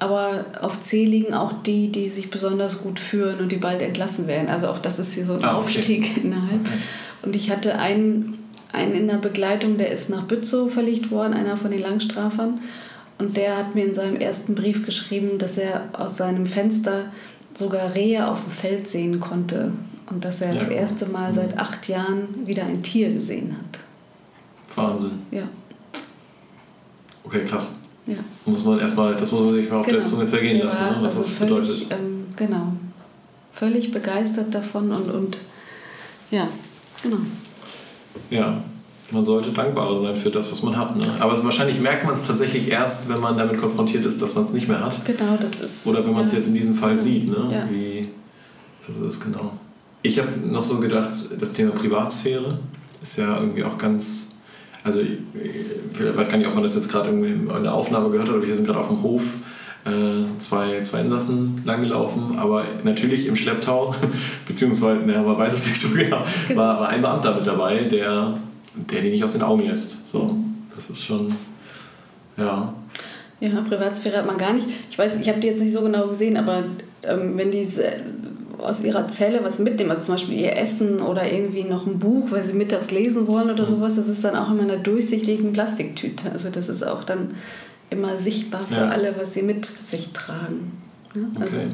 Aber 0.00 0.44
auf 0.60 0.82
C 0.82 1.04
liegen 1.04 1.32
auch 1.34 1.52
die, 1.64 1.88
die 1.90 2.08
sich 2.08 2.28
besonders 2.30 2.82
gut 2.82 2.98
führen 2.98 3.38
und 3.40 3.52
die 3.52 3.56
bald 3.56 3.80
entlassen 3.80 4.26
werden. 4.26 4.48
Also 4.48 4.68
auch 4.68 4.78
das 4.78 4.98
ist 4.98 5.14
hier 5.14 5.24
so 5.24 5.34
ein 5.34 5.44
Ah, 5.44 5.56
okay. 5.56 5.64
Aufstieg 5.64 6.16
innerhalb. 6.24 6.60
Okay. 6.60 6.72
Und 7.22 7.36
ich 7.36 7.50
hatte 7.50 7.78
einen, 7.78 8.36
einen 8.72 8.94
in 8.94 9.06
der 9.06 9.16
Begleitung, 9.16 9.78
der 9.78 9.90
ist 9.92 10.10
nach 10.10 10.24
Bützow 10.24 10.70
verlegt 10.70 11.10
worden, 11.10 11.32
einer 11.32 11.56
von 11.56 11.70
den 11.70 11.80
Langstrafern. 11.80 12.58
Und 13.18 13.36
der 13.36 13.56
hat 13.56 13.74
mir 13.76 13.84
in 13.86 13.94
seinem 13.94 14.16
ersten 14.16 14.54
Brief 14.56 14.84
geschrieben, 14.84 15.38
dass 15.38 15.56
er 15.56 15.82
aus 15.92 16.16
seinem 16.16 16.46
Fenster 16.46 17.04
sogar 17.54 17.94
Rehe 17.94 18.28
auf 18.28 18.42
dem 18.42 18.50
Feld 18.50 18.88
sehen 18.88 19.20
konnte. 19.20 19.72
Und 20.10 20.24
dass 20.24 20.42
er 20.42 20.52
das 20.52 20.64
Ja. 20.64 20.70
Mhm. 20.70 20.74
erste 20.76 21.06
Mal 21.06 21.32
seit 21.32 21.56
acht 21.58 21.88
Jahren 21.88 22.28
wieder 22.44 22.64
ein 22.64 22.82
Tier 22.82 23.10
gesehen 23.12 23.56
hat. 23.56 23.80
Wahnsinn. 24.76 25.22
Ja, 25.30 25.44
Okay, 27.24 27.44
krass. 27.44 27.70
ja. 28.06 28.16
Muss 28.46 28.64
man 28.64 28.78
erstmal, 28.80 29.16
das 29.16 29.32
muss 29.32 29.40
man 29.42 29.54
sich 29.54 29.70
mal 29.70 29.78
auf 29.78 29.86
der 29.86 30.04
Zunge 30.04 30.24
zergehen 30.26 30.58
Ja, 30.58 30.66
lassen, 30.66 30.84
ne? 30.84 30.96
was 31.00 31.16
also 31.16 31.20
das 31.20 31.30
völlig, 31.30 31.54
bedeutet. 31.68 31.86
ähm, 31.92 32.24
genau. 32.36 32.72
Völlig 33.52 33.90
begeistert 33.92 34.54
davon 34.54 34.90
und, 34.90 35.10
und 35.10 35.38
ja, 36.30 36.48
genau. 37.02 37.18
Ja, 38.30 38.60
man 39.10 39.24
sollte 39.24 39.50
dankbar 39.52 40.02
sein 40.02 40.16
für 40.16 40.30
das, 40.30 40.50
was 40.50 40.62
man 40.62 40.76
hat. 40.76 40.96
Ne? 40.96 41.04
Aber 41.20 41.42
wahrscheinlich 41.44 41.80
merkt 41.80 42.04
man 42.04 42.14
es 42.14 42.26
tatsächlich 42.26 42.68
erst, 42.68 43.08
wenn 43.08 43.20
man 43.20 43.36
damit 43.38 43.60
konfrontiert 43.60 44.04
ist, 44.04 44.20
dass 44.20 44.34
man 44.34 44.44
es 44.44 44.52
nicht 44.52 44.68
mehr 44.68 44.84
hat. 44.84 45.04
Genau, 45.04 45.36
das 45.40 45.60
ist. 45.60 45.86
Oder 45.86 46.04
wenn 46.04 46.12
man 46.12 46.24
es 46.24 46.32
ja. 46.32 46.38
jetzt 46.38 46.48
in 46.48 46.54
diesem 46.54 46.74
Fall 46.74 46.92
Genau. 46.92 47.02
sieht. 47.02 47.28
Ne? 47.28 47.48
Ja. 47.50 47.68
Wie, 47.70 48.08
was 48.86 48.96
ist 49.12 49.20
das 49.20 49.26
genau? 49.26 49.52
Ich 50.02 50.18
habe 50.18 50.28
noch 50.44 50.64
so 50.64 50.78
gedacht, 50.80 51.12
das 51.38 51.52
Thema 51.52 51.70
Privatsphäre 51.72 52.58
ist 53.02 53.16
ja 53.18 53.38
irgendwie 53.38 53.64
auch 53.64 53.78
ganz. 53.78 54.33
Also, 54.84 55.00
ich, 55.00 55.12
ich 55.94 56.16
weiß 56.16 56.28
gar 56.28 56.36
nicht, 56.36 56.46
ob 56.46 56.54
man 56.54 56.62
das 56.62 56.74
jetzt 56.76 56.90
gerade 56.90 57.08
in 57.08 57.48
der 57.48 57.74
Aufnahme 57.74 58.10
gehört 58.10 58.28
hat, 58.28 58.36
aber 58.36 58.46
wir 58.46 58.54
sind 58.54 58.66
gerade 58.66 58.78
auf 58.80 58.88
dem 58.88 59.02
Hof 59.02 59.22
äh, 59.86 60.38
zwei, 60.38 60.80
zwei 60.82 61.00
Insassen 61.00 61.62
langgelaufen, 61.64 62.38
aber 62.38 62.64
natürlich 62.84 63.26
im 63.26 63.36
Schlepptau, 63.36 63.94
beziehungsweise, 64.48 65.00
naja, 65.00 65.22
man 65.22 65.36
weiß 65.38 65.54
es 65.54 65.66
nicht 65.66 65.80
so 65.80 65.88
genau, 65.96 66.22
Genau. 66.48 66.60
war, 66.60 66.80
war 66.80 66.88
ein 66.88 67.02
Beamter 67.02 67.34
mit 67.34 67.46
dabei, 67.46 67.78
der, 67.84 68.38
der 68.74 69.00
die 69.02 69.10
nicht 69.10 69.24
aus 69.24 69.32
den 69.32 69.42
Augen 69.42 69.66
lässt. 69.66 70.08
So, 70.08 70.36
das 70.74 70.90
ist 70.90 71.02
schon, 71.04 71.34
ja, 72.36 72.74
Ja, 73.40 73.60
Privatsphäre 73.68 74.18
hat 74.18 74.26
man 74.26 74.38
gar 74.38 74.52
nicht. 74.54 74.66
Ich 74.90 74.98
weiß, 74.98 75.20
ich 75.20 75.28
habe 75.28 75.40
die 75.40 75.48
jetzt 75.48 75.60
nicht 75.62 75.72
so 75.72 75.82
genau 75.82 76.08
gesehen, 76.08 76.36
aber 76.36 76.62
ähm, 77.02 77.36
wenn 77.36 77.50
die 77.50 77.66
aus 78.64 78.82
ihrer 78.84 79.08
Zelle 79.08 79.40
was 79.44 79.58
mitnehmen, 79.58 79.90
also 79.90 80.02
zum 80.04 80.14
Beispiel 80.14 80.38
ihr 80.40 80.56
Essen 80.56 81.00
oder 81.00 81.30
irgendwie 81.30 81.64
noch 81.64 81.86
ein 81.86 81.98
Buch, 81.98 82.30
weil 82.30 82.42
sie 82.44 82.52
mittags 82.54 82.90
lesen 82.90 83.26
wollen 83.28 83.46
Mhm. 83.48 83.54
oder 83.54 83.66
sowas, 83.66 83.96
das 83.96 84.08
ist 84.08 84.24
dann 84.24 84.34
auch 84.36 84.50
immer 84.50 84.62
in 84.62 84.70
einer 84.70 84.82
durchsichtigen 84.82 85.52
Plastiktüte. 85.52 86.30
Also 86.32 86.50
das 86.50 86.68
ist 86.68 86.82
auch 86.86 87.04
dann 87.04 87.34
immer 87.90 88.16
sichtbar 88.18 88.62
für 88.64 88.74
Ja. 88.74 88.88
alle, 88.88 89.14
was 89.18 89.34
sie 89.34 89.42
mit 89.42 89.64
sich 89.64 90.12
tragen. 90.12 90.72
Ja? 91.14 91.22
Also 91.40 91.58
Okay. 91.58 91.68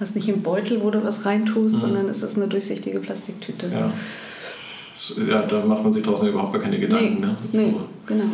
hast 0.00 0.14
nicht 0.16 0.28
im 0.28 0.42
Beutel, 0.42 0.80
wo 0.82 0.90
du 0.90 1.02
was 1.04 1.24
reintust, 1.26 1.76
Mhm. 1.76 1.80
sondern 1.80 2.08
es 2.08 2.22
ist 2.22 2.36
eine 2.36 2.48
durchsichtige 2.48 3.00
Plastiktüte. 3.00 3.68
ja. 3.72 3.92
Ja, 5.28 5.42
da 5.42 5.64
macht 5.64 5.84
man 5.84 5.92
sich 5.92 6.02
draußen 6.02 6.28
überhaupt 6.28 6.52
gar 6.54 6.62
keine 6.62 6.78
Gedanken, 6.80 7.20
nee, 7.20 7.26
ne? 7.26 7.36
nee, 7.52 7.70
So, 7.72 7.80
genau. 8.04 8.24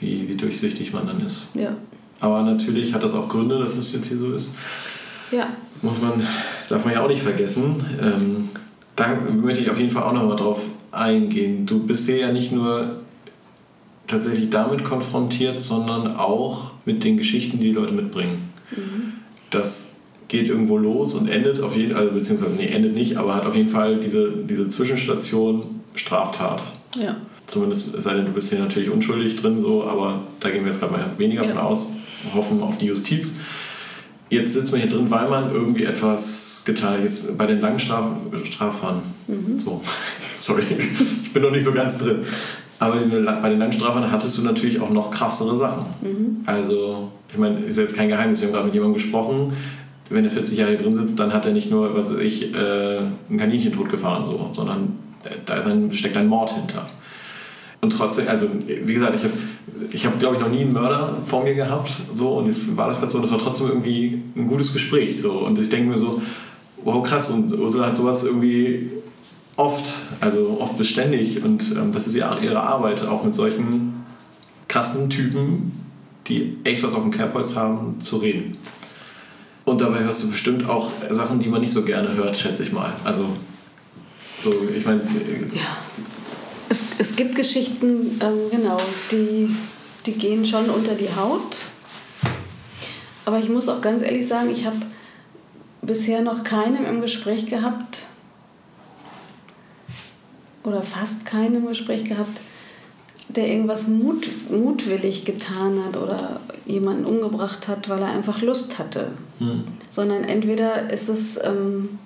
wie, 0.00 0.26
wie 0.26 0.34
durchsichtig 0.36 0.90
man 0.94 1.06
dann 1.06 1.20
ist. 1.24 1.48
Ja. 1.54 1.74
Aber 2.20 2.40
natürlich 2.42 2.94
hat 2.94 3.02
das 3.02 3.12
auch 3.14 3.28
Gründe, 3.28 3.58
dass 3.58 3.76
es 3.76 3.92
jetzt 3.92 4.06
hier 4.08 4.16
so 4.16 4.32
ist. 4.32 4.56
Ja, 5.30 5.48
Muss 5.82 6.00
man, 6.00 6.12
darf 6.68 6.84
man 6.84 6.94
ja 6.94 7.02
auch 7.04 7.08
nicht 7.08 7.22
vergessen. 7.22 7.84
Ähm, 8.00 8.48
da 8.96 9.14
möchte 9.14 9.62
ich 9.62 9.70
auf 9.70 9.78
jeden 9.78 9.90
Fall 9.90 10.04
auch 10.04 10.12
nochmal 10.12 10.36
drauf 10.36 10.62
eingehen. 10.92 11.66
Du 11.66 11.80
bist 11.80 12.06
hier 12.06 12.18
ja 12.18 12.32
nicht 12.32 12.52
nur 12.52 13.00
tatsächlich 14.06 14.50
damit 14.50 14.84
konfrontiert, 14.84 15.60
sondern 15.60 16.16
auch 16.16 16.70
mit 16.84 17.02
den 17.04 17.16
Geschichten, 17.16 17.58
die 17.58 17.64
die 17.68 17.72
Leute 17.72 17.92
mitbringen. 17.92 18.50
Das 19.50 20.00
geht 20.28 20.46
irgendwo 20.46 20.76
los 20.78 21.14
und 21.14 21.28
endet 21.28 21.60
auf 21.60 21.76
jeden 21.76 21.92
Fall, 21.94 22.02
also 22.04 22.14
beziehungsweise 22.14 22.52
nee, 22.54 22.66
endet 22.68 22.94
nicht, 22.94 23.16
aber 23.16 23.34
hat 23.34 23.46
auf 23.46 23.54
jeden 23.56 23.68
Fall 23.68 23.98
diese, 24.00 24.30
diese 24.30 24.68
Zwischenstation 24.68 25.80
Straftat. 25.94 26.62
ja. 26.96 27.16
Zumindest 27.46 27.94
es 27.94 28.04
sei 28.04 28.14
denn, 28.14 28.24
du 28.24 28.32
bist 28.32 28.48
hier 28.50 28.58
natürlich 28.58 28.88
unschuldig 28.88 29.36
drin, 29.36 29.60
so, 29.60 29.84
aber 29.84 30.22
da 30.40 30.48
gehen 30.48 30.64
wir 30.64 30.72
jetzt 30.72 30.80
gerade 30.80 30.92
mal 30.94 31.04
weniger 31.18 31.42
Ja. 31.42 31.50
von 31.50 31.58
aus. 31.58 31.92
Hoffen 32.34 32.62
auf 32.62 32.78
die 32.78 32.86
Justiz. 32.86 33.36
Jetzt 34.30 34.54
sitzt 34.54 34.72
man 34.72 34.80
hier 34.80 34.90
drin, 34.90 35.10
weil 35.10 35.28
man 35.28 35.52
irgendwie 35.52 35.84
etwas 35.84 36.62
getan 36.64 36.94
hat. 36.94 37.02
Jetzt 37.02 37.36
bei 37.36 37.46
den 37.46 37.60
langen 37.60 37.78
Straf 37.78 38.06
Straffahren. 38.44 39.02
Mhm. 39.28 39.58
So, 39.58 39.80
sorry, 40.36 40.62
ich 40.78 41.32
bin 41.32 41.42
noch 41.42 41.50
nicht 41.50 41.64
so 41.64 41.72
ganz 41.72 41.98
drin. 41.98 42.20
Aber 42.78 42.96
bei 42.96 43.48
den 43.48 43.58
langen 43.58 43.72
Straffahren 43.72 44.10
hattest 44.10 44.38
du 44.38 44.42
natürlich 44.42 44.80
auch 44.80 44.90
noch 44.90 45.10
krassere 45.10 45.56
Sachen. 45.56 45.86
Mhm. 46.02 46.36
Also, 46.46 47.10
ich 47.32 47.38
meine, 47.38 47.60
ist 47.60 47.78
jetzt 47.78 47.96
kein 47.96 48.08
Geheimnis. 48.08 48.40
Wir 48.40 48.48
haben 48.48 48.54
gerade 48.54 48.66
mit 48.66 48.74
jemandem 48.74 48.94
gesprochen. 48.94 49.52
Wenn 50.10 50.24
er 50.24 50.30
40 50.30 50.58
Jahre 50.58 50.72
hier 50.72 50.80
drin 50.80 50.94
sitzt, 50.94 51.18
dann 51.18 51.32
hat 51.32 51.46
er 51.46 51.52
nicht 51.52 51.70
nur, 51.70 51.94
was 51.94 52.12
weiß 52.12 52.20
ich, 52.20 52.54
äh, 52.54 52.98
ein 52.98 53.36
Kaninchen 53.38 53.72
totgefahren, 53.72 54.26
so, 54.26 54.50
sondern 54.52 54.98
da 55.46 55.56
ist 55.56 55.66
ein, 55.66 55.92
steckt 55.92 56.16
ein 56.16 56.26
Mord 56.26 56.52
hinter. 56.52 56.86
Und 57.80 57.90
trotzdem, 57.90 58.28
also 58.28 58.48
wie 58.66 58.94
gesagt, 58.94 59.14
ich 59.14 59.24
habe, 59.24 59.34
ich 59.90 60.06
hab, 60.06 60.18
glaube 60.18 60.36
ich, 60.36 60.40
noch 60.40 60.48
nie 60.48 60.60
einen 60.60 60.72
Mörder 60.72 61.18
vor 61.24 61.42
mir 61.42 61.54
gehabt. 61.54 61.90
So, 62.12 62.38
und 62.38 62.46
jetzt 62.46 62.76
war 62.76 62.88
das 62.88 63.00
gerade 63.00 63.12
so, 63.12 63.20
das 63.20 63.30
war 63.30 63.38
trotzdem 63.38 63.68
irgendwie 63.68 64.22
ein 64.36 64.46
gutes 64.46 64.72
Gespräch. 64.72 65.20
So, 65.20 65.32
und 65.32 65.58
ich 65.58 65.68
denke 65.68 65.90
mir 65.90 65.96
so, 65.96 66.22
wow, 66.82 67.02
krass, 67.02 67.30
und 67.30 67.58
Ursula 67.58 67.86
hat 67.86 67.96
sowas 67.96 68.24
irgendwie 68.24 68.90
oft, 69.56 69.84
also 70.20 70.58
oft 70.60 70.76
beständig. 70.76 71.42
Und 71.42 71.72
ähm, 71.72 71.92
das 71.92 72.06
ist 72.06 72.14
ihre, 72.14 72.40
ihre 72.40 72.60
Arbeit, 72.60 73.06
auch 73.06 73.24
mit 73.24 73.34
solchen 73.34 74.04
krassen 74.68 75.10
Typen, 75.10 75.72
die 76.26 76.56
echt 76.64 76.82
was 76.82 76.94
auf 76.94 77.02
dem 77.02 77.10
Kerbholz 77.10 77.56
haben, 77.56 78.00
zu 78.00 78.18
reden. 78.18 78.56
Und 79.64 79.80
dabei 79.80 80.00
hörst 80.00 80.24
du 80.24 80.30
bestimmt 80.30 80.68
auch 80.68 80.90
Sachen, 81.10 81.40
die 81.40 81.48
man 81.48 81.60
nicht 81.60 81.72
so 81.72 81.82
gerne 81.82 82.14
hört, 82.14 82.36
schätze 82.36 82.64
ich 82.64 82.72
mal. 82.72 82.92
Also, 83.02 83.26
so, 84.42 84.52
ich 84.76 84.84
meine, 84.84 85.00
Ja. 85.52 85.60
Es, 86.68 86.80
es 86.98 87.16
gibt 87.16 87.34
Geschichten, 87.34 88.20
ähm, 88.20 88.50
genau, 88.50 88.80
die, 89.10 89.48
die 90.06 90.12
gehen 90.12 90.46
schon 90.46 90.68
unter 90.70 90.94
die 90.94 91.14
Haut. 91.14 91.56
Aber 93.24 93.38
ich 93.38 93.48
muss 93.48 93.68
auch 93.68 93.80
ganz 93.80 94.02
ehrlich 94.02 94.26
sagen, 94.26 94.50
ich 94.50 94.66
habe 94.66 94.76
bisher 95.82 96.22
noch 96.22 96.44
keinen 96.44 96.84
im 96.84 97.00
Gespräch 97.00 97.46
gehabt, 97.46 98.06
oder 100.64 100.82
fast 100.82 101.26
keinen 101.26 101.56
im 101.56 101.66
Gespräch 101.66 102.04
gehabt, 102.04 102.40
der 103.28 103.48
irgendwas 103.48 103.88
mut, 103.88 104.26
mutwillig 104.50 105.24
getan 105.24 105.84
hat 105.84 105.96
oder 105.96 106.40
jemanden 106.66 107.04
umgebracht 107.04 107.68
hat, 107.68 107.88
weil 107.88 108.00
er 108.00 108.08
einfach 108.08 108.40
Lust 108.42 108.78
hatte 108.78 109.12
hm, 109.38 109.64
sondern 109.90 110.24
entweder 110.24 110.90
ist 110.90 111.08
es, 111.08 111.42
ähm, 111.44 111.98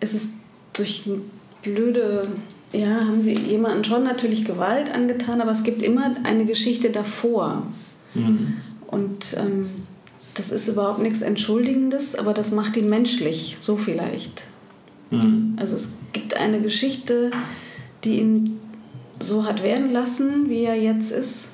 ist 0.00 0.14
es 0.14 0.34
durch 0.72 1.04
eine 1.06 1.20
blöde, 1.62 2.26
ja, 2.72 3.00
haben 3.00 3.22
sie 3.22 3.34
jemanden 3.34 3.84
schon 3.84 4.04
natürlich 4.04 4.44
Gewalt 4.44 4.92
angetan, 4.94 5.40
aber 5.40 5.52
es 5.52 5.62
gibt 5.62 5.82
immer 5.82 6.12
eine 6.24 6.44
Geschichte 6.44 6.90
davor. 6.90 7.62
hm, 8.14 8.54
Und 8.86 9.36
ähm, 9.38 9.68
das 10.34 10.50
ist 10.52 10.68
überhaupt 10.68 11.00
nichts 11.00 11.22
Entschuldigendes, 11.22 12.14
aber 12.14 12.32
das 12.32 12.52
macht 12.52 12.76
ihn 12.76 12.88
menschlich, 12.88 13.56
so 13.60 13.76
vielleicht. 13.76 14.44
hm, 15.10 15.56
Also 15.58 15.74
es 15.76 15.98
gibt 16.12 16.36
eine 16.36 16.60
Geschichte, 16.60 17.30
die 18.04 18.20
ihn 18.20 18.60
so 19.20 19.44
hat 19.44 19.62
werden 19.62 19.92
lassen, 19.92 20.48
wie 20.48 20.62
er 20.64 20.76
jetzt 20.76 21.10
ist. 21.10 21.48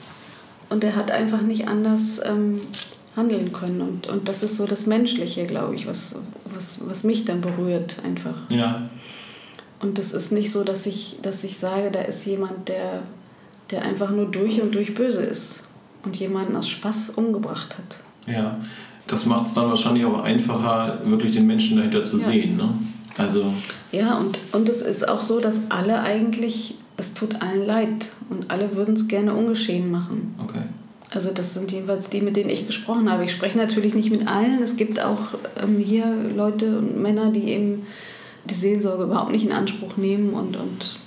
Und 0.68 0.84
er 0.84 0.96
hat 0.96 1.10
einfach 1.10 1.42
nicht 1.42 1.68
anders 1.68 2.20
ähm, 2.24 2.60
handeln 3.16 3.52
können. 3.52 3.80
Und, 3.80 4.06
und 4.06 4.28
das 4.28 4.42
ist 4.42 4.56
so 4.56 4.66
das 4.66 4.86
Menschliche, 4.86 5.44
glaube 5.44 5.74
ich, 5.76 5.86
was, 5.86 6.16
was, 6.54 6.80
was 6.86 7.04
mich 7.04 7.24
dann 7.24 7.40
berührt 7.40 7.96
einfach. 8.04 8.50
ja, 8.50 8.88
Und 9.84 9.98
das 9.98 10.12
ist 10.12 10.32
nicht 10.32 10.50
so, 10.50 10.64
dass 10.64 10.86
ich, 10.86 11.18
dass 11.22 11.44
ich 11.44 11.58
sage, 11.58 11.90
da 11.90 12.00
ist 12.00 12.24
jemand, 12.26 12.68
der, 12.68 13.02
der 13.70 13.82
einfach 13.82 14.10
nur 14.10 14.26
durch 14.26 14.60
und 14.62 14.74
durch 14.74 14.94
böse 14.94 15.22
ist 15.22 15.68
und 16.04 16.16
jemanden 16.16 16.56
aus 16.56 16.68
Spaß 16.68 17.10
umgebracht 17.10 17.76
hat. 17.78 17.98
ja. 18.32 18.58
Das 19.06 19.26
macht 19.26 19.44
es 19.44 19.52
dann 19.52 19.68
wahrscheinlich 19.68 20.06
auch 20.06 20.22
einfacher, 20.22 21.02
wirklich 21.04 21.32
den 21.32 21.46
Menschen 21.46 21.76
dahinter 21.76 22.02
zu 22.04 22.16
Ja. 22.16 22.22
sehen. 22.24 22.56
Ne? 22.56 22.70
Also, 23.18 23.52
Ja, 23.92 24.14
und, 24.16 24.38
und 24.52 24.66
es 24.70 24.80
ist 24.80 25.06
auch 25.06 25.22
so, 25.22 25.40
dass 25.40 25.70
alle 25.70 26.00
eigentlich 26.00 26.76
es 26.96 27.12
tut 27.12 27.42
allen 27.42 27.66
leid 27.66 28.12
und 28.30 28.50
alle 28.50 28.74
würden 28.76 28.94
es 28.94 29.06
gerne 29.08 29.34
ungeschehen 29.34 29.90
machen. 29.90 30.34
Okay. 30.42 30.62
Also 31.10 31.32
das 31.32 31.52
sind 31.52 31.70
jedenfalls 31.70 32.08
die, 32.08 32.22
mit 32.22 32.34
denen 32.36 32.48
ich 32.48 32.66
gesprochen 32.66 33.10
habe. 33.10 33.24
Ich 33.26 33.32
spreche 33.32 33.58
natürlich 33.58 33.94
nicht 33.94 34.10
mit 34.10 34.26
allen. 34.26 34.62
Es 34.62 34.76
gibt 34.76 34.98
auch 35.04 35.18
ähm, 35.62 35.76
hier 35.78 36.06
Leute 36.34 36.78
und 36.78 37.02
Männer, 37.02 37.30
die 37.30 37.44
eben 37.44 37.86
die 38.44 38.54
Seelsorge 38.54 39.04
überhaupt 39.04 39.32
nicht 39.32 39.44
in 39.44 39.52
Anspruch 39.52 39.96
nehmen 39.96 40.30
und, 40.30 40.56
und 40.56 40.98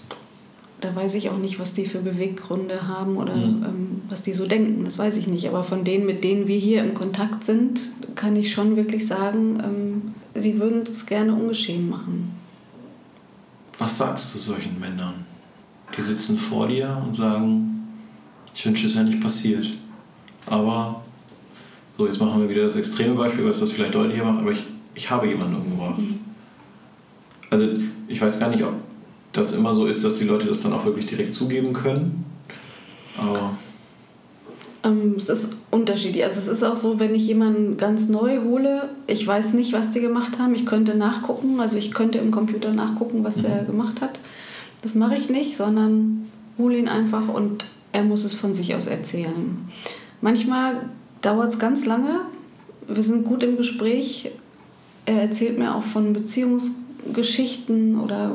da 0.82 0.95
weiß 0.95 1.15
ich 1.15 1.30
auch 1.30 1.38
nicht, 1.38 1.60
was 1.60 1.73
die 1.73 1.86
für 1.86 2.00
Beweggründe 2.00 2.88
haben 2.88 3.17
oder 3.17 3.36
mhm. 3.36 3.63
ähm, 3.63 4.02
was 4.10 4.23
die 4.23 4.34
so 4.34 4.45
denken. 4.45 4.86
Das 4.86 5.00
weiß 5.00 5.17
ich 5.17 5.28
nicht. 5.28 5.47
Aber 5.50 5.63
von 5.63 5.84
denen, 5.84 6.06
mit 6.06 6.23
denen 6.23 6.47
wir 6.47 6.58
hier 6.58 6.84
im 6.84 6.93
Kontakt 6.93 7.43
sind, 7.43 7.82
kann 8.15 8.36
ich 8.36 8.52
schon 8.52 8.76
wirklich 8.76 9.08
sagen, 9.08 9.60
ähm, 9.63 10.41
die 10.41 10.60
würden 10.60 10.82
es 10.82 11.06
gerne 11.06 11.34
ungeschehen 11.34 11.89
machen. 11.89 12.32
Was 13.80 13.97
sagst 13.97 14.34
du 14.36 14.39
solchen 14.39 14.80
Männern? 14.80 15.26
Die 15.97 16.02
sitzen 16.02 16.38
vor 16.38 16.67
dir 16.67 17.02
und 17.06 17.15
sagen, 17.15 17.88
ich 18.54 18.65
wünsche, 18.65 18.88
es 18.88 18.95
wäre 18.95 19.06
nicht 19.06 19.21
passiert. 19.21 19.67
Aber, 20.45 21.04
so 21.97 22.06
jetzt 22.06 22.19
machen 22.19 22.41
wir 22.41 22.50
wieder 22.50 22.63
das 22.63 22.76
extreme 22.76 23.15
Beispiel, 23.15 23.45
weil 23.45 23.52
es 23.52 23.60
das 23.60 23.71
vielleicht 23.71 23.95
deutlicher 23.95 24.26
macht, 24.26 24.39
aber 24.41 24.52
ich, 24.52 24.63
ich 24.93 25.10
habe 25.10 25.28
jemanden 25.28 25.56
umgebracht. 25.56 25.97
Mhm. 25.97 26.26
Also 27.49 27.67
ich 28.07 28.21
weiß 28.21 28.39
gar 28.39 28.49
nicht, 28.49 28.63
ob 28.63 28.73
das 29.33 29.53
immer 29.53 29.73
so 29.73 29.86
ist, 29.86 30.03
dass 30.03 30.17
die 30.17 30.25
Leute 30.25 30.47
das 30.47 30.63
dann 30.63 30.73
auch 30.73 30.86
wirklich 30.86 31.05
direkt 31.05 31.33
zugeben 31.33 31.73
können. 31.73 32.25
Aber. 33.17 33.57
Ähm, 34.83 35.13
es 35.15 35.29
ist 35.29 35.53
unterschiedlich. 35.71 36.23
Also 36.23 36.39
es 36.39 36.47
ist 36.47 36.63
auch 36.63 36.77
so, 36.77 36.99
wenn 36.99 37.15
ich 37.15 37.27
jemanden 37.27 37.77
ganz 37.77 38.10
neu 38.10 38.41
hole, 38.43 38.89
ich 39.07 39.25
weiß 39.25 39.53
nicht, 39.53 39.73
was 39.73 39.91
die 39.91 40.01
gemacht 40.01 40.39
haben. 40.39 40.55
Ich 40.55 40.65
könnte 40.65 40.95
nachgucken, 40.95 41.60
also 41.60 41.77
ich 41.77 41.91
könnte 41.91 42.17
im 42.19 42.31
Computer 42.31 42.73
nachgucken, 42.73 43.23
was 43.23 43.38
mhm. 43.38 43.41
der 43.43 43.63
gemacht 43.63 44.01
hat. 44.01 44.19
Das 44.81 44.95
mache 44.95 45.15
ich 45.15 45.29
nicht, 45.29 45.57
sondern 45.57 46.27
hole 46.57 46.77
ihn 46.77 46.88
einfach 46.88 47.27
und 47.27 47.65
er 47.91 48.03
muss 48.03 48.23
es 48.23 48.33
von 48.33 48.53
sich 48.53 48.75
aus 48.75 48.88
erzählen. 48.88 49.69
Manchmal 50.21 50.89
dauert 51.21 51.51
es 51.51 51.60
ganz 51.60 51.86
lange. 51.86 52.21
Wir 52.88 53.03
sind 53.03 53.25
gut 53.25 53.43
im 53.43 53.57
Gespräch. 53.57 54.31
Er 55.05 55.21
erzählt 55.21 55.57
mir 55.57 55.75
auch 55.75 55.83
von 55.83 56.13
Beziehungsgeschichten 57.13 58.00
oder 58.00 58.32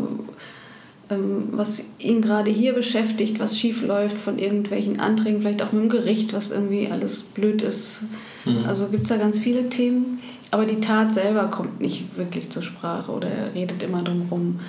ähm, 1.11 1.49
was 1.53 1.87
ihn 1.99 2.23
gerade 2.23 2.51
hier 2.51 2.73
beschäftigt, 2.73 3.41
was 3.41 3.59
schief 3.59 3.87
läuft 3.87 4.17
von 4.17 4.39
irgendwelchen 4.39 5.01
Anträgen, 5.01 5.41
vielleicht 5.41 5.63
auch 5.63 5.73
mit 5.73 5.83
dem 5.83 5.89
Gericht, 5.89 6.33
was 6.33 6.51
irgendwie 6.51 6.89
alles 6.91 7.23
blöd 7.23 7.63
ist. 7.63 8.05
Mhm. 8.45 8.65
Also 8.67 8.89
gibt 8.89 9.05
es 9.05 9.09
da 9.09 9.17
ganz 9.17 9.39
viele 9.39 9.69
Themen. 9.69 10.21
Aber 10.51 10.67
die 10.67 10.81
Tat 10.81 11.15
selber 11.15 11.45
kommt 11.45 11.81
nicht 11.81 12.17
wirklich 12.19 12.51
zur 12.51 12.63
Sprache 12.63 13.11
oder 13.11 13.29
er 13.29 13.55
redet 13.55 13.83
immer 13.83 14.03
drum 14.03 14.27
rum. 14.31 14.61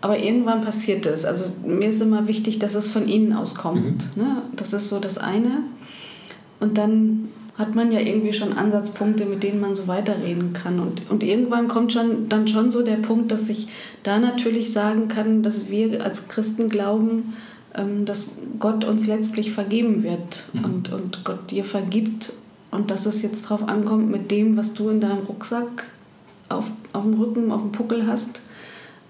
Aber 0.00 0.18
irgendwann 0.18 0.62
passiert 0.62 1.04
es. 1.04 1.26
Also 1.26 1.66
mir 1.68 1.90
ist 1.90 2.00
immer 2.00 2.26
wichtig, 2.26 2.58
dass 2.58 2.74
es 2.74 2.88
von 2.88 3.06
innen 3.06 3.34
auskommt. 3.34 4.16
Mhm. 4.16 4.22
Ne? 4.22 4.42
Das 4.54 4.72
ist 4.72 4.88
so 4.88 4.98
das 4.98 5.18
eine. 5.18 5.58
Und 6.58 6.78
dann 6.78 7.28
hat 7.58 7.74
man 7.74 7.90
ja 7.90 8.00
irgendwie 8.00 8.32
schon 8.32 8.52
Ansatzpunkte, 8.52 9.24
mit 9.24 9.42
denen 9.42 9.60
man 9.60 9.74
so 9.74 9.88
weiterreden 9.88 10.52
kann. 10.52 10.78
Und, 10.78 11.10
und 11.10 11.22
irgendwann 11.22 11.68
kommt 11.68 11.92
schon, 11.92 12.28
dann 12.28 12.48
schon 12.48 12.70
so 12.70 12.82
der 12.82 12.96
Punkt, 12.96 13.30
dass 13.30 13.48
ich 13.48 13.68
da 14.02 14.18
natürlich 14.18 14.72
sagen 14.72 15.08
kann, 15.08 15.42
dass 15.42 15.70
wir 15.70 16.04
als 16.04 16.28
Christen 16.28 16.68
glauben, 16.68 17.34
ähm, 17.74 18.04
dass 18.04 18.32
Gott 18.58 18.84
uns 18.84 19.06
letztlich 19.06 19.52
vergeben 19.52 20.02
wird 20.02 20.44
mhm. 20.52 20.64
und, 20.64 20.92
und 20.92 21.24
Gott 21.24 21.50
dir 21.50 21.64
vergibt 21.64 22.32
und 22.70 22.90
dass 22.90 23.06
es 23.06 23.22
jetzt 23.22 23.46
darauf 23.46 23.66
ankommt, 23.66 24.10
mit 24.10 24.30
dem, 24.30 24.56
was 24.56 24.74
du 24.74 24.90
in 24.90 25.00
deinem 25.00 25.24
Rucksack 25.26 25.84
auf, 26.50 26.70
auf 26.92 27.02
dem 27.02 27.14
Rücken, 27.14 27.50
auf 27.50 27.62
dem 27.62 27.72
Puckel 27.72 28.06
hast, 28.06 28.42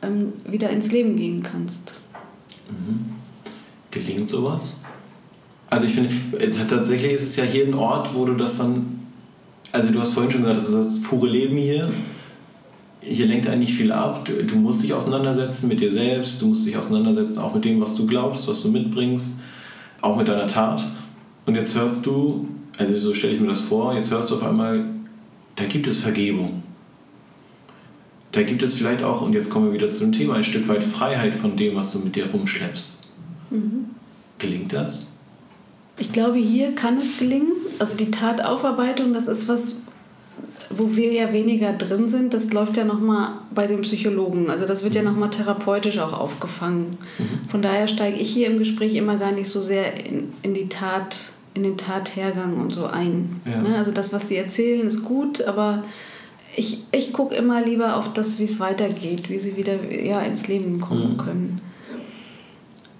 ähm, 0.03 0.35
wieder 0.45 0.71
ins 0.71 0.93
Leben 0.93 1.17
gehen 1.17 1.43
kannst. 1.43 1.95
Mhm. 2.71 3.07
Gelingt 3.91 4.31
sowas? 4.31 4.77
Also 5.77 5.89
ich 5.89 5.93
finde, 5.93 6.39
äh, 6.39 6.51
tatsächlich 6.51 7.12
ist 7.12 7.23
es 7.23 7.37
ja 7.37 7.45
hier 7.45 7.67
ein 7.67 7.75
Ort, 7.75 8.15
wo 8.15 8.25
du 8.25 8.33
das 8.33 8.57
dann, 8.57 8.99
also 9.73 9.91
du 9.91 10.01
hast 10.01 10.15
vorhin 10.15 10.33
schon 10.33 10.41
gesagt, 10.41 10.57
das 10.57 10.71
ist 10.71 10.75
das 10.75 11.03
pure 11.03 11.29
Leben 11.29 11.59
hier. 11.59 11.91
Hier 13.03 13.27
lenkt 13.27 13.47
eigentlich 13.47 13.75
viel 13.75 13.93
ab. 13.93 14.25
Du, 14.25 14.43
du 14.43 14.57
musst 14.57 14.83
dich 14.83 14.95
auseinandersetzen 14.95 15.69
mit 15.69 15.81
dir 15.81 15.93
selbst, 15.93 16.41
du 16.41 16.47
musst 16.47 16.67
dich 16.67 16.79
auseinandersetzen 16.79 17.41
auch 17.41 17.55
mit 17.55 17.67
dem, 17.67 17.79
was 17.79 17.95
du 17.95 18.07
glaubst, 18.07 18.49
was 18.49 18.62
du 18.62 18.71
mitbringst, 18.71 19.35
auch 20.01 20.17
mit 20.17 20.29
deiner 20.29 20.47
Tat. 20.47 20.83
Und 21.45 21.57
jetzt 21.57 21.79
hörst 21.79 22.07
du, 22.07 22.49
also 22.79 22.97
so 22.97 23.12
stelle 23.12 23.35
ich 23.35 23.41
mir 23.43 23.49
das 23.49 23.61
vor, 23.61 23.95
jetzt 23.95 24.11
hörst 24.11 24.31
du 24.31 24.37
auf 24.37 24.45
einmal, 24.45 24.83
da 25.57 25.65
gibt 25.65 25.87
es 25.89 25.99
Vergebung. 25.99 26.62
Da 28.33 28.45
gibt 28.45 28.62
es 28.62 28.73
vielleicht 28.73 29.03
auch, 29.03 29.21
und 29.21 29.35
jetzt 29.35 29.51
kommen 29.51 29.67
wir 29.67 29.75
wieder 29.75 29.91
zu 29.91 30.01
dem 30.01 30.12
Thema, 30.12 30.37
ein 30.37 30.45
Stück 30.45 30.69
weit 30.69 30.83
Freiheit 30.83 31.35
von 31.35 31.55
dem, 31.55 31.77
was 31.77 31.93
du 31.93 31.99
mit 31.99 32.17
dir 32.17 32.31
rumschleppst. 32.31 33.09
Mhm. 33.51 33.91
Gelingt 34.39 34.73
das? 34.73 35.09
Ich 35.99 36.13
glaube, 36.13 36.39
hier 36.39 36.75
kann 36.75 36.99
es 36.99 37.19
gelingen. 37.19 37.53
Also 37.79 37.97
die 37.97 38.11
Tataufarbeitung, 38.11 39.13
das 39.13 39.29
ist 39.29 39.49
was, 39.49 39.83
wo 40.71 40.97
wir 40.97 41.13
ja 41.13 41.33
weniger 41.33 41.73
drin 41.73 42.09
sind. 42.09 42.35
Das 42.35 42.53
läuft 42.53 42.77
ja 42.77 42.85
nochmal 42.85 43.31
bei 43.55 43.67
den 43.67 43.81
Psychologen. 43.81 44.51
Also 44.51 44.67
das 44.67 44.85
wird 44.85 44.95
ja 44.95 45.03
nochmal 45.03 45.31
therapeutisch 45.31 45.99
auch 45.99 46.13
aufgefangen. 46.13 46.99
Mhm. 47.19 47.49
Von 47.49 47.63
daher 47.63 47.89
steige 47.89 48.19
ich 48.19 48.31
hier 48.31 48.49
im 48.49 48.59
Gespräch 48.59 48.95
immer 48.95 49.17
gar 49.17 49.33
nicht 49.33 49.49
so 49.49 49.63
sehr 49.63 50.07
in, 50.07 50.33
in 50.43 50.55
die 50.55 50.69
Tat, 50.69 51.31
in 51.55 51.63
den 51.63 51.79
Tathergang 51.79 52.61
und 52.61 52.73
so 52.73 52.87
ein. 52.87 53.41
Ja. 53.47 53.63
Ne? 53.63 53.77
Also 53.77 53.91
das, 53.91 54.13
was 54.13 54.29
sie 54.29 54.37
erzählen, 54.37 54.87
ist 54.87 55.05
gut, 55.05 55.43
aber 55.43 55.83
ich, 56.57 56.85
ich 56.93 57.13
gucke 57.13 57.35
immer 57.35 57.63
lieber 57.63 57.97
auf 57.97 58.13
das, 58.13 58.39
wie 58.39 58.45
es 58.45 58.61
weitergeht, 58.61 59.29
wie 59.31 59.39
sie 59.39 59.57
wieder 59.57 59.91
ja, 59.91 60.21
ins 60.21 60.49
Leben 60.49 60.81
kommen 60.81 61.13
mhm. 61.13 61.19
können. 61.19 61.61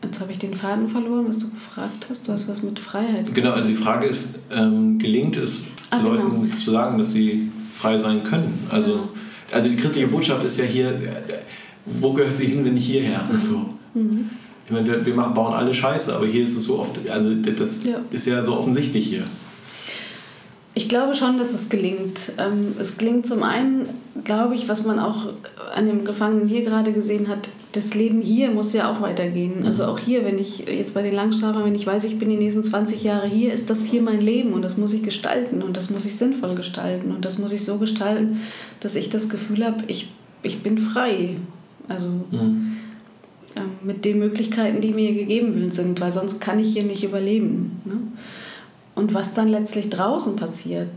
Jetzt 0.07 0.21
habe 0.21 0.31
ich 0.31 0.39
den 0.39 0.55
Faden 0.55 0.89
verloren, 0.89 1.27
was 1.27 1.39
du 1.41 1.51
gefragt 1.51 2.07
hast. 2.09 2.29
Du 2.29 2.33
hast 2.33 2.49
was 2.49 2.63
mit 2.63 2.79
Freiheit. 2.79 3.35
Genau, 3.35 3.53
also 3.53 3.69
die 3.69 3.75
Frage 3.75 4.07
ist, 4.07 4.39
ähm, 4.53 4.99
gelingt 4.99 5.37
es 5.37 5.69
ah, 5.91 5.99
genau. 5.99 6.11
Leuten 6.11 6.43
genau. 6.43 6.55
zu 6.55 6.71
sagen, 6.71 6.97
dass 6.99 7.13
sie 7.13 7.51
frei 7.77 7.99
sein 7.99 8.23
können? 8.23 8.67
Also, 8.71 8.93
ja. 8.93 9.01
also 9.53 9.69
die 9.69 9.77
christliche 9.77 10.07
Botschaft 10.07 10.45
ist 10.45 10.59
ja 10.59 10.65
hier, 10.65 11.01
wo 11.85 12.13
gehört 12.13 12.37
sie 12.37 12.47
hin, 12.47 12.65
wenn 12.65 12.75
nicht 12.75 12.87
hierher? 12.87 13.29
Mhm. 13.31 13.39
So. 13.39 13.69
Mhm. 13.95 14.31
Ich 14.67 14.73
meine, 14.73 14.87
wir, 14.87 15.05
wir 15.05 15.15
machen, 15.15 15.35
bauen 15.35 15.55
alle 15.55 15.75
Scheiße, 15.75 16.15
aber 16.15 16.27
hier 16.27 16.45
ist 16.45 16.57
es 16.57 16.65
so 16.65 16.79
oft, 16.79 17.09
also 17.09 17.35
das 17.35 17.85
ja. 17.85 17.99
ist 18.11 18.27
ja 18.27 18.45
so 18.45 18.57
offensichtlich 18.57 19.09
hier. 19.09 19.25
Ich 20.77 20.91
glaube 20.91 21.15
schon, 21.15 21.39
dass 21.39 21.55
es 21.55 21.71
gelingt. 21.71 22.33
Ähm, 22.37 22.75
es 22.79 22.99
gelingt 22.99 23.27
zum 23.27 23.43
einen, 23.43 23.89
glaube 24.25 24.55
ich, 24.55 24.69
was 24.69 24.85
man 24.85 24.99
auch 24.99 25.33
an 25.75 25.87
dem 25.87 26.05
Gefangenen 26.05 26.47
hier 26.47 26.65
gerade 26.65 26.93
gesehen 26.93 27.29
hat, 27.29 27.49
das 27.73 27.95
Leben 27.95 28.21
hier 28.21 28.51
muss 28.51 28.75
ja 28.75 28.93
auch 28.93 29.01
weitergehen. 29.01 29.65
Also 29.65 29.85
mhm. 29.85 29.89
auch 29.89 29.99
hier, 29.99 30.23
wenn 30.27 30.39
ich 30.39 30.67
jetzt 30.67 30.93
bei 30.93 31.01
den 31.01 31.15
Langschlafern, 31.15 31.65
wenn 31.65 31.75
ich 31.75 31.87
weiß, 31.87 32.05
ich 32.05 32.19
bin 32.19 32.29
die 32.29 32.37
nächsten 32.37 32.63
20 32.63 33.03
Jahre 33.03 33.27
hier, 33.27 33.55
ist 33.55 33.71
das 33.71 33.87
hier 33.87 34.03
mein 34.03 34.21
Leben 34.21 34.53
und 34.53 34.61
das 34.61 34.77
muss 34.77 34.93
ich 34.93 35.03
gestalten 35.03 35.63
und 35.63 35.79
das 35.79 35.89
muss 35.89 36.05
ich 36.05 36.17
sinnvoll 36.17 36.55
gestalten 36.55 37.11
und 37.11 37.25
das 37.25 37.39
muss 37.39 37.55
ich 37.55 37.65
so 37.65 37.79
gestalten, 37.79 38.43
dass 38.81 38.97
ich 38.97 39.09
das 39.09 39.31
Gefühl 39.31 39.65
habe, 39.65 39.83
ich, 39.87 40.13
ich 40.43 40.63
bin 40.63 40.77
frei. 40.77 41.37
Also 41.89 42.11
mhm. 42.31 42.77
äh, 43.55 43.61
mit 43.83 44.05
den 44.05 44.19
Möglichkeiten, 44.19 44.83
die 44.83 44.93
mir 44.93 45.15
gegeben 45.15 45.71
sind, 45.71 46.03
weil 46.03 46.13
sonst 46.13 46.39
kann 46.39 46.59
ich 46.59 46.75
hier 46.75 46.85
nicht 46.85 47.03
überleben. 47.03 47.81
Ne? 47.87 47.97
Und 48.97 49.15
was 49.15 49.35
dann 49.35 49.49
letztlich 49.49 49.91
draußen 49.91 50.35
passiert, 50.35 50.89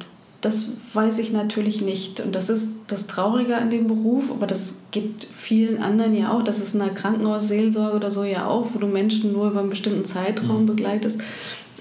das 0.41 0.77
weiß 0.93 1.19
ich 1.19 1.33
natürlich 1.33 1.81
nicht. 1.81 2.21
Und 2.21 2.33
das 2.33 2.49
ist 2.49 2.77
das 2.87 3.07
Traurige 3.07 3.57
an 3.57 3.69
dem 3.69 3.87
Beruf, 3.87 4.31
aber 4.31 4.47
das 4.47 4.79
gibt 4.91 5.25
vielen 5.25 5.83
anderen 5.83 6.15
ja 6.15 6.31
auch. 6.31 6.41
Das 6.41 6.59
ist 6.59 6.73
in 6.73 6.79
der 6.79 6.89
Krankenhausseelsorge 6.89 7.95
oder 7.95 8.09
so 8.09 8.23
ja 8.23 8.47
auch, 8.47 8.67
wo 8.73 8.79
du 8.79 8.87
Menschen 8.87 9.33
nur 9.33 9.49
über 9.49 9.59
einen 9.59 9.69
bestimmten 9.69 10.05
Zeitraum 10.05 10.61
mhm. 10.61 10.67
begleitest. 10.67 11.21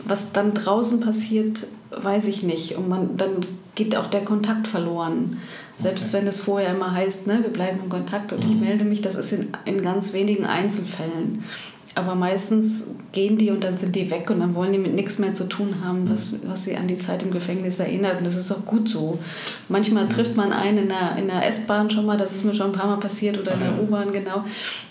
Was 0.05 0.33
dann 0.33 0.55
draußen 0.55 1.01
passiert, 1.01 1.67
weiß 1.91 2.27
ich 2.27 2.43
nicht. 2.43 2.77
Und 2.77 2.89
man, 2.89 3.17
dann 3.17 3.47
geht 3.77 3.97
auch 3.97 4.07
der 4.07 4.25
Kontakt 4.25 4.67
verloren. 4.67 5.39
Selbst 5.77 6.09
okay. 6.09 6.15
wenn 6.15 6.27
es 6.27 6.41
vorher 6.41 6.75
immer 6.75 6.93
heißt, 6.93 7.29
ne, 7.29 7.39
wir 7.43 7.51
bleiben 7.51 7.79
in 7.85 7.89
Kontakt 7.89 8.33
und 8.33 8.45
mhm. 8.45 8.51
ich 8.51 8.61
melde 8.61 8.85
mich, 8.85 9.01
das 9.01 9.15
ist 9.15 9.33
in, 9.33 9.53
in 9.67 9.83
ganz 9.83 10.13
wenigen 10.13 10.45
Einzelfällen. 10.45 11.45
Aber 11.99 12.15
meistens 12.15 12.85
gehen 13.11 13.39
die 13.39 13.51
und 13.51 13.65
dann 13.65 13.77
sind 13.77 13.97
die 13.97 14.09
weg 14.11 14.31
und 14.31 14.39
dann 14.39 14.55
wollen 14.55 14.73
die 14.73 14.79
mit 14.79 14.95
nichts 14.95 15.19
mehr 15.19 15.35
zu 15.35 15.49
tun 15.49 15.75
haben, 15.85 16.09
was, 16.09 16.37
was 16.47 16.65
sie 16.65 16.77
an 16.77 16.87
die 16.87 16.99
Zeit 16.99 17.25
im 17.25 17.33
Gefängnis 17.33 17.81
erinnert. 17.81 18.19
Und 18.19 18.27
das 18.27 18.37
ist 18.37 18.53
auch 18.53 18.65
gut 18.65 18.89
so. 18.89 19.19
Manchmal 19.69 20.05
mhm. 20.05 20.11
trifft 20.11 20.37
man 20.37 20.53
einen 20.53 20.79
in 20.79 20.89
der, 20.89 21.17
in 21.19 21.27
der 21.27 21.45
S-Bahn 21.47 21.91
schon 21.91 22.07
mal, 22.07 22.17
das 22.17 22.33
ist 22.33 22.45
mir 22.45 22.55
schon 22.55 22.69
ein 22.69 22.73
paar 22.73 22.87
Mal 22.87 22.99
passiert, 22.99 23.37
oder 23.39 23.55
in 23.55 23.61
der 23.61 23.83
U-Bahn, 23.83 24.13
genau. 24.13 24.45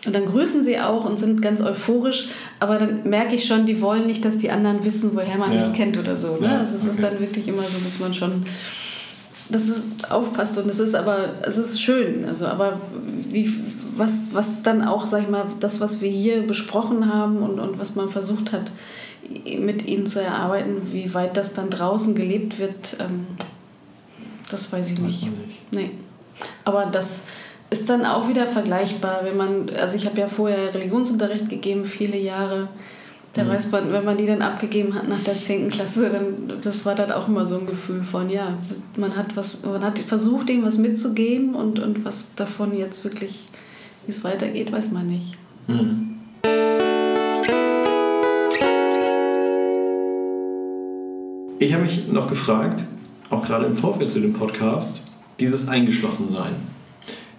Und 0.06 0.14
dann 0.14 0.26
grüßen 0.26 0.66
sie 0.66 0.80
auch 0.80 1.06
und 1.06 1.18
sind 1.18 1.42
ganz 1.42 1.62
euphorisch, 1.62 2.28
aber 2.60 2.78
dann 2.78 3.08
merke 3.10 3.36
ich 3.36 3.46
schon, 3.46 3.66
die 3.66 3.82
wollen 3.82 4.06
nicht, 4.06 4.26
dass 4.26 4.38
die 4.38 4.52
anderen 4.52 4.84
wissen, 4.84 5.12
woher 5.14 5.38
man 5.38 5.54
ja. 5.54 5.66
mich 5.66 5.74
kennt 5.74 5.98
oder 5.98 6.18
so. 6.18 6.36
Ne? 6.36 6.48
Ja, 6.48 6.58
also 6.58 6.76
es 6.76 6.84
okay. 6.84 6.96
ist 6.96 7.04
dann 7.04 7.20
wirklich 7.22 7.48
immer 7.48 7.64
so, 7.64 7.78
dass 7.84 8.00
man 8.00 8.14
schon 8.14 8.44
dass 9.50 9.70
es 9.70 9.84
aufpasst 10.10 10.58
und 10.58 10.70
es 10.70 10.80
ist 10.80 10.94
aber 10.94 11.36
es 11.42 11.58
ist 11.58 11.82
schön 11.82 12.26
also 12.26 12.48
aber 12.48 12.82
wie 13.30 13.50
was, 13.98 14.34
was 14.34 14.64
dann 14.64 14.84
auch, 14.84 15.06
sag 15.06 15.24
ich 15.24 15.30
mal, 15.30 15.46
das, 15.60 15.80
was 15.80 16.02
wir 16.02 16.10
hier 16.10 16.46
besprochen 16.46 17.14
haben 17.14 17.38
und, 17.38 17.60
und 17.60 17.80
was 17.80 17.96
man 17.96 18.08
versucht 18.08 18.52
hat, 18.54 18.72
mit 19.60 19.86
ihnen 19.86 20.06
zu 20.06 20.22
erarbeiten, 20.22 20.94
wie 20.94 21.14
weit 21.14 21.36
das 21.38 21.54
dann 21.54 21.70
draußen 21.70 22.16
gelebt 22.16 22.60
wird, 22.60 22.98
ähm, 23.00 23.28
das 24.50 24.72
weiß 24.72 24.92
ich 24.92 25.00
nicht. 25.00 25.24
nicht. 25.24 25.72
Nee. 25.72 25.92
Aber 26.64 26.86
das, 26.86 27.26
ist 27.70 27.90
dann 27.90 28.06
auch 28.06 28.30
wieder 28.30 28.48
vergleichbar, 28.48 29.22
wenn 29.24 29.38
man, 29.38 29.70
also 29.78 29.98
ich 29.98 30.06
habe 30.06 30.20
ja 30.20 30.28
vorher 30.28 30.74
Religionsunterricht 30.74 31.50
gegeben, 31.50 31.86
viele 31.86 32.18
Jahre. 32.18 32.70
Da 33.34 33.44
Mhm. 33.44 33.50
weiß 33.50 33.72
man, 33.72 33.92
wenn 33.92 34.06
man 34.06 34.18
die 34.18 34.26
dann 34.26 34.42
abgegeben 34.42 34.96
hat 34.96 35.08
nach 35.10 35.20
der 35.20 35.40
10. 35.40 35.70
Klasse, 35.70 36.10
dann 36.10 36.60
das 36.62 36.86
war 36.86 36.96
dann 36.96 37.12
auch 37.12 37.28
immer 37.28 37.46
so 37.46 37.60
ein 37.60 37.66
Gefühl 37.68 38.04
von, 38.04 38.30
ja, 38.30 38.54
man 38.96 39.18
hat 39.18 39.36
was, 39.36 39.64
man 39.64 39.84
hat 39.84 40.00
versucht, 40.00 40.50
ihm 40.50 40.64
was 40.64 40.78
mitzugeben 40.78 41.56
und, 41.56 41.80
und 41.80 42.06
was 42.06 42.34
davon 42.36 42.76
jetzt 42.76 43.04
wirklich, 43.04 43.48
wie 44.08 44.12
es 44.12 44.24
weitergeht, 44.24 44.72
weiß 44.72 44.92
man 44.92 45.08
nicht. 45.08 45.36
Mhm. 45.68 46.16
Ich 51.60 51.74
habe 51.74 51.84
mich 51.84 52.08
noch 52.08 52.28
gefragt, 52.28 52.84
auch 53.30 53.46
gerade 53.46 53.66
im 53.66 53.76
Vorfeld 53.76 54.12
zu 54.12 54.22
dem 54.22 54.32
Podcast, 54.32 55.04
dieses 55.40 55.68
Eingeschlossensein, 55.68 56.56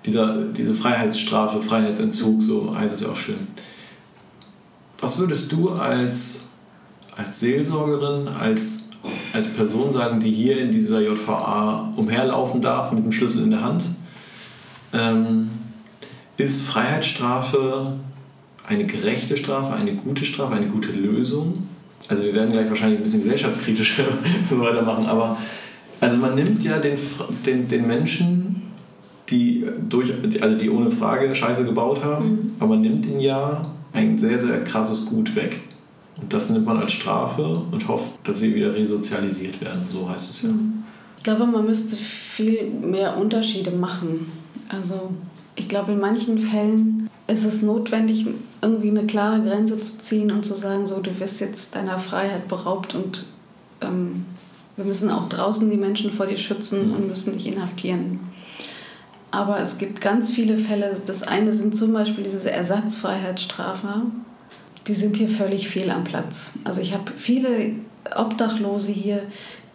dieser, 0.04 0.44
diese 0.44 0.74
Freiheitsstrafe, 0.74 1.62
Freiheitsentzug, 1.62 2.42
so 2.42 2.76
heißt 2.76 2.94
es 2.94 3.00
ja 3.00 3.08
auch 3.08 3.16
schön. 3.16 3.48
Was 5.00 5.18
würdest 5.18 5.50
du 5.52 5.70
als, 5.70 6.50
als 7.16 7.40
Seelsorgerin, 7.40 8.28
als, 8.28 8.90
als 9.32 9.48
Person 9.54 9.90
sagen, 9.90 10.20
die 10.20 10.32
hier 10.32 10.60
in 10.60 10.70
dieser 10.70 11.00
JVA 11.00 11.94
umherlaufen 11.96 12.60
darf 12.60 12.92
mit 12.92 13.04
dem 13.04 13.12
Schlüssel 13.12 13.44
in 13.44 13.50
der 13.50 13.62
Hand? 13.62 13.84
Ähm, 14.92 15.50
ist 16.38 16.62
Freiheitsstrafe 16.62 17.98
eine 18.66 18.86
gerechte 18.86 19.36
Strafe, 19.36 19.74
eine 19.74 19.92
gute 19.94 20.24
Strafe, 20.24 20.54
eine 20.54 20.68
gute 20.68 20.92
Lösung? 20.92 21.64
Also 22.08 22.24
wir 22.24 22.32
werden 22.32 22.52
gleich 22.52 22.68
wahrscheinlich 22.68 23.00
ein 23.00 23.02
bisschen 23.02 23.22
gesellschaftskritisch 23.22 24.00
so 24.50 24.60
weitermachen, 24.60 25.06
aber 25.06 25.36
also 26.00 26.16
man 26.16 26.34
nimmt 26.36 26.62
ja 26.64 26.78
den, 26.78 26.96
den, 27.44 27.68
den 27.68 27.86
Menschen, 27.86 28.62
die, 29.28 29.66
durch, 29.88 30.12
also 30.40 30.56
die 30.56 30.70
ohne 30.70 30.90
Frage 30.90 31.34
Scheiße 31.34 31.64
gebaut 31.64 32.02
haben, 32.02 32.54
aber 32.60 32.70
man 32.70 32.82
nimmt 32.82 33.04
ihnen 33.04 33.20
ja 33.20 33.62
ein 33.92 34.16
sehr, 34.16 34.38
sehr 34.38 34.64
krasses 34.64 35.06
Gut 35.06 35.34
weg. 35.36 35.60
Und 36.20 36.32
das 36.32 36.50
nimmt 36.50 36.66
man 36.66 36.78
als 36.78 36.92
Strafe 36.92 37.62
und 37.70 37.86
hofft, 37.88 38.10
dass 38.24 38.40
sie 38.40 38.54
wieder 38.54 38.74
resozialisiert 38.74 39.60
werden. 39.60 39.82
So 39.90 40.08
heißt 40.08 40.30
es 40.30 40.42
ja. 40.42 40.50
Ich 41.16 41.24
glaube, 41.24 41.46
man 41.46 41.64
müsste 41.64 41.96
viel 41.96 42.64
mehr 42.70 43.16
Unterschiede 43.16 43.70
machen. 43.70 44.30
Also 44.68 45.10
ich 45.58 45.68
glaube, 45.68 45.92
in 45.92 46.00
manchen 46.00 46.38
Fällen 46.38 47.10
ist 47.26 47.44
es 47.44 47.62
notwendig, 47.62 48.26
irgendwie 48.62 48.90
eine 48.90 49.06
klare 49.06 49.42
Grenze 49.42 49.80
zu 49.80 49.98
ziehen 49.98 50.30
und 50.30 50.44
zu 50.44 50.54
sagen, 50.54 50.86
so, 50.86 51.00
du 51.00 51.18
wirst 51.18 51.40
jetzt 51.40 51.74
deiner 51.74 51.98
Freiheit 51.98 52.48
beraubt 52.48 52.94
und 52.94 53.26
ähm, 53.80 54.24
wir 54.76 54.84
müssen 54.84 55.10
auch 55.10 55.28
draußen 55.28 55.68
die 55.68 55.76
Menschen 55.76 56.10
vor 56.10 56.26
dir 56.26 56.38
schützen 56.38 56.94
und 56.94 57.08
müssen 57.08 57.34
dich 57.34 57.48
inhaftieren. 57.48 58.20
Aber 59.30 59.60
es 59.60 59.78
gibt 59.78 60.00
ganz 60.00 60.30
viele 60.30 60.56
Fälle. 60.56 60.96
Das 61.06 61.24
eine 61.24 61.52
sind 61.52 61.76
zum 61.76 61.92
Beispiel 61.92 62.24
diese 62.24 62.50
Ersatzfreiheitsstrafe. 62.50 64.02
Die 64.86 64.94
sind 64.94 65.16
hier 65.16 65.28
völlig 65.28 65.68
fehl 65.68 65.90
am 65.90 66.04
Platz. 66.04 66.54
Also 66.64 66.80
ich 66.80 66.94
habe 66.94 67.12
viele 67.14 67.72
Obdachlose 68.16 68.92
hier, 68.92 69.22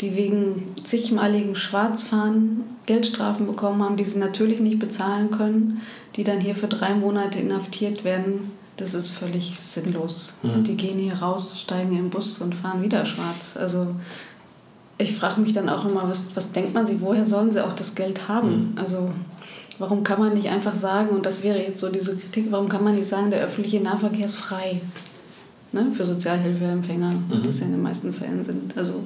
die 0.02 0.16
wegen 0.16 0.76
zigmaligen 0.84 1.56
Schwarzfahren 1.56 2.64
Geldstrafen 2.86 3.48
bekommen 3.48 3.82
haben, 3.82 3.96
die 3.96 4.06
sie 4.06 4.20
natürlich 4.20 4.60
nicht 4.60 4.80
bezahlen 4.80 5.32
können, 5.32 5.82
die 6.16 6.24
dann 6.24 6.42
hier 6.42 6.56
für 6.56 6.68
drei 6.68 6.94
Monate 6.94 7.40
inhaftiert 7.40 8.04
werden. 8.04 8.52
Das 8.78 8.94
ist 8.94 9.10
völlig 9.10 9.58
sinnlos. 9.60 10.40
Mhm. 10.44 10.64
Die 10.64 10.76
gehen 10.76 11.00
hier 11.00 11.16
raus, 11.16 11.62
steigen 11.62 11.92
in 11.92 11.98
den 11.98 12.10
Bus 12.10 12.42
und 12.42 12.56
fahren 12.56 12.82
wieder 12.82 13.06
schwarz. 13.06 13.56
Also 13.56 13.88
ich 14.98 15.16
frage 15.16 15.42
mich 15.42 15.54
dann 15.54 15.70
auch 15.70 15.86
immer, 15.86 16.10
was, 16.10 16.28
was 16.36 16.52
denkt 16.52 16.74
man 16.74 16.86
sie, 16.86 17.00
woher 17.02 17.26
sollen 17.26 17.52
sie 17.52 17.64
auch 17.64 17.74
das 17.74 17.96
Geld 17.96 18.28
haben? 18.28 18.76
Also 18.76 19.12
warum 19.80 20.04
kann 20.04 20.20
man 20.20 20.34
nicht 20.34 20.50
einfach 20.50 20.76
sagen, 20.76 21.10
und 21.10 21.26
das 21.26 21.44
wäre 21.44 21.60
jetzt 21.60 21.80
so 21.80 21.90
diese 21.90 22.16
Kritik, 22.16 22.48
warum 22.50 22.70
kann 22.70 22.84
man 22.84 22.96
nicht 22.96 23.08
sagen, 23.08 23.32
der 23.32 23.42
öffentliche 23.42 23.82
Nahverkehr 23.82 24.26
ist 24.26 24.36
frei 24.36 24.82
ne, 25.74 25.92
für 25.92 26.06
Sozialhilfeempfänger, 26.06 27.14
das 27.44 27.60
ja 27.60 27.66
in 27.66 27.74
den 27.74 27.82
meisten 27.82 28.14
Fällen 28.14 28.44
sind. 28.44 28.78
Also 28.78 29.04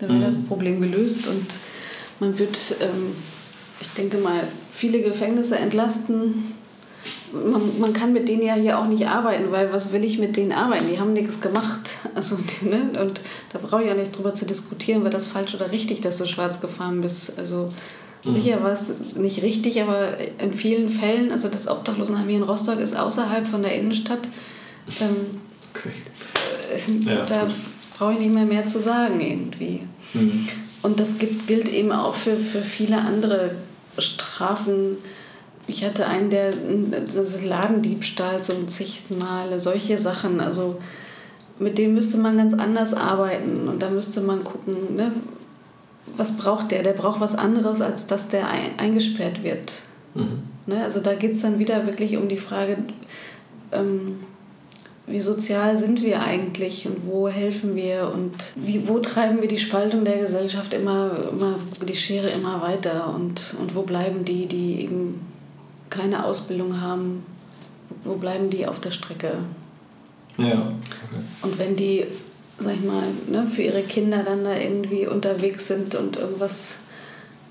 dann 0.00 0.10
wäre 0.10 0.24
das 0.24 0.42
Problem 0.44 0.80
gelöst 0.80 1.26
und 1.26 1.46
man 2.20 2.38
wird, 2.38 2.76
ähm, 2.80 3.14
ich 3.80 3.88
denke 3.90 4.18
mal, 4.18 4.40
viele 4.72 5.00
Gefängnisse 5.02 5.58
entlasten. 5.58 6.54
Man, 7.32 7.78
man 7.78 7.92
kann 7.92 8.12
mit 8.12 8.28
denen 8.28 8.42
ja 8.42 8.54
hier 8.54 8.78
auch 8.78 8.86
nicht 8.86 9.06
arbeiten, 9.06 9.52
weil 9.52 9.72
was 9.72 9.92
will 9.92 10.04
ich 10.04 10.18
mit 10.18 10.36
denen 10.36 10.52
arbeiten? 10.52 10.86
Die 10.90 10.98
haben 10.98 11.12
nichts 11.12 11.40
gemacht. 11.40 11.90
Also, 12.14 12.36
ne? 12.62 13.00
Und 13.00 13.20
da 13.52 13.58
brauche 13.58 13.82
ich 13.82 13.88
ja 13.88 13.94
nicht 13.94 14.16
drüber 14.16 14.34
zu 14.34 14.46
diskutieren, 14.46 15.02
war 15.04 15.10
das 15.10 15.26
falsch 15.26 15.54
oder 15.54 15.70
richtig, 15.70 16.00
dass 16.00 16.18
du 16.18 16.26
schwarz 16.26 16.60
gefahren 16.60 17.00
bist. 17.00 17.38
Also 17.38 17.70
sicher 18.24 18.62
war 18.62 18.72
es 18.72 19.16
nicht 19.16 19.42
richtig, 19.42 19.80
aber 19.80 20.16
in 20.38 20.52
vielen 20.52 20.90
Fällen, 20.90 21.30
also 21.32 21.48
das 21.48 21.68
Obdachlosenheim 21.68 22.28
hier 22.28 22.38
in 22.38 22.42
Rostock 22.42 22.78
ist 22.80 22.94
außerhalb 22.94 23.48
von 23.48 23.62
der 23.62 23.74
Innenstadt. 23.76 24.28
Ähm, 25.00 25.16
Okay. 25.72 25.90
äh, 26.74 27.14
Ja, 27.14 27.24
da 27.24 27.44
gut. 27.44 27.54
Brauche 28.00 28.14
ich 28.14 28.18
nicht 28.18 28.34
mehr 28.34 28.46
mehr 28.46 28.66
zu 28.66 28.80
sagen 28.80 29.20
irgendwie. 29.20 29.82
Mhm. 30.14 30.48
Und 30.80 30.98
das 30.98 31.18
gibt, 31.18 31.46
gilt 31.46 31.68
eben 31.68 31.92
auch 31.92 32.14
für, 32.14 32.34
für 32.34 32.62
viele 32.62 32.96
andere 32.96 33.50
Strafen. 33.98 34.96
Ich 35.66 35.84
hatte 35.84 36.06
einen, 36.06 36.30
der 36.30 36.50
das 37.04 37.44
Ladendiebstahl 37.44 38.42
zum 38.42 38.68
zigsten 38.68 39.18
Male, 39.18 39.60
solche 39.60 39.98
Sachen. 39.98 40.40
Also 40.40 40.80
mit 41.58 41.76
denen 41.76 41.92
müsste 41.92 42.16
man 42.16 42.38
ganz 42.38 42.54
anders 42.54 42.94
arbeiten 42.94 43.68
und 43.68 43.82
da 43.82 43.90
müsste 43.90 44.22
man 44.22 44.44
gucken, 44.44 44.96
ne, 44.96 45.12
was 46.16 46.38
braucht 46.38 46.70
der? 46.70 46.82
Der 46.82 46.94
braucht 46.94 47.20
was 47.20 47.34
anderes, 47.34 47.82
als 47.82 48.06
dass 48.06 48.28
der 48.28 48.48
ein, 48.48 48.78
eingesperrt 48.78 49.44
wird. 49.44 49.74
Mhm. 50.14 50.44
Ne? 50.64 50.82
Also 50.82 51.00
da 51.00 51.14
geht 51.14 51.32
es 51.32 51.42
dann 51.42 51.58
wieder 51.58 51.84
wirklich 51.84 52.16
um 52.16 52.30
die 52.30 52.38
Frage, 52.38 52.78
ähm, 53.72 54.20
wie 55.10 55.20
sozial 55.20 55.76
sind 55.76 56.02
wir 56.02 56.22
eigentlich 56.22 56.86
und 56.86 57.06
wo 57.06 57.28
helfen 57.28 57.76
wir 57.76 58.10
und 58.14 58.32
wie, 58.56 58.88
wo 58.88 58.98
treiben 58.98 59.40
wir 59.40 59.48
die 59.48 59.58
Spaltung 59.58 60.04
der 60.04 60.18
Gesellschaft 60.18 60.74
immer, 60.74 61.10
immer 61.32 61.56
die 61.86 61.96
Schere 61.96 62.28
immer 62.28 62.62
weiter 62.62 63.12
und, 63.14 63.54
und 63.60 63.74
wo 63.74 63.82
bleiben 63.82 64.24
die, 64.24 64.46
die 64.46 64.82
eben 64.82 65.20
keine 65.90 66.24
Ausbildung 66.24 66.80
haben, 66.80 67.24
wo 68.04 68.14
bleiben 68.14 68.50
die 68.50 68.66
auf 68.66 68.80
der 68.80 68.90
Strecke? 68.92 69.38
Ja, 70.38 70.72
okay. 70.72 71.22
Und 71.42 71.58
wenn 71.58 71.76
die, 71.76 72.04
sag 72.58 72.74
ich 72.74 72.84
mal, 72.84 73.02
ne, 73.28 73.46
für 73.46 73.62
ihre 73.62 73.82
Kinder 73.82 74.22
dann 74.22 74.44
da 74.44 74.56
irgendwie 74.56 75.06
unterwegs 75.06 75.68
sind 75.68 75.94
und 75.94 76.16
irgendwas 76.16 76.84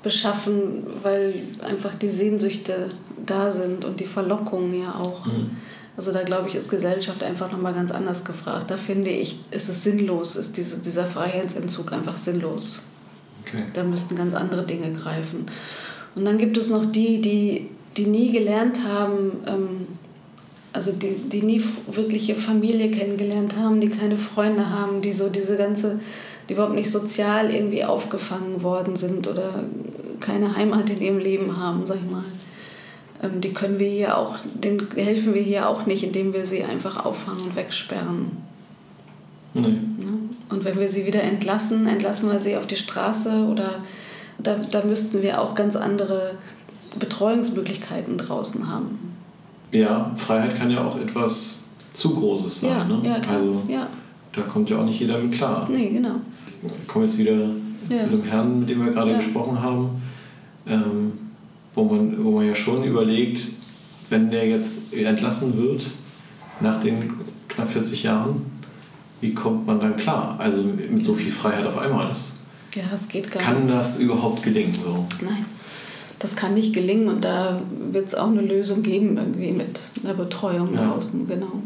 beschaffen, 0.02 0.88
weil 1.04 1.42
einfach 1.62 1.96
die 1.96 2.10
Sehnsüchte 2.10 2.88
da 3.26 3.52
sind 3.52 3.84
und 3.84 4.00
die 4.00 4.06
Verlockungen 4.06 4.82
ja 4.82 4.96
auch. 4.96 5.26
Mhm. 5.26 5.52
Also 6.00 6.14
da 6.14 6.24
glaube 6.24 6.48
ich, 6.48 6.56
ist 6.56 6.72
Gesellschaft 6.72 7.24
einfach 7.24 7.52
nochmal 7.52 7.74
ganz 7.74 7.92
anders 7.92 8.24
gefragt. 8.24 8.72
Da 8.72 8.78
finde 8.78 9.10
ich, 9.10 9.36
ist 9.52 9.68
es 9.68 9.84
sinnlos, 9.84 10.38
ist 10.38 10.56
diese, 10.56 10.80
dieser 10.80 11.04
Freiheitsentzug 11.04 11.92
einfach 11.92 12.16
sinnlos. 12.16 12.84
okay. 13.42 13.64
Da 13.74 13.84
müssten 13.84 14.16
ganz 14.16 14.34
andere 14.34 14.66
Dinge 14.66 14.94
greifen. 14.94 15.48
Und 16.16 16.24
dann 16.24 16.38
gibt 16.38 16.56
es 16.56 16.70
noch 16.70 16.86
die, 16.86 17.20
die, 17.20 17.70
die 17.98 18.06
nie 18.06 18.32
gelernt 18.32 18.80
haben, 18.88 19.44
ähm, 19.46 19.88
also 20.72 20.94
die, 20.94 21.14
die 21.28 21.42
nie 21.42 21.62
wirkliche 21.92 22.36
Familie 22.36 22.92
kennengelernt 22.92 23.58
haben, 23.58 23.82
die 23.82 23.90
keine 23.90 24.16
Freunde 24.16 24.70
haben, 24.70 25.02
die 25.02 25.12
so 25.12 25.28
diese 25.28 25.58
ganze, 25.58 26.00
die 26.48 26.54
überhaupt 26.54 26.76
nicht 26.76 26.90
sozial 26.90 27.54
irgendwie 27.54 27.84
aufgefangen 27.84 28.64
worden 28.64 28.96
sind 28.96 29.28
oder 29.28 29.66
keine 30.22 30.56
Heimat 30.56 30.90
in 30.92 31.02
ihrem 31.02 31.20
Leben 31.20 31.58
haben, 31.58 31.86
sag 31.86 31.98
ich 31.98 32.10
mal. 32.10 32.24
Ähm, 33.22 33.42
die 33.42 33.54
können 33.54 33.80
wir 33.80 33.90
hier 33.90 34.18
auch, 34.18 34.38
denen 34.54 34.88
helfen 34.96 35.34
wir 35.34 35.42
hier 35.42 35.68
auch 35.70 35.86
nicht, 35.86 36.04
indem 36.04 36.34
wir 36.34 36.46
sie 36.46 36.64
einfach 36.64 37.06
auffangen 37.06 37.42
und 37.42 37.56
wegsperren. 37.56 38.32
Nee. 39.54 39.62
Ne? 39.62 39.80
Und 40.50 40.64
wenn 40.64 40.80
wir 40.80 40.88
sie 40.88 41.06
wieder 41.06 41.22
entlassen, 41.22 41.88
entlassen 41.88 42.32
wir 42.32 42.40
sie 42.40 42.58
auf 42.58 42.68
die 42.68 42.78
Straße 42.78 43.46
oder 43.52 43.70
da, 44.38 44.56
da 44.72 44.84
müssten 44.84 45.22
wir 45.22 45.42
auch 45.42 45.54
ganz 45.54 45.76
andere 45.76 46.36
Betreuungsmöglichkeiten 46.98 48.18
draußen 48.18 48.68
haben. 48.72 48.98
Ja, 49.72 50.12
Freiheit 50.16 50.56
kann 50.56 50.72
ja 50.72 50.84
auch 50.84 51.00
etwas 51.00 51.66
zu 51.94 52.16
Großes 52.16 52.62
sein. 52.62 52.72
Ja, 52.72 52.84
ne? 52.86 53.00
ja, 53.04 53.20
klar. 53.20 53.36
Also 53.38 53.62
ja, 53.68 53.88
da 54.32 54.42
kommt 54.42 54.70
ja 54.70 54.80
auch 54.80 54.86
nicht 54.86 55.00
jeder 55.00 55.20
mit 55.20 55.34
klar. 55.34 55.68
nee, 55.70 55.90
genau. 55.90 56.16
Ich 56.62 56.88
komme 56.88 57.06
jetzt 57.06 57.18
wieder 57.18 57.50
Ja. 57.90 57.98
zu 57.98 58.08
dem 58.08 58.24
Herrn, 58.24 58.62
mit 58.62 58.70
dem 58.70 58.84
wir 58.86 58.92
gerade 58.92 59.16
gesprochen 59.16 59.62
haben, 59.62 60.02
ähm, 60.68 61.12
wo, 61.80 61.96
man, 61.96 62.24
wo 62.24 62.32
man 62.32 62.48
ja 62.48 62.56
schon 62.56 62.84
überlegt, 62.84 63.42
wenn 64.10 64.30
der 64.32 64.48
jetzt 64.48 64.94
entlassen 64.94 65.58
wird, 65.58 65.84
nach 66.60 66.80
den 66.82 67.14
knapp 67.48 67.70
40 67.70 68.04
Jahren, 68.04 68.42
wie 69.22 69.34
kommt 69.34 69.66
man 69.68 69.80
dann 69.80 69.96
klar? 69.98 70.36
Also 70.40 70.62
mit 70.64 71.04
so 71.06 71.14
viel 71.14 71.32
Freiheit 71.32 71.66
auf 71.66 71.78
einmal. 71.78 72.08
Das, 72.08 72.34
Ja, 72.76 72.84
es 72.94 73.08
geht 73.08 73.32
gar 73.32 73.42
kann 73.42 73.66
nicht. 73.66 73.76
das 73.76 74.00
überhaupt 74.00 74.44
gelingen? 74.44 74.74
So? 74.74 75.06
Nein, 75.24 75.46
das 76.20 76.36
kann 76.36 76.54
nicht 76.54 76.74
gelingen 76.74 77.08
und 77.08 77.24
da 77.24 77.62
wird 77.92 78.08
es 78.08 78.16
auch 78.16 78.30
eine 78.30 78.42
Lösung 78.42 78.82
geben, 78.84 79.18
irgendwie 79.18 79.52
mit 79.52 79.80
einer 80.04 80.14
Betreuung 80.14 80.74
Ja. 80.74 80.92
draußen. 80.92 81.28
Genau, 81.28 81.62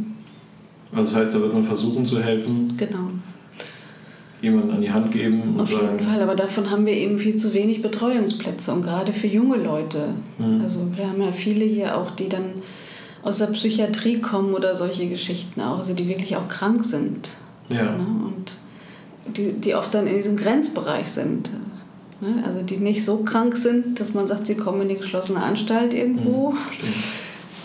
Also 0.91 1.11
das 1.11 1.15
heißt, 1.15 1.35
da 1.35 1.41
wird 1.41 1.53
man 1.53 1.63
versuchen 1.63 2.05
zu 2.05 2.21
helfen. 2.21 2.67
genau. 2.77 3.09
Jemanden 4.43 4.71
an 4.71 4.81
die 4.81 4.91
Hand 4.91 5.11
geben 5.11 5.41
und 5.41 5.61
Auf 5.61 5.69
jeden 5.71 5.99
Fall, 6.01 6.21
aber 6.21 6.35
davon 6.35 6.69
haben 6.69 6.85
wir 6.85 6.93
eben 6.93 7.17
viel 7.17 7.37
zu 7.37 7.53
wenig 7.53 7.81
Betreuungsplätze 7.81 8.73
und 8.73 8.83
gerade 8.83 9.13
für 9.13 9.27
junge 9.27 9.55
Leute. 9.55 10.09
Mhm. 10.37 10.61
Also 10.61 10.85
wir 10.95 11.07
haben 11.07 11.21
ja 11.21 11.31
viele 11.31 11.63
hier 11.63 11.97
auch, 11.97 12.11
die 12.11 12.27
dann 12.27 12.55
aus 13.23 13.37
der 13.37 13.47
Psychiatrie 13.47 14.19
kommen 14.19 14.53
oder 14.53 14.75
solche 14.75 15.07
Geschichten 15.07 15.61
auch, 15.61 15.77
also 15.77 15.93
die 15.93 16.09
wirklich 16.09 16.35
auch 16.35 16.49
krank 16.49 16.83
sind. 16.83 17.31
ja, 17.69 17.83
Ne? 17.83 18.05
Und 18.25 18.57
die, 19.37 19.53
die 19.53 19.75
oft 19.75 19.93
dann 19.93 20.07
in 20.07 20.17
diesem 20.17 20.35
Grenzbereich 20.35 21.07
sind. 21.07 21.51
Ne? 22.19 22.43
Also 22.45 22.61
die 22.61 22.77
nicht 22.77 23.05
so 23.05 23.19
krank 23.23 23.55
sind, 23.55 24.01
dass 24.01 24.13
man 24.13 24.27
sagt, 24.27 24.45
sie 24.45 24.57
kommen 24.57 24.81
in 24.81 24.89
die 24.89 24.95
geschlossene 24.95 25.41
Anstalt 25.41 25.93
irgendwo, 25.93 26.51
verstehe. 26.51 26.89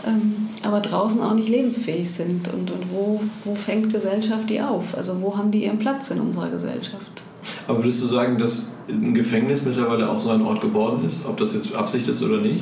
ähm, 0.07 0.48
aber 0.65 0.81
draußen 0.81 1.23
auch 1.23 1.35
nicht 1.35 1.49
lebensfähig 1.49 2.11
sind. 2.11 2.49
Und, 2.49 2.71
und 2.71 2.91
wo, 2.93 3.21
wo 3.45 3.55
fängt 3.55 3.93
Gesellschaft 3.93 4.51
die 4.51 4.61
auf? 4.61 4.97
Also 4.97 5.21
wo 5.21 5.37
haben 5.37 5.51
die 5.51 5.65
ihren 5.65 5.79
Platz 5.79 6.11
in 6.11 6.21
unserer 6.21 6.51
Gesellschaft? 6.51 7.23
Aber 7.67 7.79
würdest 7.79 8.03
du 8.03 8.07
sagen, 8.07 8.39
dass 8.39 8.75
ein 8.89 9.15
Gefängnis 9.15 9.65
mittlerweile 9.65 10.11
auch 10.11 10.19
so 10.19 10.31
ein 10.31 10.43
Ort 10.43 10.61
geworden 10.61 11.05
ist, 11.07 11.27
ob 11.27 11.37
das 11.37 11.55
jetzt 11.55 11.75
Absicht 11.75 12.09
ist 12.09 12.23
oder 12.23 12.39
nicht? 12.39 12.61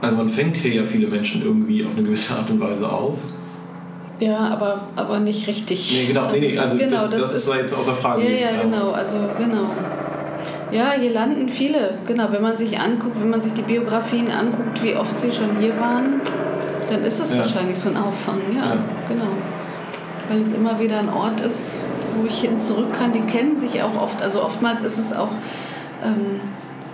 Also 0.00 0.16
man 0.16 0.28
fängt 0.28 0.56
hier 0.56 0.74
ja 0.74 0.84
viele 0.84 1.08
Menschen 1.08 1.42
irgendwie 1.42 1.84
auf 1.84 1.92
eine 1.92 2.02
gewisse 2.02 2.34
Art 2.34 2.50
und 2.50 2.60
Weise 2.60 2.90
auf. 2.90 3.18
Ja, 4.20 4.38
aber, 4.48 4.86
aber 4.96 5.18
nicht 5.20 5.46
richtig. 5.48 5.92
Nee, 5.96 6.06
genau, 6.06 6.30
nee, 6.30 6.40
nee, 6.40 6.58
also 6.58 6.76
genau, 6.76 7.08
das, 7.08 7.20
das 7.20 7.36
ist 7.36 7.46
zwar 7.46 7.56
jetzt 7.56 7.72
außer 7.72 7.94
Frage. 7.94 8.22
Ja, 8.22 8.50
ja, 8.50 8.62
genau, 8.62 8.92
also 8.92 9.16
genau. 9.38 9.70
Ja, 10.74 10.92
hier 10.98 11.12
landen 11.12 11.48
viele. 11.48 11.96
Genau, 12.06 12.32
wenn 12.32 12.42
man 12.42 12.58
sich 12.58 12.78
anguckt, 12.80 13.20
wenn 13.20 13.30
man 13.30 13.40
sich 13.40 13.52
die 13.52 13.62
Biografien 13.62 14.28
anguckt, 14.30 14.82
wie 14.82 14.96
oft 14.96 15.16
sie 15.18 15.30
schon 15.30 15.56
hier 15.60 15.78
waren, 15.78 16.20
dann 16.90 17.04
ist 17.04 17.20
das 17.20 17.32
Ja. 17.32 17.38
wahrscheinlich 17.38 17.78
so 17.78 17.90
ein 17.90 17.96
Auffang, 17.96 18.40
ja, 18.54 18.74
Ja. 18.74 18.78
genau. 19.08 19.28
Weil 20.28 20.40
es 20.40 20.52
immer 20.52 20.80
wieder 20.80 20.98
ein 20.98 21.10
Ort 21.10 21.40
ist, 21.42 21.84
wo 22.16 22.26
ich 22.26 22.40
hin 22.40 22.58
zurück 22.58 22.92
kann. 22.92 23.12
Die 23.12 23.20
kennen 23.20 23.56
sich 23.56 23.82
auch 23.82 24.00
oft. 24.00 24.20
Also 24.22 24.42
oftmals 24.42 24.82
ist 24.82 24.98
es 24.98 25.14
auch 25.16 25.30
ähm, 26.02 26.40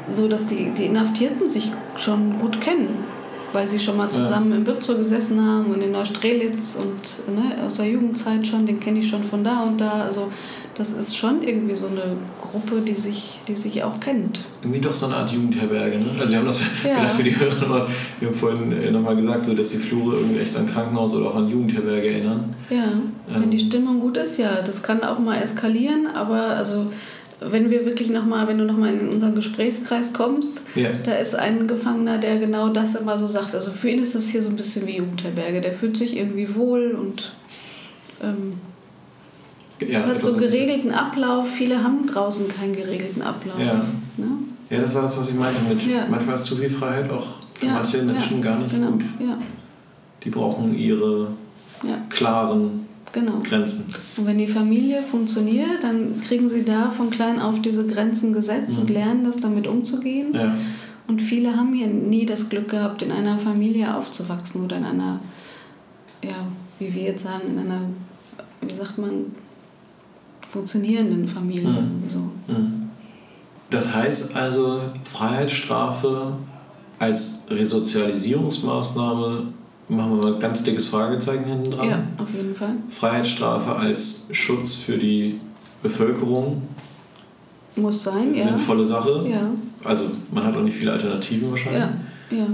so, 0.09 0.29
dass 0.29 0.47
die, 0.47 0.71
die 0.77 0.87
Inhaftierten 0.87 1.49
sich 1.49 1.73
schon 1.97 2.39
gut 2.39 2.61
kennen. 2.61 3.05
Weil 3.53 3.67
sie 3.67 3.81
schon 3.81 3.97
mal 3.97 4.09
zusammen 4.11 4.53
im 4.53 4.65
Bützow 4.65 4.97
gesessen 4.97 5.45
haben 5.45 5.73
und 5.75 5.81
in 5.83 5.91
Neustrelitz 5.91 6.77
und 6.77 7.35
ne, 7.35 7.43
aus 7.67 7.75
der 7.79 7.87
Jugendzeit 7.87 8.47
schon, 8.47 8.65
den 8.65 8.79
kenne 8.79 9.01
ich 9.01 9.09
schon 9.09 9.25
von 9.25 9.43
da 9.43 9.63
und 9.63 9.81
da. 9.81 10.03
Also 10.05 10.29
das 10.77 10.93
ist 10.93 11.17
schon 11.17 11.43
irgendwie 11.43 11.75
so 11.75 11.87
eine 11.89 12.03
Gruppe, 12.41 12.81
die 12.81 12.95
sich, 12.95 13.41
die 13.49 13.55
sich 13.55 13.83
auch 13.85 14.01
kennt. 14.01 14.41
Irgendwie 14.63 14.81
doch 14.81 14.93
so 14.93 15.07
eine 15.07 15.17
Art 15.17 15.31
Jugendherberge, 15.31 15.99
ne? 15.99 16.07
Also 16.19 16.33
wir 16.33 16.39
haben 16.39 16.47
das 16.47 16.61
Ja. 16.85 16.95
vielleicht 16.95 17.17
für 17.17 17.23
die 17.23 17.39
Hörer 17.39 17.61
nochmal, 17.61 17.87
wir 18.19 18.29
haben 18.29 18.35
vorhin 18.35 18.93
nochmal 18.93 19.17
gesagt, 19.17 19.47
so, 19.47 19.55
dass 19.55 19.71
die 19.71 19.77
Flure 19.79 20.17
irgendwie 20.17 20.41
echt 20.41 20.57
an 20.57 20.67
Krankenhaus 20.67 21.15
oder 21.15 21.27
auch 21.29 21.37
an 21.37 21.49
Jugendherberge 21.51 22.11
erinnern. 22.13 22.55
Ja, 22.71 22.93
wenn 23.29 23.43
Ähm. 23.45 23.51
die 23.51 23.59
Stimmung 23.59 24.01
gut 24.01 24.17
ist, 24.17 24.39
ja. 24.39 24.63
Das 24.63 24.83
kann 24.83 25.03
auch 25.05 25.19
mal 25.19 25.43
eskalieren, 25.43 26.07
aber 26.15 26.41
also 26.57 26.87
wenn 27.43 27.71
wir 27.71 27.87
wirklich 27.87 28.11
nochmal, 28.11 28.47
wenn 28.49 28.59
du 28.59 28.65
nochmal 28.67 28.93
in 28.95 29.09
unseren 29.09 29.35
Gesprächskreis 29.35 30.13
kommst, 30.13 30.61
Ja. 30.75 30.91
da 31.05 31.13
ist 31.13 31.35
ein 31.35 31.67
Gefangener, 31.67 32.19
der 32.19 32.39
genau 32.39 32.69
das 32.69 32.95
immer 32.97 33.17
so 33.17 33.27
sagt. 33.27 33.55
Also 33.55 33.71
für 33.71 33.89
ihn 33.89 34.01
ist 34.03 34.15
das 34.15 34.29
hier 34.29 34.43
so 34.43 34.51
ein 34.51 34.57
bisschen 34.57 34.87
wie 34.87 34.97
Jugendherberge. 34.99 35.61
Der 35.63 35.73
fühlt 35.73 35.97
sich 35.97 36.17
irgendwie 36.17 36.55
wohl 36.55 36.93
und 37.01 37.33
ähm, 38.23 38.53
es 39.89 40.07
hat 40.07 40.23
so 40.23 40.37
geregelten 40.37 40.93
Ablauf. 40.93 41.49
Viele 41.49 41.83
haben 41.83 42.07
draußen 42.07 42.49
keinen 42.49 42.75
geregelten 42.75 43.23
Ablauf. 43.23 43.59
Ja. 43.59 43.85
Ne? 44.17 44.27
Ja, 44.71 44.81
das 44.81 44.95
war 44.95 45.03
das, 45.03 45.19
was 45.19 45.31
ich 45.31 45.37
meinte 45.37 45.63
mit, 45.63 45.85
Ja. 45.87 46.07
manchmal 46.09 46.37
ist 46.37 46.45
zu 46.45 46.57
viel 46.57 46.71
Freiheit 46.71 47.11
auch 47.11 47.27
für 47.55 47.67
Ja, 47.67 47.75
manche 47.75 48.03
Menschen 48.03 48.37
ja, 48.37 48.43
gar 48.43 48.59
nicht 48.59 48.75
genau, 48.75 48.93
gut. 48.93 49.05
Die 50.25 50.31
brauchen 50.31 50.77
ihre 50.77 51.29
klaren 52.09 52.87
genau. 53.13 53.41
Grenzen. 53.43 53.93
Und 54.17 54.27
wenn 54.27 54.39
die 54.39 54.47
Familie 54.47 55.03
funktioniert, 55.03 55.83
dann 55.83 56.21
kriegen 56.21 56.49
sie 56.49 56.65
da 56.65 56.91
von 56.91 57.11
klein 57.11 57.41
auf 57.41 57.61
diese 57.61 57.87
Grenzen 57.87 58.33
gesetzt 58.33 58.79
und 58.79 58.91
lernen 58.91 59.25
das 59.25 59.39
damit 59.39 59.67
umzugehen. 59.67 60.33
Mhm. 60.33 60.53
Und 61.09 61.21
viele 61.21 61.57
haben 61.57 61.73
hier 61.73 61.89
nie 61.89 62.25
das 62.25 62.49
Glück 62.51 62.69
gehabt, 62.69 63.03
in 63.03 63.11
einer 63.11 63.39
Familie 63.39 63.97
aufzuwachsen 63.97 64.65
oder 64.65 64.77
in 64.77 64.85
einer, 64.85 65.21
ja, 66.23 66.37
wie 66.79 66.95
wir 66.95 67.03
jetzt 67.03 67.25
sagen, 67.25 67.43
in 67.53 67.59
einer, 67.59 67.81
wie 68.61 68.73
sagt 68.73 68.99
man, 68.99 69.27
funktionierenden 70.51 71.27
Familie. 71.29 71.69
Mhm. 71.69 72.03
So. 72.09 72.19
Mhm. 72.53 72.91
Das 73.71 73.95
heißt 73.95 74.37
also, 74.37 74.81
Freiheitsstrafe 75.05 76.33
als 76.99 77.45
Resozialisierungsmaßnahme, 77.49 79.45
machen 79.89 80.11
wir 80.11 80.23
mal 80.23 80.35
ein 80.35 80.41
ganz 80.41 80.63
dickes 80.65 80.89
Fragezeichen 80.89 81.45
hinten 81.45 81.71
dran. 81.71 81.89
Ja, 81.89 82.03
auf 82.19 82.29
jeden 82.35 82.55
Fall. 82.55 82.75
Freiheitsstrafe 82.89 83.75
als 83.77 84.29
Schutz 84.33 84.75
für 84.75 84.99
die 84.99 85.41
Bevölkerung, 85.83 86.63
Muss 87.77 88.03
sein, 88.03 88.35
ja. 88.35 88.43
sinnvolle 88.43 88.85
Sache. 88.85 89.25
Ja, 89.31 89.51
Also 89.89 90.07
man 90.33 90.45
hat 90.45 90.57
auch 90.57 90.63
nicht 90.63 90.77
viele 90.77 90.93
Alternativen 90.93 91.51
wahrscheinlich. 91.51 91.83
ja, 92.31 92.37
ja. 92.39 92.47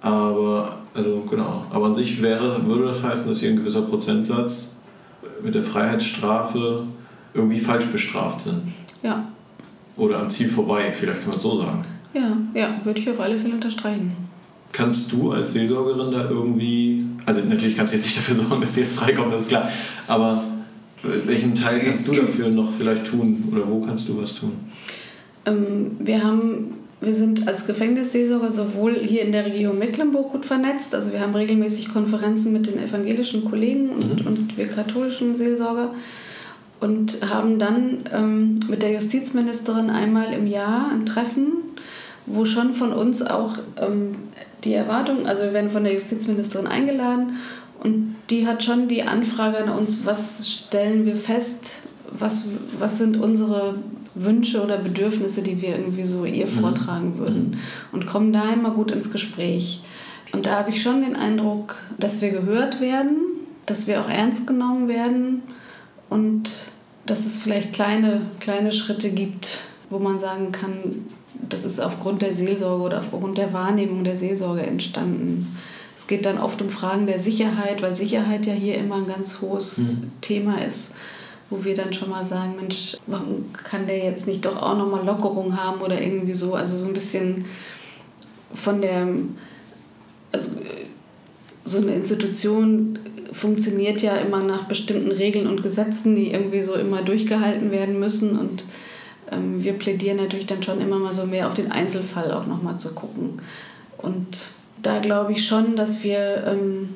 Aber, 0.00 0.76
also 0.94 1.22
genau. 1.28 1.64
Aber 1.70 1.86
an 1.86 1.94
sich 1.94 2.20
wäre, 2.22 2.64
würde 2.66 2.84
das 2.84 3.02
heißen, 3.02 3.26
dass 3.28 3.40
hier 3.40 3.50
ein 3.50 3.56
gewisser 3.56 3.82
Prozentsatz 3.82 4.76
mit 5.42 5.54
der 5.54 5.62
Freiheitsstrafe 5.62 6.84
irgendwie 7.34 7.58
falsch 7.58 7.86
bestraft 7.86 8.42
sind. 8.42 8.62
Ja, 9.02 9.24
Oder 9.96 10.20
am 10.20 10.30
Ziel 10.30 10.48
vorbei, 10.48 10.92
vielleicht 10.92 11.20
kann 11.20 11.28
man 11.28 11.36
es 11.36 11.42
so 11.42 11.58
sagen. 11.60 11.84
ja, 12.14 12.36
ja, 12.54 12.80
würde 12.84 13.00
ich 13.00 13.10
auf 13.10 13.20
alle 13.20 13.36
Fälle 13.38 13.54
unterstreichen. 13.54 14.12
Kannst 14.72 15.12
du 15.12 15.32
als 15.32 15.52
Seelsorgerin 15.52 16.12
da 16.12 16.28
irgendwie, 16.28 17.04
also 17.26 17.40
natürlich 17.42 17.76
kannst 17.76 17.92
du 17.92 17.96
jetzt 17.96 18.04
nicht 18.06 18.18
dafür 18.18 18.34
sorgen, 18.44 18.60
dass 18.60 18.74
sie 18.74 18.80
jetzt 18.80 18.98
freikommen, 18.98 19.30
das 19.30 19.42
ist 19.42 19.48
klar, 19.48 19.70
aber 20.06 20.42
welchen 21.02 21.54
Teil 21.54 21.80
kannst 21.80 22.08
du 22.08 22.12
dafür 22.12 22.48
noch 22.48 22.72
vielleicht 22.72 23.06
tun 23.06 23.44
oder 23.52 23.68
wo 23.68 23.80
kannst 23.80 24.08
du 24.08 24.20
was 24.20 24.34
tun? 24.34 24.52
Ähm, 25.46 25.92
wir 26.00 26.22
haben, 26.22 26.74
wir 27.00 27.14
sind 27.14 27.46
als 27.46 27.66
Gefängnisseelsorger 27.66 28.50
sowohl 28.50 28.96
hier 29.06 29.22
in 29.22 29.30
der 29.32 29.46
Region 29.46 29.78
Mecklenburg 29.78 30.30
gut 30.32 30.44
vernetzt, 30.44 30.94
also 30.94 31.12
wir 31.12 31.20
haben 31.20 31.34
regelmäßig 31.34 31.92
Konferenzen 31.92 32.52
mit 32.52 32.66
den 32.66 32.78
evangelischen 32.78 33.44
Kollegen 33.44 33.90
und, 33.90 34.26
und 34.26 34.58
wir 34.58 34.66
katholischen 34.66 35.36
Seelsorger 35.36 35.94
und 36.80 37.28
haben 37.28 37.58
dann 37.58 37.98
ähm, 38.12 38.60
mit 38.68 38.82
der 38.82 38.92
Justizministerin 38.92 39.90
einmal 39.90 40.32
im 40.32 40.46
Jahr 40.46 40.90
ein 40.92 41.06
Treffen, 41.06 41.52
wo 42.26 42.44
schon 42.44 42.74
von 42.74 42.92
uns 42.92 43.22
auch 43.22 43.54
ähm, 43.76 44.16
die 44.64 44.74
Erwartung, 44.74 45.26
also 45.26 45.44
wir 45.44 45.52
werden 45.52 45.70
von 45.70 45.84
der 45.84 45.94
Justizministerin 45.94 46.66
eingeladen 46.66 47.36
und 47.82 48.16
die 48.30 48.46
hat 48.46 48.62
schon 48.62 48.88
die 48.88 49.04
Anfrage 49.04 49.58
an 49.58 49.70
uns, 49.70 50.04
was 50.04 50.50
stellen 50.50 51.06
wir 51.06 51.16
fest, 51.16 51.82
was, 52.10 52.48
was 52.78 52.98
sind 52.98 53.16
unsere 53.16 53.76
Wünsche 54.14 54.62
oder 54.62 54.78
Bedürfnisse, 54.78 55.42
die 55.42 55.62
wir 55.62 55.70
irgendwie 55.70 56.04
so 56.04 56.24
ihr 56.24 56.48
vortragen 56.48 57.18
würden 57.18 57.58
und 57.92 58.06
kommen 58.06 58.32
da 58.32 58.52
immer 58.52 58.72
gut 58.72 58.90
ins 58.90 59.12
Gespräch. 59.12 59.82
Und 60.32 60.46
da 60.46 60.58
habe 60.58 60.70
ich 60.70 60.82
schon 60.82 61.02
den 61.02 61.16
Eindruck, 61.16 61.76
dass 61.98 62.20
wir 62.20 62.30
gehört 62.30 62.80
werden, 62.80 63.18
dass 63.66 63.86
wir 63.86 64.00
auch 64.00 64.08
ernst 64.08 64.46
genommen 64.46 64.88
werden 64.88 65.42
und 66.10 66.72
dass 67.06 67.26
es 67.26 67.38
vielleicht 67.42 67.72
kleine, 67.72 68.22
kleine 68.40 68.72
Schritte 68.72 69.10
gibt, 69.10 69.60
wo 69.90 69.98
man 69.98 70.18
sagen 70.18 70.52
kann, 70.52 71.06
das 71.48 71.64
ist 71.64 71.80
aufgrund 71.80 72.22
der 72.22 72.34
Seelsorge 72.34 72.82
oder 72.82 73.00
aufgrund 73.00 73.38
der 73.38 73.52
Wahrnehmung 73.52 74.04
der 74.04 74.16
Seelsorge 74.16 74.62
entstanden. 74.62 75.56
Es 75.96 76.06
geht 76.06 76.26
dann 76.26 76.38
oft 76.38 76.60
um 76.62 76.68
Fragen 76.68 77.06
der 77.06 77.18
Sicherheit, 77.18 77.82
weil 77.82 77.94
Sicherheit 77.94 78.46
ja 78.46 78.52
hier 78.52 78.76
immer 78.76 78.96
ein 78.96 79.06
ganz 79.06 79.40
hohes 79.40 79.82
Thema 80.20 80.62
ist, 80.62 80.94
wo 81.50 81.64
wir 81.64 81.74
dann 81.74 81.92
schon 81.92 82.10
mal 82.10 82.24
sagen, 82.24 82.56
Mensch, 82.56 82.96
warum 83.06 83.52
kann 83.52 83.86
der 83.86 83.98
jetzt 83.98 84.26
nicht 84.26 84.44
doch 84.44 84.62
auch 84.62 84.76
nochmal 84.76 85.04
Lockerung 85.04 85.56
haben 85.56 85.80
oder 85.80 86.00
irgendwie 86.00 86.34
so, 86.34 86.54
also 86.54 86.76
so 86.76 86.86
ein 86.86 86.92
bisschen 86.92 87.46
von 88.52 88.80
der, 88.80 89.08
also 90.30 90.50
so 91.64 91.78
eine 91.78 91.94
Institution 91.94 92.98
funktioniert 93.38 94.02
ja 94.02 94.16
immer 94.16 94.42
nach 94.42 94.64
bestimmten 94.64 95.12
Regeln 95.12 95.46
und 95.46 95.62
Gesetzen, 95.62 96.16
die 96.16 96.32
irgendwie 96.32 96.62
so 96.62 96.74
immer 96.74 97.02
durchgehalten 97.02 97.70
werden 97.70 97.98
müssen. 97.98 98.38
Und 98.38 98.64
ähm, 99.30 99.62
wir 99.62 99.74
plädieren 99.74 100.16
natürlich 100.16 100.46
dann 100.46 100.62
schon 100.62 100.80
immer 100.80 100.98
mal 100.98 101.14
so 101.14 101.24
mehr 101.26 101.46
auf 101.46 101.54
den 101.54 101.72
Einzelfall 101.72 102.32
auch 102.32 102.46
nochmal 102.46 102.78
zu 102.78 102.94
gucken. 102.94 103.40
Und 103.96 104.50
da 104.82 104.98
glaube 104.98 105.32
ich 105.32 105.46
schon, 105.46 105.76
dass 105.76 106.04
wir, 106.04 106.44
ähm, 106.46 106.90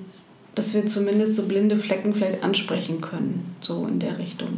dass 0.55 0.75
wir 0.75 0.87
zumindest 0.87 1.37
so 1.37 1.45
blinde 1.45 1.77
Flecken 1.77 2.13
vielleicht 2.15 2.45
ansprechen 2.45 3.01
können, 3.01 3.57
so 3.61 3.87
in 3.87 3.99
der 3.99 4.19
Richtung. 4.19 4.49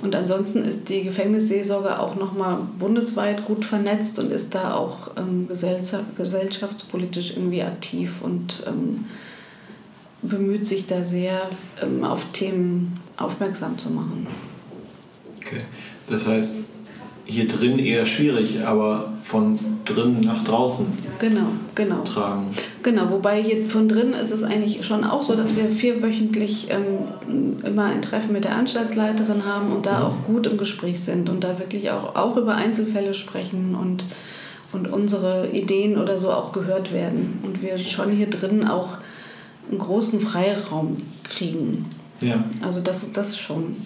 Und 0.00 0.14
ansonsten 0.14 0.64
ist 0.64 0.88
die 0.88 1.02
Gefängnisseelsorge 1.02 1.98
auch 1.98 2.16
nochmal 2.16 2.58
bundesweit 2.78 3.44
gut 3.44 3.64
vernetzt 3.64 4.18
und 4.18 4.32
ist 4.32 4.54
da 4.54 4.74
auch 4.74 5.10
ähm, 5.18 5.46
gesellschaft, 5.46 6.16
gesellschaftspolitisch 6.16 7.36
irgendwie 7.36 7.62
aktiv 7.62 8.22
und 8.22 8.64
ähm, 8.66 9.04
bemüht 10.22 10.66
sich 10.66 10.86
da 10.86 11.04
sehr, 11.04 11.48
ähm, 11.82 12.04
auf 12.04 12.26
Themen 12.32 12.98
aufmerksam 13.16 13.76
zu 13.78 13.90
machen. 13.90 14.26
Okay. 15.38 15.60
Das 16.08 16.26
heißt, 16.26 16.70
hier 17.24 17.46
drin 17.46 17.78
eher 17.78 18.04
schwierig, 18.06 18.64
aber 18.66 19.12
von 19.22 19.58
drin 19.84 20.20
nach 20.20 20.42
draußen 20.44 20.86
Genau, 21.18 21.46
genau. 21.76 22.02
tragen. 22.02 22.50
Genau, 22.82 23.10
wobei 23.10 23.40
hier 23.42 23.64
von 23.66 23.88
drin 23.88 24.12
ist 24.12 24.32
es 24.32 24.42
eigentlich 24.42 24.84
schon 24.84 25.04
auch 25.04 25.22
so, 25.22 25.36
dass 25.36 25.54
wir 25.56 25.70
vierwöchentlich 25.70 26.68
ähm, 26.70 27.62
immer 27.64 27.84
ein 27.84 28.02
Treffen 28.02 28.32
mit 28.32 28.44
der 28.44 28.56
Anstaltsleiterin 28.56 29.44
haben 29.44 29.70
und 29.72 29.86
da 29.86 30.00
Mhm. 30.00 30.04
auch 30.04 30.24
gut 30.26 30.46
im 30.48 30.58
Gespräch 30.58 31.00
sind 31.00 31.28
und 31.28 31.44
da 31.44 31.58
wirklich 31.60 31.90
auch, 31.92 32.16
auch 32.16 32.36
über 32.36 32.56
Einzelfälle 32.56 33.14
sprechen 33.14 33.76
und, 33.80 34.04
und 34.72 34.92
unsere 34.92 35.48
Ideen 35.50 35.98
oder 35.98 36.18
so 36.18 36.32
auch 36.32 36.52
gehört 36.52 36.92
werden. 36.92 37.38
Und 37.44 37.62
wir 37.62 37.78
schon 37.78 38.10
hier 38.10 38.28
drin 38.30 38.66
auch 38.66 38.98
einen 39.72 39.80
großen 39.80 40.20
Freiraum 40.20 40.98
kriegen. 41.24 41.86
Ja. 42.20 42.44
Also 42.60 42.80
das, 42.80 43.12
das 43.12 43.38
schon. 43.38 43.76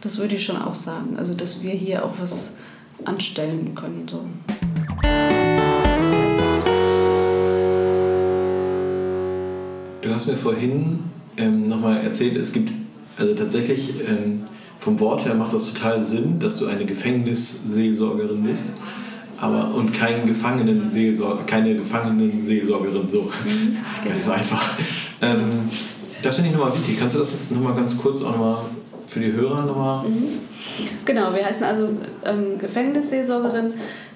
Das 0.00 0.18
würde 0.18 0.36
ich 0.36 0.44
schon 0.44 0.56
auch 0.56 0.74
sagen. 0.74 1.16
Also 1.16 1.34
dass 1.34 1.62
wir 1.62 1.72
hier 1.72 2.04
auch 2.04 2.14
was 2.18 2.56
anstellen 3.04 3.74
können. 3.74 4.08
So. 4.08 4.24
Du 10.00 10.10
hast 10.10 10.26
mir 10.26 10.36
vorhin 10.36 11.00
ähm, 11.36 11.64
nochmal 11.64 11.98
erzählt, 11.98 12.36
es 12.36 12.52
gibt, 12.52 12.72
also 13.18 13.34
tatsächlich 13.34 13.94
ähm, 14.08 14.42
vom 14.78 14.98
Wort 15.00 15.24
her 15.24 15.34
macht 15.34 15.52
das 15.52 15.72
total 15.72 16.02
Sinn, 16.02 16.38
dass 16.38 16.58
du 16.58 16.66
eine 16.66 16.84
Gefängnisseelsorgerin 16.84 18.42
bist, 18.42 18.72
aber 19.42 19.74
und 19.74 19.92
kein 19.92 20.24
Gefangenenseelsorger, 20.24 21.42
keine 21.44 21.74
Gefangenenseelsorgerin, 21.74 23.08
so. 23.10 23.28
Gar 24.04 24.14
nicht 24.14 24.24
so 24.24 24.30
einfach. 24.30 24.78
Ähm, 25.20 25.48
das 26.22 26.36
finde 26.36 26.50
ich 26.50 26.56
nochmal 26.56 26.72
wichtig. 26.76 26.96
Kannst 26.96 27.16
du 27.16 27.18
das 27.18 27.50
nochmal 27.50 27.74
ganz 27.74 27.98
kurz 27.98 28.22
auch 28.22 28.30
nochmal 28.30 28.58
für 29.08 29.18
die 29.18 29.32
Hörer 29.32 29.66
nochmal. 29.66 30.06
Genau, 31.04 31.34
wir 31.34 31.44
heißen 31.44 31.64
also 31.64 31.88
ähm, 32.24 32.58
Gefängnisseelsorgerin, 32.60 33.72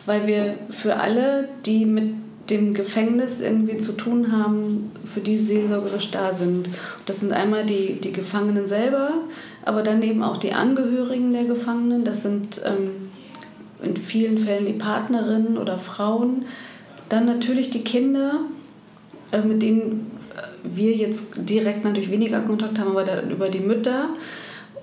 weil 0.06 0.28
wir 0.28 0.54
für 0.70 0.96
alle, 0.96 1.48
die 1.66 1.84
mit 1.84 2.14
dem 2.48 2.74
Gefängnis 2.74 3.40
irgendwie 3.40 3.78
zu 3.78 3.92
tun 3.92 4.30
haben, 4.30 4.92
für 5.04 5.18
die 5.18 5.36
seelsorgerisch 5.36 6.12
da 6.12 6.32
sind. 6.32 6.68
Das 7.04 7.18
sind 7.18 7.32
einmal 7.32 7.66
die, 7.66 8.00
die 8.00 8.12
Gefangenen 8.12 8.68
selber, 8.68 9.10
aber 9.64 9.82
dann 9.82 10.00
eben 10.02 10.22
auch 10.22 10.36
die 10.36 10.52
Angehörigen 10.52 11.32
der 11.32 11.46
Gefangenen. 11.46 12.04
Das 12.04 12.22
sind 12.22 12.62
ähm, 12.64 13.05
in 13.82 13.96
vielen 13.96 14.38
Fällen 14.38 14.66
die 14.66 14.72
Partnerinnen 14.72 15.58
oder 15.58 15.78
Frauen. 15.78 16.44
Dann 17.08 17.26
natürlich 17.26 17.70
die 17.70 17.84
Kinder, 17.84 18.40
äh, 19.32 19.40
mit 19.40 19.62
denen 19.62 20.10
äh, 20.34 20.76
wir 20.76 20.92
jetzt 20.92 21.48
direkt 21.48 21.84
natürlich 21.84 22.10
weniger 22.10 22.40
Kontakt 22.40 22.78
haben, 22.78 22.90
aber 22.90 23.04
dann 23.04 23.30
über 23.30 23.48
die 23.48 23.60
Mütter. 23.60 24.08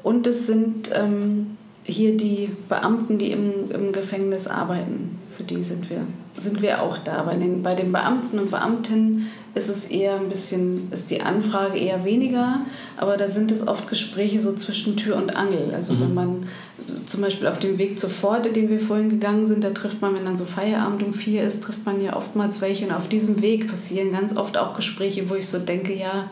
Und 0.04 0.28
es 0.28 0.48
sind 0.48 0.92
ähm, 0.94 1.58
hier 1.84 2.16
die 2.18 2.50
Beamten, 2.70 3.18
die 3.18 3.32
im, 3.32 3.72
im 3.72 3.92
Gefängnis 3.92 4.48
arbeiten. 4.48 5.20
Für 5.36 5.44
die 5.44 5.64
sind 5.64 5.90
wir, 5.90 6.02
sind 6.36 6.62
wir 6.62 6.82
auch 6.82 6.98
da. 6.98 7.24
Bei 7.24 7.36
den, 7.36 7.62
bei 7.62 7.76
den 7.76 7.92
Beamten 7.92 8.40
und 8.40 8.52
Beamtinnen 8.52 9.30
ist 9.56 9.70
es 9.70 9.86
eher 9.86 10.16
ein 10.16 10.30
bisschen, 10.30 10.92
ist 10.92 11.12
die 11.12 11.22
Anfrage 11.22 11.78
eher 11.78 12.04
weniger, 12.06 12.62
aber 12.98 13.18
da 13.18 13.28
sind 13.28 13.52
es 13.52 13.68
oft 13.68 13.88
Gespräche 13.88 14.40
so 14.40 14.56
zwischen 14.56 14.98
Tür 14.98 15.16
und 15.16 15.36
Angel. 15.36 15.72
Also 15.76 16.00
wenn 16.00 16.14
man 16.14 16.48
also 16.80 16.96
zum 17.06 17.22
Beispiel 17.22 17.48
auf 17.48 17.60
dem 17.60 17.78
Weg 17.78 18.00
zur 18.00 18.10
Pforte, 18.10 18.52
den 18.52 18.70
wir 18.70 18.80
vorhin 18.80 19.10
gegangen 19.10 19.46
sind, 19.46 19.64
da 19.64 19.70
trifft 19.70 20.02
man, 20.02 20.16
wenn 20.16 20.26
dann 20.26 20.38
so 20.38 20.46
Feierabend 20.46 21.04
um 21.04 21.14
vier 21.14 21.44
ist, 21.44 21.64
trifft 21.64 21.86
man 21.86 22.02
ja 22.02 22.16
oftmals 22.16 22.62
welche. 22.62 22.86
Und 22.86 22.94
auf 22.94 23.08
diesem 23.08 23.42
Weg 23.42 23.68
passieren 23.68 24.12
ganz 24.12 24.36
oft 24.36 24.58
auch 24.58 24.76
Gespräche, 24.76 25.30
wo 25.30 25.36
ich 25.36 25.48
so 25.48 25.60
denke, 25.60 25.94
ja, 25.94 26.32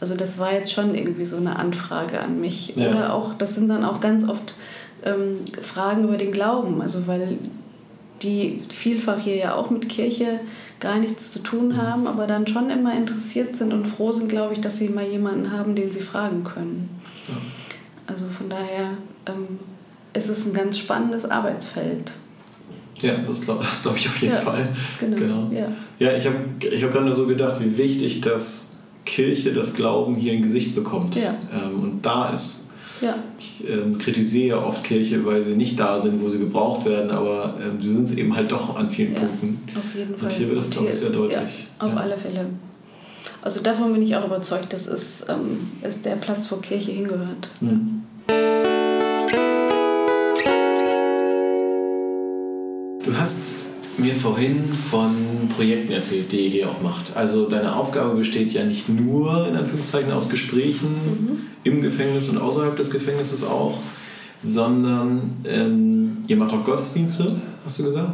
also 0.00 0.16
das 0.16 0.38
war 0.38 0.52
jetzt 0.52 0.72
schon 0.72 0.94
irgendwie 0.94 1.26
so 1.26 1.36
eine 1.36 1.56
Anfrage 1.56 2.20
an 2.20 2.40
mich. 2.40 2.74
Ja. 2.74 2.90
Oder 2.90 3.14
auch, 3.14 3.34
das 3.34 3.54
sind 3.54 3.68
dann 3.68 3.84
auch 3.84 4.00
ganz 4.00 4.28
oft 4.28 4.54
ähm, 5.04 5.36
Fragen 5.62 6.04
über 6.04 6.16
den 6.16 6.32
Glauben. 6.32 6.82
Also 6.82 7.06
weil 7.06 7.38
die 8.22 8.62
vielfach 8.72 9.18
hier 9.18 9.36
ja 9.36 9.54
auch 9.54 9.70
mit 9.70 9.88
Kirche 9.88 10.40
gar 10.78 10.98
nichts 10.98 11.30
zu 11.32 11.40
tun 11.40 11.76
haben, 11.76 12.06
aber 12.06 12.26
dann 12.26 12.46
schon 12.46 12.70
immer 12.70 12.94
interessiert 12.96 13.56
sind 13.56 13.72
und 13.72 13.86
froh 13.86 14.12
sind, 14.12 14.28
glaube 14.28 14.54
ich, 14.54 14.60
dass 14.60 14.78
sie 14.78 14.88
mal 14.88 15.06
jemanden 15.06 15.52
haben, 15.52 15.74
den 15.74 15.92
sie 15.92 16.00
fragen 16.00 16.42
können. 16.44 16.88
Also 18.06 18.24
von 18.26 18.48
daher 18.48 18.92
ähm, 19.26 19.58
ist 20.14 20.28
es 20.28 20.46
ein 20.46 20.54
ganz 20.54 20.78
spannendes 20.78 21.30
Arbeitsfeld. 21.30 22.12
Ja, 23.00 23.14
das 23.26 23.40
glaube 23.40 23.64
glaub 23.82 23.96
ich 23.96 24.08
auf 24.08 24.20
jeden 24.20 24.34
Ja, 24.34 24.40
Fall. 24.40 24.68
genau, 24.98 25.50
ja. 25.52 25.68
ja 25.98 26.16
ich 26.16 26.26
habe 26.26 26.36
ich 26.60 26.82
hab 26.82 26.92
gerade 26.92 27.14
so 27.14 27.26
gedacht, 27.26 27.60
wie 27.60 27.78
wichtig, 27.78 28.20
dass 28.20 28.78
Kirche 29.06 29.52
das 29.52 29.74
Glauben 29.74 30.14
hier 30.14 30.32
ein 30.34 30.42
Gesicht 30.42 30.74
bekommt 30.74 31.14
Ja. 31.16 31.34
ähm, 31.52 31.82
und 31.82 32.02
da 32.02 32.30
ist. 32.30 32.66
Ja, 33.00 33.14
Ich 33.38 33.66
ähm, 33.68 33.96
kritisiere 33.98 34.58
ja 34.58 34.64
oft 34.64 34.84
Kirche, 34.84 35.24
weil 35.24 35.42
sie 35.42 35.54
nicht 35.54 35.78
da 35.80 35.98
sind, 35.98 36.20
wo 36.22 36.28
sie 36.28 36.38
gebraucht 36.38 36.84
werden, 36.84 37.10
aber 37.10 37.56
ähm, 37.62 37.80
sie 37.80 37.88
sind 37.90 38.04
es 38.04 38.14
eben 38.14 38.34
halt 38.36 38.52
doch 38.52 38.76
an 38.76 38.90
vielen 38.90 39.14
Ja. 39.14 39.20
Punkten. 39.20 39.60
auf 39.74 39.94
jeden 39.96 40.14
Fall. 40.16 40.24
Und 40.28 40.32
hier 40.32 40.48
wird 40.48 40.58
das, 40.58 40.70
glaube 40.70 40.88
ich, 40.90 40.94
sehr 40.96 41.10
deutlich. 41.10 41.64
Ja, 41.80 41.86
auf 41.86 41.96
alle 41.96 42.16
Fälle. 42.18 42.46
Also 43.42 43.60
davon 43.62 43.92
bin 43.94 44.02
ich 44.02 44.14
auch 44.16 44.26
überzeugt, 44.26 44.72
das 44.72 44.86
ist, 44.86 45.26
ähm, 45.30 45.58
ist 45.82 46.04
der 46.04 46.16
Platz, 46.16 46.50
wo 46.52 46.56
Kirche 46.56 46.92
hingehört. 46.92 47.48
Hm. 47.60 48.02
Du 53.04 53.16
hast 53.18 53.52
mir 54.00 54.14
vorhin 54.14 54.64
von 54.90 55.10
Projekten 55.54 55.92
erzählt, 55.92 56.32
die 56.32 56.44
ihr 56.44 56.50
hier 56.50 56.70
auch 56.70 56.82
macht. 56.82 57.16
Also 57.16 57.48
deine 57.48 57.76
Aufgabe 57.76 58.16
besteht 58.16 58.52
ja 58.52 58.64
nicht 58.64 58.88
nur 58.88 59.46
in 59.48 59.56
Anführungszeichen 59.56 60.12
aus 60.12 60.28
Gesprächen 60.28 60.88
im 61.64 61.82
Gefängnis 61.82 62.28
und 62.28 62.38
außerhalb 62.38 62.76
des 62.76 62.90
Gefängnisses 62.90 63.44
auch, 63.44 63.78
sondern 64.46 65.30
ähm, 65.44 66.14
ihr 66.26 66.36
macht 66.36 66.52
auch 66.52 66.64
Gottesdienste, 66.64 67.36
hast 67.64 67.78
du 67.78 67.84
gesagt? 67.84 68.12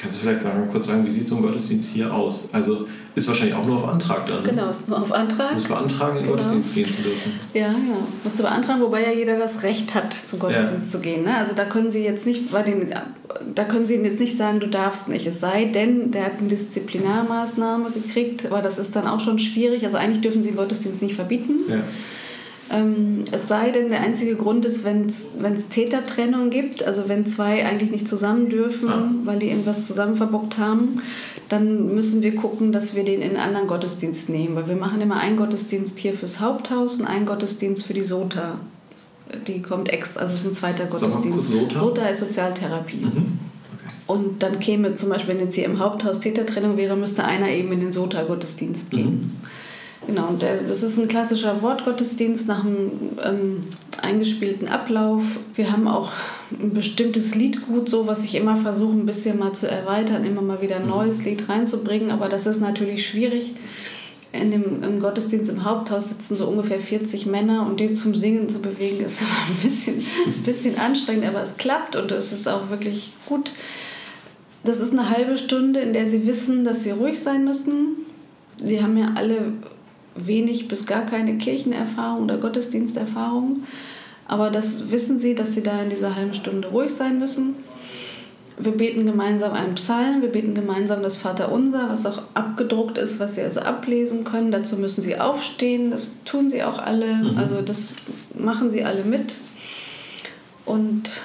Kannst 0.00 0.18
du 0.18 0.22
vielleicht 0.22 0.44
mal 0.44 0.52
kurz 0.70 0.86
sagen, 0.86 1.04
wie 1.04 1.10
sieht 1.10 1.26
so 1.26 1.36
ein 1.36 1.42
Gottesdienst 1.42 1.92
hier 1.92 2.14
aus? 2.14 2.50
Also 2.52 2.86
ist 3.16 3.26
wahrscheinlich 3.26 3.56
auch 3.56 3.66
nur 3.66 3.76
auf 3.76 3.88
Antrag 3.88 4.28
dann. 4.28 4.44
Genau, 4.44 4.70
ist 4.70 4.88
nur 4.88 5.02
auf 5.02 5.10
Antrag. 5.10 5.48
Du 5.48 5.54
musst 5.56 5.66
beantragen, 5.66 6.18
in 6.18 6.22
Genau. 6.22 6.36
Gottesdienst 6.36 6.72
gehen 6.72 6.90
zu 6.90 7.02
dürfen. 7.02 7.32
Ja, 7.52 7.68
genau. 7.72 8.06
Musste 8.22 8.44
beantragen, 8.44 8.80
wobei 8.80 9.02
ja 9.02 9.10
jeder 9.10 9.36
das 9.36 9.64
Recht 9.64 9.96
hat, 9.96 10.14
zum 10.14 10.38
Gottesdienst 10.38 10.92
zu 10.92 11.00
gehen. 11.00 11.24
Ne? 11.24 11.36
Also 11.36 11.52
da 11.56 11.64
können 11.64 11.90
Sie 11.90 12.04
jetzt 12.04 12.26
nicht 12.26 12.52
bei 12.52 12.62
den, 12.62 12.94
da 13.56 13.64
können 13.64 13.86
Sie 13.86 13.96
jetzt 13.96 14.20
nicht 14.20 14.36
sagen, 14.36 14.60
du 14.60 14.68
darfst 14.68 15.08
nicht. 15.08 15.26
Es 15.26 15.40
sei 15.40 15.64
denn, 15.64 16.12
der 16.12 16.26
hat 16.26 16.38
eine 16.38 16.46
Disziplinarmaßnahme 16.48 17.90
gekriegt, 17.90 18.46
aber 18.46 18.62
das 18.62 18.78
ist 18.78 18.94
dann 18.94 19.08
auch 19.08 19.18
schon 19.20 19.40
schwierig. 19.40 19.84
Also 19.84 19.96
eigentlich 19.96 20.20
dürfen 20.20 20.44
Sie 20.44 20.50
den 20.50 20.56
Gottesdienst 20.56 21.02
nicht 21.02 21.16
verbieten. 21.16 21.54
Ja. 21.68 21.80
Ähm, 22.70 23.24
es 23.32 23.48
sei 23.48 23.70
denn, 23.70 23.88
der 23.88 24.00
einzige 24.00 24.36
Grund 24.36 24.64
ist, 24.64 24.84
wenn 24.84 25.06
es 25.06 25.68
Tätertrennung 25.70 26.50
gibt, 26.50 26.82
also 26.82 27.08
wenn 27.08 27.24
zwei 27.24 27.64
eigentlich 27.64 27.90
nicht 27.90 28.06
zusammen 28.06 28.50
dürfen, 28.50 28.88
Ah. 28.88 29.10
weil 29.24 29.38
die 29.38 29.48
irgendwas 29.48 29.86
zusammen 29.86 30.16
verbockt 30.16 30.58
haben, 30.58 31.00
dann 31.48 31.94
müssen 31.94 32.20
wir 32.22 32.34
gucken, 32.36 32.72
dass 32.72 32.94
wir 32.94 33.04
den 33.04 33.22
in 33.22 33.30
einen 33.30 33.36
anderen 33.38 33.66
Gottesdienst 33.68 34.28
nehmen. 34.28 34.54
Weil 34.54 34.68
wir 34.68 34.76
machen 34.76 35.00
immer 35.00 35.16
einen 35.16 35.36
Gottesdienst 35.38 35.98
hier 35.98 36.12
fürs 36.12 36.40
Haupthaus 36.40 36.96
und 36.96 37.06
einen 37.06 37.24
Gottesdienst 37.24 37.86
für 37.86 37.94
die 37.94 38.02
SOTA. 38.04 38.58
Die 39.46 39.62
kommt 39.62 39.88
extra, 39.90 40.20
also 40.20 40.34
es 40.34 40.40
ist 40.40 40.46
ein 40.46 40.54
zweiter 40.54 40.86
Gottesdienst. 40.86 41.50
SOTA. 41.50 41.78
SOTA 41.78 42.06
ist 42.08 42.20
Sozialtherapie. 42.20 42.96
Mhm. 42.96 43.08
Okay. 43.08 43.94
Und 44.06 44.42
dann 44.42 44.58
käme 44.58 44.96
zum 44.96 45.08
Beispiel, 45.08 45.34
wenn 45.36 45.44
jetzt 45.44 45.54
hier 45.54 45.64
im 45.64 45.78
Haupthaus 45.78 46.20
Tätertrennung 46.20 46.76
wäre, 46.76 46.96
müsste 46.96 47.24
einer 47.24 47.48
eben 47.48 47.72
in 47.72 47.80
den 47.80 47.92
SOTA-Gottesdienst 47.92 48.90
gehen. 48.90 49.36
Genau, 50.08 50.28
und 50.28 50.42
das 50.42 50.82
ist 50.82 50.96
ein 50.98 51.06
klassischer 51.06 51.60
Wortgottesdienst 51.60 52.48
nach 52.48 52.64
einem 52.64 52.92
ähm, 53.22 53.60
eingespielten 54.00 54.66
Ablauf. 54.66 55.22
Wir 55.54 55.70
haben 55.70 55.86
auch 55.86 56.12
ein 56.50 56.72
bestimmtes 56.72 57.34
Liedgut, 57.34 57.90
so 57.90 58.06
was 58.06 58.24
ich 58.24 58.34
immer 58.34 58.56
versuche, 58.56 58.94
ein 58.94 59.04
bisschen 59.04 59.38
mal 59.38 59.52
zu 59.52 59.70
erweitern, 59.70 60.24
immer 60.24 60.40
mal 60.40 60.62
wieder 60.62 60.76
ein 60.76 60.88
neues 60.88 61.26
Lied 61.26 61.50
reinzubringen. 61.50 62.10
Aber 62.10 62.30
das 62.30 62.46
ist 62.46 62.62
natürlich 62.62 63.06
schwierig. 63.06 63.52
In 64.32 64.50
dem, 64.50 64.82
Im 64.82 64.98
Gottesdienst 64.98 65.50
im 65.50 65.64
Haupthaus 65.66 66.08
sitzen 66.08 66.38
so 66.38 66.46
ungefähr 66.46 66.80
40 66.80 67.26
Männer 67.26 67.66
und 67.66 67.78
die 67.78 67.92
zum 67.92 68.14
Singen 68.14 68.48
zu 68.48 68.62
bewegen, 68.62 69.04
ist 69.04 69.20
immer 69.20 69.30
ein 69.30 69.62
bisschen, 69.62 70.02
ein 70.24 70.42
bisschen 70.42 70.78
anstrengend, 70.78 71.26
aber 71.26 71.42
es 71.42 71.58
klappt 71.58 71.96
und 71.96 72.10
es 72.12 72.32
ist 72.32 72.48
auch 72.48 72.70
wirklich 72.70 73.12
gut. 73.26 73.52
Das 74.64 74.80
ist 74.80 74.92
eine 74.92 75.10
halbe 75.10 75.36
Stunde, 75.36 75.80
in 75.80 75.92
der 75.92 76.06
sie 76.06 76.26
wissen, 76.26 76.64
dass 76.64 76.82
sie 76.84 76.92
ruhig 76.92 77.20
sein 77.20 77.44
müssen. 77.44 78.06
Sie 78.56 78.82
haben 78.82 78.96
ja 78.96 79.12
alle 79.14 79.52
wenig 80.26 80.68
bis 80.68 80.86
gar 80.86 81.06
keine 81.06 81.38
Kirchenerfahrung 81.38 82.24
oder 82.24 82.38
Gottesdiensterfahrung. 82.38 83.64
Aber 84.26 84.50
das 84.50 84.90
wissen 84.90 85.18
sie, 85.18 85.34
dass 85.34 85.54
sie 85.54 85.62
da 85.62 85.82
in 85.82 85.90
dieser 85.90 86.14
halben 86.16 86.34
Stunde 86.34 86.68
ruhig 86.68 86.92
sein 86.92 87.18
müssen. 87.18 87.54
Wir 88.60 88.72
beten 88.72 89.06
gemeinsam 89.06 89.52
einen 89.52 89.74
Psalm, 89.76 90.20
wir 90.20 90.30
beten 90.30 90.54
gemeinsam 90.54 91.02
das 91.02 91.16
Vaterunser, 91.16 91.86
was 91.88 92.04
auch 92.04 92.22
abgedruckt 92.34 92.98
ist, 92.98 93.20
was 93.20 93.36
sie 93.36 93.42
also 93.42 93.60
ablesen 93.60 94.24
können. 94.24 94.50
Dazu 94.50 94.76
müssen 94.76 95.00
sie 95.00 95.18
aufstehen, 95.18 95.92
das 95.92 96.16
tun 96.24 96.50
sie 96.50 96.64
auch 96.64 96.78
alle, 96.78 97.34
also 97.36 97.62
das 97.62 97.96
machen 98.34 98.70
sie 98.70 98.84
alle 98.84 99.04
mit. 99.04 99.36
Und 100.66 101.22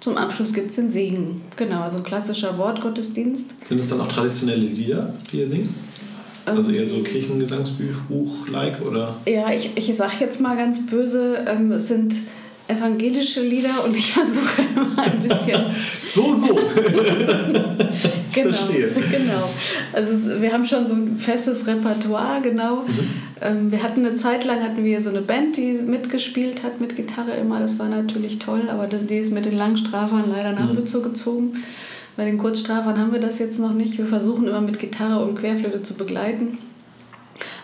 zum 0.00 0.16
Abschluss 0.16 0.52
gibt 0.52 0.70
es 0.70 0.76
den 0.76 0.90
Segen. 0.90 1.42
Genau, 1.56 1.82
also 1.82 1.98
ein 1.98 2.02
klassischer 2.02 2.58
Wortgottesdienst. 2.58 3.54
Sind 3.68 3.78
das 3.78 3.88
dann 3.88 4.00
auch 4.00 4.08
traditionelle 4.08 4.66
Lieder, 4.66 5.14
die 5.30 5.40
ihr 5.40 5.46
singt? 5.46 5.68
Also 6.44 6.72
eher 6.72 6.86
so 6.86 6.98
Kirchengesangsbuch-like 7.02 8.82
oder? 8.82 9.14
Ja, 9.26 9.50
ich, 9.52 9.70
ich 9.76 9.94
sage 9.96 10.12
jetzt 10.20 10.40
mal 10.40 10.56
ganz 10.56 10.86
böse, 10.86 11.44
ähm, 11.46 11.70
es 11.72 11.88
sind 11.88 12.14
evangelische 12.68 13.42
Lieder 13.42 13.84
und 13.84 13.96
ich 13.96 14.12
versuche 14.14 14.62
immer 14.74 14.98
ein 14.98 15.18
bisschen. 15.20 15.60
so, 15.98 16.32
so. 16.32 16.54
genau, 18.34 18.50
verstehe. 18.52 18.88
genau. 19.10 19.50
Also 19.92 20.40
wir 20.40 20.52
haben 20.52 20.64
schon 20.64 20.86
so 20.86 20.94
ein 20.94 21.16
festes 21.16 21.66
Repertoire, 21.66 22.40
genau. 22.40 22.76
Mhm. 22.86 23.10
Ähm, 23.40 23.72
wir 23.72 23.82
hatten 23.82 24.04
eine 24.06 24.14
Zeit 24.16 24.44
lang 24.44 24.62
hatten 24.62 24.84
wir 24.84 25.00
so 25.00 25.10
eine 25.10 25.20
Band, 25.22 25.56
die 25.56 25.72
mitgespielt 25.72 26.62
hat 26.62 26.80
mit 26.80 26.96
Gitarre 26.96 27.32
immer. 27.32 27.58
Das 27.60 27.78
war 27.78 27.88
natürlich 27.88 28.38
toll, 28.38 28.62
aber 28.70 28.86
die 28.86 29.18
ist 29.18 29.32
mit 29.32 29.44
den 29.44 29.56
Langstrafern 29.56 30.24
leider 30.30 30.52
nach 30.52 30.72
Mhm. 30.72 30.84
Gezogen. 31.02 31.52
Bei 32.16 32.24
den 32.24 32.38
Kurzstrafern 32.38 32.98
haben 32.98 33.12
wir 33.12 33.20
das 33.20 33.38
jetzt 33.38 33.58
noch 33.58 33.72
nicht. 33.72 33.96
Wir 33.96 34.06
versuchen 34.06 34.46
immer 34.46 34.60
mit 34.60 34.78
Gitarre 34.78 35.24
und 35.24 35.38
Querflöte 35.38 35.82
zu 35.82 35.94
begleiten. 35.94 36.58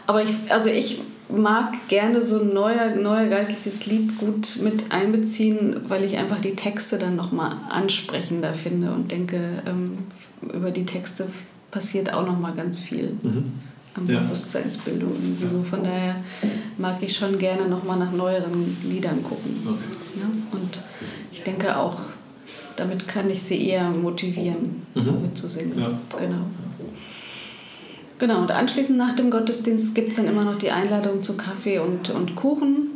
Aber 0.07 0.23
ich, 0.23 0.31
also 0.49 0.71
ich 0.71 1.03
mag 1.29 1.75
gerne 1.89 2.23
so 2.23 2.41
ein 2.41 2.55
neuer, 2.55 2.97
neuer 2.97 3.27
geistliches 3.27 3.85
Lied 3.87 4.19
gut 4.19 4.59
mit 4.63 4.91
einbeziehen, 4.91 5.83
weil 5.89 6.05
ich 6.05 6.17
einfach 6.17 6.41
die 6.41 6.57
Texte 6.57 6.99
dann 6.99 7.17
nochmal 7.17 7.53
ansprechender 7.69 8.55
finde 8.55 8.93
und 8.93 9.11
denke, 9.11 9.63
ähm, 9.67 9.99
über 10.43 10.71
die 10.71 10.87
Texte 10.87 11.29
passiert 11.71 12.13
auch 12.15 12.27
nochmal 12.27 12.55
ganz 12.55 12.81
viel 12.81 13.13
an 13.95 14.07
Ja. 14.07 14.21
Bewusstseinsbildung. 14.21 15.11
Irgendwie 15.11 15.47
so. 15.47 15.63
Von 15.63 15.85
daher 15.85 16.17
mag 16.79 16.97
ich 17.03 17.15
schon 17.15 17.39
gerne 17.39 17.69
nochmal 17.69 17.99
nach 17.99 18.13
neueren 18.13 18.77
Liedern 18.85 19.23
gucken. 19.23 19.61
Okay. 19.67 20.21
Ja? 20.21 20.59
Und 20.59 20.79
ich 21.33 21.43
denke 21.43 21.77
auch, 21.77 21.99
damit 22.79 23.07
kann 23.09 23.29
ich 23.31 23.43
sie 23.43 23.69
eher 23.69 23.91
motivieren, 23.91 24.83
Mhm. 24.95 25.23
mitzusingen. 25.23 25.79
Ja. 25.79 25.91
Genau. 26.19 26.37
Genau, 28.19 28.41
und 28.43 28.51
anschließend 28.51 28.99
nach 28.99 29.15
dem 29.15 29.31
Gottesdienst 29.31 29.95
gibt 29.95 30.11
es 30.11 30.17
dann 30.17 30.27
immer 30.27 30.45
noch 30.45 30.59
die 30.59 30.71
Einladung 30.71 31.23
zu 31.23 31.37
Kaffee 31.37 31.79
und, 31.79 32.11
und 32.11 32.35
Kuchen. 32.35 32.89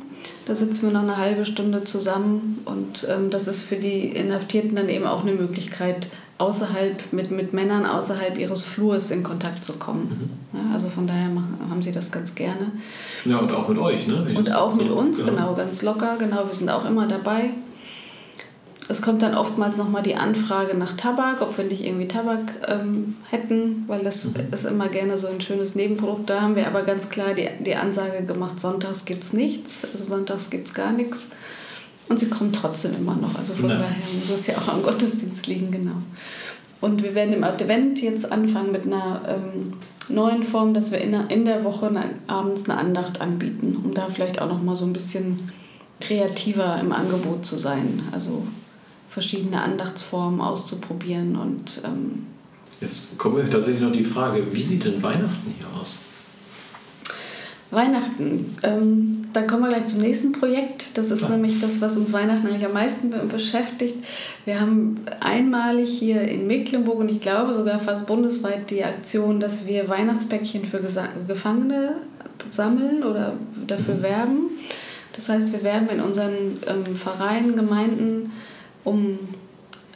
Da 0.46 0.54
sitzen 0.56 0.86
wir 0.88 0.92
noch 0.92 1.02
eine 1.04 1.16
halbe 1.16 1.44
Stunde 1.44 1.84
zusammen 1.84 2.58
und 2.64 3.06
ähm, 3.08 3.30
das 3.30 3.46
ist 3.46 3.62
für 3.62 3.76
die 3.76 4.08
Inhaftierten 4.08 4.74
dann 4.74 4.88
eben 4.88 5.06
auch 5.06 5.22
eine 5.22 5.32
Möglichkeit, 5.32 6.08
außerhalb 6.38 7.12
mit, 7.12 7.30
mit 7.30 7.52
Männern 7.52 7.86
außerhalb 7.86 8.36
ihres 8.36 8.62
Flurs 8.62 9.12
in 9.12 9.22
Kontakt 9.22 9.64
zu 9.64 9.74
kommen. 9.74 10.30
Ja, 10.52 10.74
also 10.74 10.88
von 10.88 11.06
daher 11.06 11.28
machen, 11.28 11.56
haben 11.70 11.80
sie 11.82 11.92
das 11.92 12.10
ganz 12.10 12.34
gerne. 12.34 12.72
Ja, 13.24 13.38
und 13.38 13.52
auch 13.52 13.68
mit 13.68 13.78
euch, 13.78 14.08
ne? 14.08 14.26
Ich 14.28 14.36
Und 14.36 14.52
auch 14.52 14.72
so- 14.72 14.78
mit 14.78 14.90
uns, 14.90 15.20
ja. 15.20 15.26
genau, 15.26 15.54
ganz 15.54 15.82
locker, 15.82 16.16
genau, 16.18 16.44
wir 16.48 16.52
sind 16.52 16.68
auch 16.68 16.84
immer 16.84 17.06
dabei. 17.06 17.50
Es 18.92 19.00
kommt 19.00 19.22
dann 19.22 19.34
oftmals 19.34 19.78
nochmal 19.78 20.02
die 20.02 20.16
Anfrage 20.16 20.76
nach 20.76 20.98
Tabak, 20.98 21.40
ob 21.40 21.56
wir 21.56 21.64
nicht 21.64 21.82
irgendwie 21.82 22.08
Tabak 22.08 22.52
ähm, 22.68 23.16
hätten, 23.30 23.84
weil 23.86 24.04
das 24.04 24.26
Mhm. 24.26 24.52
ist 24.52 24.66
immer 24.66 24.88
gerne 24.88 25.16
so 25.16 25.28
ein 25.28 25.40
schönes 25.40 25.74
Nebenprodukt. 25.74 26.28
Da 26.28 26.42
haben 26.42 26.56
wir 26.56 26.66
aber 26.66 26.82
ganz 26.82 27.08
klar 27.08 27.32
die, 27.32 27.48
die 27.64 27.74
Ansage 27.74 28.22
gemacht, 28.26 28.60
sonntags 28.60 29.06
gibt 29.06 29.24
es 29.24 29.32
nichts, 29.32 29.88
also 29.90 30.04
sonntags 30.04 30.50
gibt 30.50 30.68
es 30.68 30.74
gar 30.74 30.92
nichts. 30.92 31.28
Und 32.10 32.18
sie 32.20 32.28
kommen 32.28 32.52
trotzdem 32.52 32.94
immer 32.94 33.14
noch, 33.16 33.34
also 33.38 33.54
von 33.54 33.70
Ja. 33.70 33.76
daher 33.78 33.96
muss 34.14 34.28
es 34.28 34.46
ja 34.48 34.58
auch 34.58 34.68
am 34.68 34.82
Gottesdienst 34.82 35.46
liegen, 35.46 35.70
genau. 35.70 35.96
Und 36.82 37.02
wir 37.02 37.14
werden 37.14 37.32
im 37.32 37.44
Advent 37.44 38.02
jetzt 38.02 38.30
anfangen 38.30 38.72
mit 38.72 38.84
einer 38.84 39.22
ähm, 39.26 39.72
neuen 40.10 40.42
Form, 40.42 40.74
dass 40.74 40.90
wir 40.90 41.00
in 41.00 41.12
der, 41.12 41.30
in 41.30 41.46
der 41.46 41.64
Woche 41.64 41.86
eine, 41.86 42.10
abends 42.26 42.68
eine 42.68 42.78
Andacht 42.78 43.22
anbieten, 43.22 43.80
um 43.82 43.94
da 43.94 44.08
vielleicht 44.08 44.38
auch 44.42 44.48
noch 44.48 44.62
mal 44.62 44.76
so 44.76 44.84
ein 44.84 44.92
bisschen 44.92 45.50
kreativer 46.00 46.78
im 46.78 46.92
Angebot 46.92 47.46
zu 47.46 47.56
sein. 47.56 48.02
Also 48.12 48.46
verschiedene 49.12 49.60
Andachtsformen 49.60 50.40
auszuprobieren 50.40 51.36
und 51.36 51.82
ähm, 51.84 52.26
Jetzt 52.80 53.16
kommt 53.16 53.36
mir 53.36 53.48
tatsächlich 53.48 53.80
noch 53.82 53.92
die 53.92 54.02
Frage, 54.02 54.44
wie 54.50 54.60
sieht 54.62 54.84
denn 54.84 55.00
Weihnachten 55.02 55.54
hier 55.56 55.68
aus? 55.80 55.98
Weihnachten. 57.70 58.56
Ähm, 58.62 59.22
dann 59.32 59.46
kommen 59.46 59.62
wir 59.62 59.68
gleich 59.70 59.86
zum 59.86 60.00
nächsten 60.00 60.32
Projekt. 60.32 60.98
Das 60.98 61.10
ist 61.10 61.22
Ja. 61.22 61.28
nämlich 61.30 61.58
das, 61.60 61.80
was 61.80 61.96
uns 61.96 62.12
Weihnachten 62.12 62.46
eigentlich 62.46 62.66
am 62.66 62.72
meisten 62.74 63.10
be 63.10 63.18
beschäftigt. 63.20 64.04
Wir 64.44 64.60
haben 64.60 65.00
einmalig 65.20 65.88
hier 65.88 66.22
in 66.22 66.46
Mecklenburg 66.46 66.98
und 66.98 67.08
ich 67.08 67.20
glaube 67.20 67.54
sogar 67.54 67.78
fast 67.78 68.06
bundesweit 68.06 68.70
die 68.70 68.84
Aktion, 68.84 69.40
dass 69.40 69.66
wir 69.66 69.88
Weihnachtspäckchen 69.88 70.66
für 70.66 70.80
Gesa 70.80 71.06
Gefangene 71.28 71.94
sammeln 72.50 73.04
oder 73.04 73.34
dafür 73.66 74.02
werben. 74.02 74.50
Das 75.14 75.28
heißt, 75.28 75.52
wir 75.52 75.62
werben 75.62 75.88
in 75.88 76.00
unseren 76.00 76.58
ähm, 76.66 76.96
Vereinen, 76.96 77.54
Gemeinden 77.56 78.32
um 78.84 79.18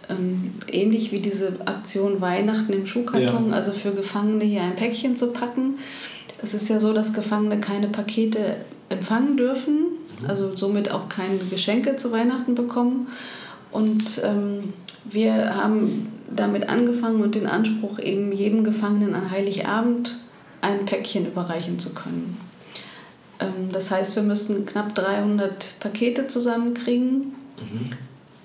ähm, 0.09 0.53
ähnlich 0.69 1.13
wie 1.13 1.21
diese 1.21 1.53
Aktion 1.65 2.21
Weihnachten 2.21 2.73
im 2.73 2.87
Schuhkarton, 2.87 3.51
Ja. 3.51 3.55
also 3.55 3.73
für 3.73 3.91
Gefangene 3.91 4.45
hier 4.45 4.63
ein 4.63 4.77
Päckchen 4.77 5.17
zu 5.17 5.33
packen. 5.33 5.79
Es 6.43 6.55
ist 6.55 6.69
ja 6.69 6.79
so, 6.79 6.93
dass 6.93 7.13
Gefangene 7.13 7.59
keine 7.61 7.89
Pakete 7.89 8.57
empfangen 8.89 9.37
dürfen, 9.37 9.87
also 10.29 10.55
somit 10.55 10.91
auch 10.91 11.09
keine 11.09 11.39
Geschenke 11.39 11.97
zu 11.97 12.13
Weihnachten 12.13 12.55
bekommen. 12.55 13.09
Und 13.73 14.23
ähm, 14.25 14.73
wir 15.05 15.57
haben 15.57 16.09
damit 16.35 16.69
angefangen 16.69 17.23
und 17.23 17.35
den 17.35 17.47
Anspruch, 17.47 17.99
eben 17.99 18.33
jedem 18.33 18.65
Gefangenen 18.65 19.15
an 19.15 19.31
Heiligabend 19.31 20.17
ein 20.61 20.85
Päckchen 20.87 21.27
überreichen 21.27 21.79
zu 21.79 21.95
können. 21.95 22.37
Ähm, 23.41 23.71
das 23.73 23.91
heißt, 23.91 24.15
wir 24.17 24.23
müssen 24.23 24.67
knapp 24.67 24.95
300 24.95 25.75
Pakete 25.81 26.29
zusammenkriegen 26.29 27.35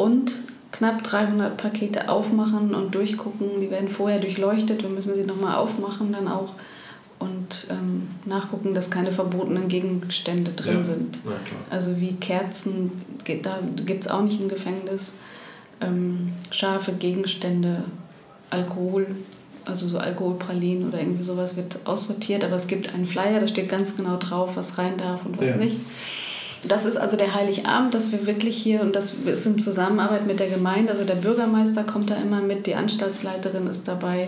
und 0.02 0.34
knapp 0.72 1.04
300 1.04 1.58
Pakete 1.58 2.10
aufmachen 2.10 2.74
und 2.74 2.96
durchgucken. 2.96 3.60
Die 3.62 3.70
werden 3.70 3.90
vorher 3.90 4.20
durchleuchtet. 4.20 4.82
Wir 4.84 4.90
müssen 4.90 5.16
sie 5.16 5.24
nochmal 5.24 5.56
aufmachen 5.56 6.12
dann 6.14 6.28
auch 6.28 6.54
und 7.20 7.68
ähm, 7.70 8.08
nachgucken, 8.26 8.74
dass 8.74 8.90
keine 8.90 9.12
verbotenen 9.12 9.68
Gegenstände 9.68 10.52
drin 10.52 10.78
Ja, 10.80 10.84
sind. 10.86 11.20
klar. 11.24 11.36
Also 11.70 12.00
wie 12.00 12.14
Kerzen, 12.14 12.92
da 13.44 13.60
gibt 13.86 14.06
es 14.06 14.10
auch 14.10 14.24
nicht 14.24 14.42
im 14.42 14.48
Gefängnis. 14.50 15.16
Ähm, 15.82 16.32
scharfe 16.52 16.94
Gegenstände, 16.94 17.84
Alkohol, 18.50 19.08
also 19.66 19.88
so 19.88 19.98
Alkoholpralinen 20.00 20.88
oder 20.90 21.00
irgendwie 21.00 21.24
sowas 21.24 21.56
wird 21.56 21.80
aussortiert. 21.86 22.44
Aber 22.44 22.56
es 22.56 22.66
gibt 22.68 22.92
einen 22.94 23.06
Flyer, 23.06 23.40
da 23.40 23.48
steht 23.48 23.70
ganz 23.70 23.98
genau 23.98 24.18
drauf, 24.18 24.52
was 24.56 24.78
rein 24.80 24.98
darf 24.98 25.26
und 25.26 25.38
was 25.40 25.50
Ja. 25.50 25.58
nicht. 25.58 25.78
Das 26.64 26.86
ist 26.86 26.98
also 26.98 27.16
der 27.16 27.34
Heiligabend, 27.34 27.94
dass 27.94 28.12
wir 28.12 28.28
wirklich 28.28 28.56
hier, 28.56 28.82
und 28.82 28.96
das 28.96 29.14
ist 29.14 29.46
in 29.46 29.60
Zusammenarbeit 29.60 30.28
mit 30.28 30.40
der 30.40 30.50
Gemeinde, 30.50 30.92
also 30.92 31.04
der 31.04 31.16
Bürgermeister 31.16 31.84
kommt 31.84 32.12
da 32.12 32.16
immer 32.16 32.42
mit, 32.42 32.68
die 32.68 32.76
Anstaltsleiterin 32.76 33.68
ist 33.68 33.88
dabei, 33.88 34.28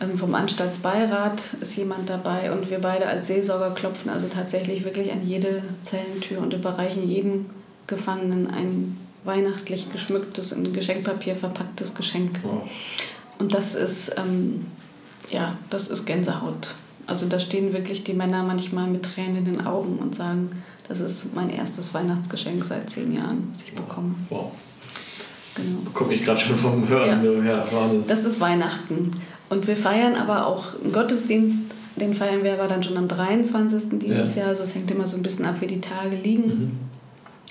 ähm, 0.00 0.16
vom 0.16 0.34
Anstaltsbeirat 0.34 1.42
ist 1.60 1.76
jemand 1.76 2.08
dabei 2.08 2.50
und 2.52 2.70
wir 2.70 2.78
beide 2.78 3.06
als 3.06 3.26
Seelsorger 3.26 3.74
klopfen 3.74 4.10
also 4.10 4.28
tatsächlich 4.28 4.84
wirklich 4.84 5.12
an 5.12 5.26
jede 5.26 5.62
Zellentür 5.82 6.40
und 6.40 6.54
überreichen 6.54 7.06
jedem 7.06 7.46
Gefangenen 7.86 8.48
ein 8.50 8.96
weihnachtlich 9.24 9.92
geschmücktes, 9.92 10.52
in 10.52 10.72
Geschenkpapier 10.72 11.36
verpacktes 11.36 11.94
Geschenk. 11.94 12.40
Wow. 12.42 12.62
Und 13.38 13.52
das 13.52 13.74
ist, 13.74 14.16
ähm, 14.16 14.66
ja, 15.30 15.58
das 15.68 15.88
ist 15.88 16.06
Gänsehaut. 16.06 16.74
Also 17.06 17.26
da 17.26 17.38
stehen 17.38 17.72
wirklich 17.74 18.04
die 18.04 18.14
Männer 18.14 18.42
manchmal 18.42 18.86
mit 18.86 19.02
Tränen 19.02 19.38
in 19.38 19.44
den 19.44 19.66
Augen 19.66 19.98
und 19.98 20.14
sagen, 20.14 20.62
das 20.90 20.98
ist 21.00 21.36
mein 21.36 21.50
erstes 21.50 21.94
Weihnachtsgeschenk 21.94 22.64
seit 22.64 22.90
zehn 22.90 23.14
Jahren, 23.14 23.48
was 23.52 23.62
ich 23.62 23.72
bekomme. 23.72 24.12
Wow. 24.28 24.50
Genau. 25.54 25.78
Komme 25.94 26.14
ich 26.14 26.24
gerade 26.24 26.40
schon 26.40 26.56
vom 26.56 26.88
Hören. 26.88 27.24
Ja. 27.24 27.58
Ja, 27.58 27.64
Wahnsinn. 27.72 28.04
Das 28.08 28.24
ist 28.24 28.40
Weihnachten. 28.40 29.12
Und 29.48 29.68
wir 29.68 29.76
feiern 29.76 30.16
aber 30.16 30.46
auch 30.46 30.80
einen 30.82 30.92
Gottesdienst, 30.92 31.76
den 31.94 32.12
feiern 32.12 32.42
wir 32.42 32.54
aber 32.54 32.66
dann 32.66 32.82
schon 32.82 32.96
am 32.96 33.06
23. 33.06 34.00
dieses 34.00 34.34
Ja. 34.34 34.42
Jahr. 34.42 34.48
Also 34.48 34.64
es 34.64 34.74
hängt 34.74 34.90
immer 34.90 35.06
so 35.06 35.16
ein 35.16 35.22
bisschen 35.22 35.46
ab, 35.46 35.56
wie 35.60 35.68
die 35.68 35.80
Tage 35.80 36.16
liegen. 36.16 36.78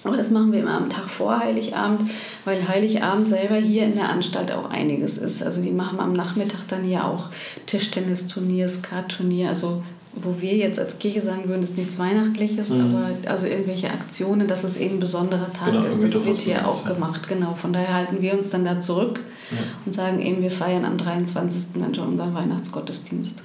Aber 0.04 0.18
das 0.18 0.32
machen 0.32 0.52
wir 0.52 0.60
immer 0.60 0.78
am 0.78 0.90
Tag 0.90 1.10
vor 1.10 1.40
Heiligabend, 1.40 2.10
weil 2.44 2.68
Heiligabend 2.68 3.28
selber 3.28 3.56
hier 3.56 3.84
in 3.84 3.96
der 3.96 4.10
Anstalt 4.10 4.52
auch 4.52 4.70
einiges 4.70 5.18
ist. 5.18 5.44
Also 5.44 5.62
die 5.62 5.72
machen 5.72 6.00
am 6.02 6.12
Nachmittag 6.14 6.68
dann 6.68 6.84
hier 6.84 7.06
auch 7.06 7.26
Tischtennisturnier, 7.66 8.68
Skatturnier, 8.68 9.50
also 9.50 9.84
wo 10.16 10.42
wir 10.42 10.56
jetzt 10.56 10.80
als 10.80 10.98
Kirche 11.00 11.22
sagen 11.22 11.48
würden, 11.48 11.62
das 11.62 11.72
ist 11.72 11.78
nichts 11.78 12.00
Weihnachtliches, 12.00 12.70
Mhm. 12.72 12.82
aber 12.96 13.10
also 13.32 13.48
irgendwelche 13.48 13.90
Aktionen, 13.92 14.48
dass 14.48 14.64
es 14.64 14.78
eben 14.78 14.96
ein 14.96 15.00
besonderer 15.00 15.52
Tag 15.54 15.72
Genau, 15.72 15.84
ist, 15.86 16.02
das 16.04 16.26
wird 16.26 16.38
hier 16.42 16.68
auch 16.68 16.86
ja. 16.86 16.94
gemacht. 16.94 17.28
Genau, 17.28 17.54
von 17.54 17.72
daher 17.74 17.94
halten 17.94 18.22
wir 18.22 18.34
uns 18.38 18.50
dann 18.50 18.66
da 18.66 18.80
zurück 18.80 19.20
Ja. 19.52 19.58
und 19.86 19.94
sagen 19.94 20.20
eben, 20.20 20.42
wir 20.42 20.52
feiern 20.52 20.84
am 20.86 20.98
23. 20.98 21.80
dann 21.82 21.94
schon 21.94 22.10
unseren 22.10 22.34
Weihnachtsgottesdienst. 22.34 23.44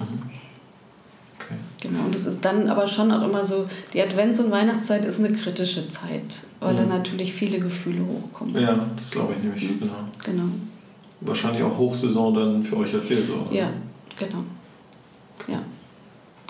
Okay. 1.39 1.55
Genau, 1.81 2.05
und 2.05 2.15
das 2.15 2.25
ist 2.25 2.43
dann 2.43 2.67
aber 2.69 2.87
schon 2.87 3.11
auch 3.11 3.21
immer 3.23 3.45
so, 3.45 3.65
die 3.93 4.01
Advents- 4.01 4.39
und 4.39 4.49
Weihnachtszeit 4.49 5.05
ist 5.05 5.19
eine 5.19 5.31
kritische 5.33 5.87
Zeit, 5.89 6.39
weil 6.59 6.73
Mhm. 6.73 6.77
da 6.77 6.85
natürlich 6.97 7.31
viele 7.33 7.59
Gefühle 7.59 8.01
hochkommen. 8.03 8.59
Ja, 8.59 8.79
das 8.97 9.11
glaube 9.11 9.33
ich 9.37 9.43
nämlich, 9.43 9.79
genau. 9.79 9.93
Genau, 10.23 10.43
Wahrscheinlich 11.21 11.61
auch 11.63 11.77
Hochsaison 11.77 12.33
dann 12.33 12.63
für 12.63 12.77
euch 12.77 12.93
erzählt. 12.93 13.27
So. 13.27 13.55
ja, 13.55 13.69
genau. 14.19 14.39
Ja. 15.47 15.61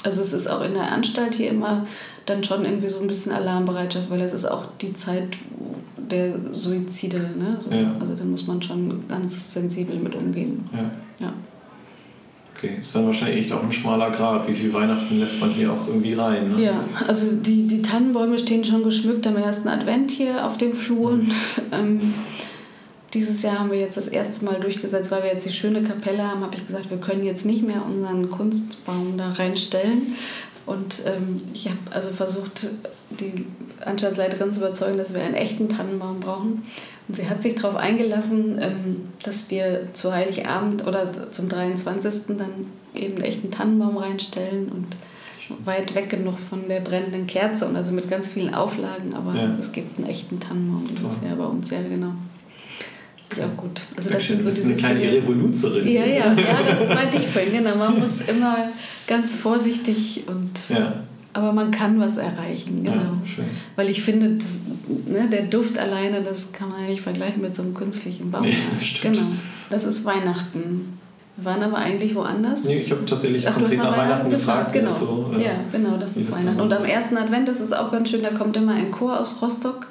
Also 0.05 0.21
es 0.21 0.33
ist 0.33 0.47
auch 0.47 0.63
in 0.63 0.73
der 0.75 0.91
Anstalt 0.91 1.33
hier 1.33 1.49
immer 1.49 1.85
dann 2.25 2.43
schon 2.43 2.63
irgendwie 2.63 2.87
so 2.87 2.99
ein 2.99 3.07
bisschen 3.07 3.31
Alarmbereitschaft, 3.31 4.09
weil 4.09 4.21
es 4.21 4.33
ist 4.33 4.45
auch 4.45 4.65
die 4.79 4.93
Zeit 4.93 5.29
der 5.97 6.35
Suizide. 6.53 7.17
Ne? 7.17 7.57
So, 7.59 7.71
Ja. 7.71 7.95
Also 7.99 8.13
da 8.13 8.23
muss 8.23 8.45
man 8.45 8.61
schon 8.61 9.03
ganz 9.07 9.53
sensibel 9.53 9.97
mit 9.99 10.15
umgehen. 10.15 10.63
Ja. 10.71 10.91
Ja. 11.25 11.33
Okay, 12.55 12.77
ist 12.79 12.95
dann 12.95 13.05
wahrscheinlich 13.07 13.39
echt 13.39 13.51
auch 13.51 13.63
ein 13.63 13.71
schmaler 13.71 14.11
Grad. 14.11 14.47
Wie 14.47 14.53
viel 14.53 14.71
Weihnachten 14.71 15.19
lässt 15.19 15.41
man 15.41 15.49
hier 15.49 15.71
auch 15.73 15.87
irgendwie 15.87 16.13
rein? 16.13 16.55
Ne? 16.55 16.63
Ja, 16.63 16.73
also 17.07 17.35
die, 17.35 17.67
die 17.67 17.81
Tannenbäume 17.81 18.37
stehen 18.37 18.63
schon 18.63 18.83
geschmückt 18.83 19.27
am 19.27 19.35
ersten 19.35 19.67
Advent 19.67 20.11
hier 20.11 20.45
auf 20.45 20.57
dem 20.57 20.73
Flur. 20.73 21.11
Und, 21.11 21.31
ähm, 21.71 22.13
dieses 23.15 23.41
Jahr 23.41 23.59
haben 23.59 23.71
wir 23.71 23.79
jetzt 23.79 23.97
das 23.97 24.09
erste 24.09 24.43
Mal 24.43 24.59
durchgesetzt, 24.59 25.09
weil 25.09 25.23
wir 25.23 25.31
jetzt 25.31 25.45
die 25.45 25.51
schöne 25.51 25.81
Kapelle 25.81 26.29
haben, 26.29 26.41
habe 26.41 26.55
ich 26.55 26.67
gesagt, 26.67 26.91
wir 26.91 26.97
können 26.97 27.23
jetzt 27.23 27.45
nicht 27.45 27.63
mehr 27.63 27.81
unseren 27.83 28.29
Kunstbaum 28.29 29.17
da 29.17 29.29
reinstellen. 29.29 30.15
Und 30.65 31.03
ähm, 31.05 31.41
ich 31.53 31.67
habe 31.67 31.77
also 31.91 32.09
versucht, 32.09 32.67
die 33.11 33.45
Anstaltsleiterin 33.85 34.51
zu 34.51 34.59
überzeugen, 34.59 34.97
dass 34.97 35.13
wir 35.13 35.21
einen 35.21 35.35
echten 35.35 35.69
Tannenbaum 35.69 36.19
brauchen. 36.19 36.63
Und 37.07 37.15
sie 37.15 37.29
hat 37.29 37.41
sich 37.41 37.55
darauf 37.55 37.75
eingelassen, 37.75 38.57
ähm, 38.59 39.09
dass 39.23 39.49
wir 39.49 39.87
zu 39.93 40.11
Heiligabend 40.11 40.85
oder 40.85 41.31
zum 41.31 41.47
23. 41.47 42.37
dann 42.37 42.67
eben 42.95 43.15
einen 43.15 43.23
echten 43.23 43.51
Tannenbaum 43.51 43.97
reinstellen 43.97 44.69
und 44.69 44.87
weit 45.63 45.93
weg 45.95 46.09
genug 46.09 46.39
von 46.39 46.67
der 46.67 46.79
brennenden 46.79 47.27
Kerze 47.27 47.67
und 47.67 47.75
also 47.75 47.91
mit 47.91 48.09
ganz 48.09 48.29
vielen 48.29 48.55
Auflagen, 48.55 49.13
aber 49.13 49.35
ja. 49.35 49.55
es 49.59 49.71
gibt 49.71 49.99
einen 49.99 50.09
echten 50.09 50.39
Tannenbaum 50.39 50.87
dieses 50.89 51.21
Jahr 51.23 51.35
bei 51.35 51.45
uns, 51.45 51.69
ja 51.69 51.77
genau. 51.81 52.13
Ja 53.37 53.47
gut, 53.57 53.81
also 53.97 54.11
das 54.11 54.27
sind 54.27 54.43
so 54.43 54.49
diese 54.49 54.65
eine 54.65 54.75
kleine 54.75 55.11
Revoluzerin. 55.11 55.87
Ja, 55.87 56.05
ja, 56.05 56.33
ja, 56.33 56.59
das 56.65 56.87
meinte 56.95 57.17
ich 57.17 57.27
vorhin, 57.27 57.53
genau. 57.53 57.75
Man 57.75 57.99
muss 57.99 58.21
immer 58.21 58.69
ganz 59.07 59.35
vorsichtig 59.35 60.23
und 60.27 60.69
ja 60.69 61.03
aber 61.35 61.51
man 61.51 61.69
kann 61.69 61.99
was 61.99 62.15
erreichen, 62.15 62.81
genau. 62.81 62.95
Ja, 62.95 63.43
Weil 63.75 63.89
ich 63.89 64.01
finde, 64.01 64.35
das, 64.35 64.61
ne, 65.05 65.27
der 65.29 65.43
Duft 65.43 65.77
alleine, 65.77 66.21
das 66.21 66.53
kann 66.53 66.69
man 66.69 66.83
ja 66.83 66.87
nicht 66.87 67.01
vergleichen 67.01 67.41
mit 67.41 67.53
so 67.53 67.61
einem 67.61 67.73
künstlichen 67.73 68.31
Baum. 68.31 68.43
Nee, 68.43 68.55
genau. 69.01 69.33
Das 69.69 69.83
ist 69.83 70.05
Weihnachten. 70.05 70.97
Wir 71.35 71.43
waren 71.43 71.61
aber 71.61 71.75
eigentlich 71.75 72.15
woanders. 72.15 72.63
Nee, 72.63 72.77
ich 72.77 72.89
habe 72.89 73.05
tatsächlich 73.05 73.45
Ach, 73.45 73.53
konkret 73.53 73.79
nach, 73.79 73.91
nach 73.91 73.97
Weihnachten, 73.97 74.29
gefragt. 74.29 74.71
Genau. 74.71 74.93
So, 74.93 75.31
äh, 75.37 75.43
ja, 75.43 75.51
genau, 75.73 75.97
das 75.97 76.15
ist 76.15 76.31
Weihnachten. 76.31 76.61
Und 76.61 76.71
am 76.71 76.85
ersten 76.85 77.17
Advent, 77.17 77.49
das 77.49 77.59
ist 77.59 77.75
auch 77.77 77.91
ganz 77.91 78.09
schön, 78.09 78.23
da 78.23 78.29
kommt 78.29 78.55
immer 78.55 78.73
ein 78.73 78.89
Chor 78.91 79.19
aus 79.19 79.41
Rostock 79.41 79.87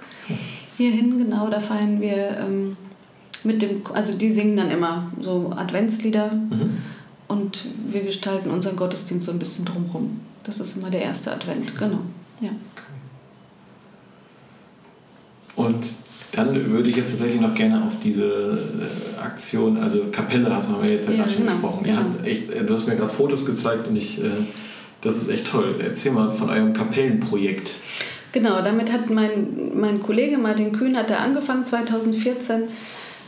hierhin, 0.78 1.18
genau, 1.18 1.48
da 1.48 1.60
feiern 1.60 2.00
wir 2.00 2.38
ähm, 2.40 2.76
mit 3.44 3.62
dem, 3.62 3.82
also 3.92 4.16
die 4.16 4.30
singen 4.30 4.56
dann 4.56 4.70
immer 4.70 5.10
so 5.20 5.52
Adventslieder 5.54 6.32
mhm. 6.32 6.78
und 7.28 7.66
wir 7.88 8.02
gestalten 8.02 8.50
unseren 8.50 8.76
Gottesdienst 8.76 9.26
so 9.26 9.32
ein 9.32 9.38
bisschen 9.38 9.64
drumherum. 9.64 10.20
Das 10.44 10.60
ist 10.60 10.76
immer 10.76 10.90
der 10.90 11.02
erste 11.02 11.32
Advent, 11.32 11.76
genau. 11.78 12.00
Ja. 12.40 12.50
Und 15.56 15.86
dann 16.32 16.70
würde 16.72 16.88
ich 16.88 16.96
jetzt 16.96 17.10
tatsächlich 17.10 17.40
noch 17.40 17.54
gerne 17.54 17.84
auf 17.84 18.00
diese 18.02 18.24
äh, 18.24 19.22
Aktion, 19.22 19.78
also 19.78 20.06
Kapelle 20.10 20.52
hast 20.52 20.68
du 20.68 20.82
jetzt 20.84 21.08
ja, 21.08 21.14
ja 21.14 21.22
gerade 21.22 21.30
schon 21.30 21.42
genau, 21.42 21.52
gesprochen. 21.52 21.84
Genau. 21.84 22.00
Echt, 22.24 22.50
äh, 22.50 22.64
du 22.64 22.74
hast 22.74 22.88
mir 22.88 22.96
gerade 22.96 23.12
Fotos 23.12 23.46
gezeigt 23.46 23.88
und 23.88 23.96
ich, 23.96 24.22
äh, 24.22 24.30
das 25.00 25.18
ist 25.18 25.28
echt 25.28 25.46
toll. 25.46 25.76
Erzähl 25.82 26.12
mal 26.12 26.30
von 26.30 26.50
eurem 26.50 26.72
Kapellenprojekt. 26.72 27.70
Genau, 28.32 28.62
damit 28.62 28.92
hat 28.92 29.10
mein, 29.10 29.78
mein 29.78 30.02
Kollege 30.02 30.38
Martin 30.38 30.72
Kühn 30.72 30.96
hat 30.96 31.08
er 31.08 31.20
angefangen 31.20 31.64
2014 31.64 32.64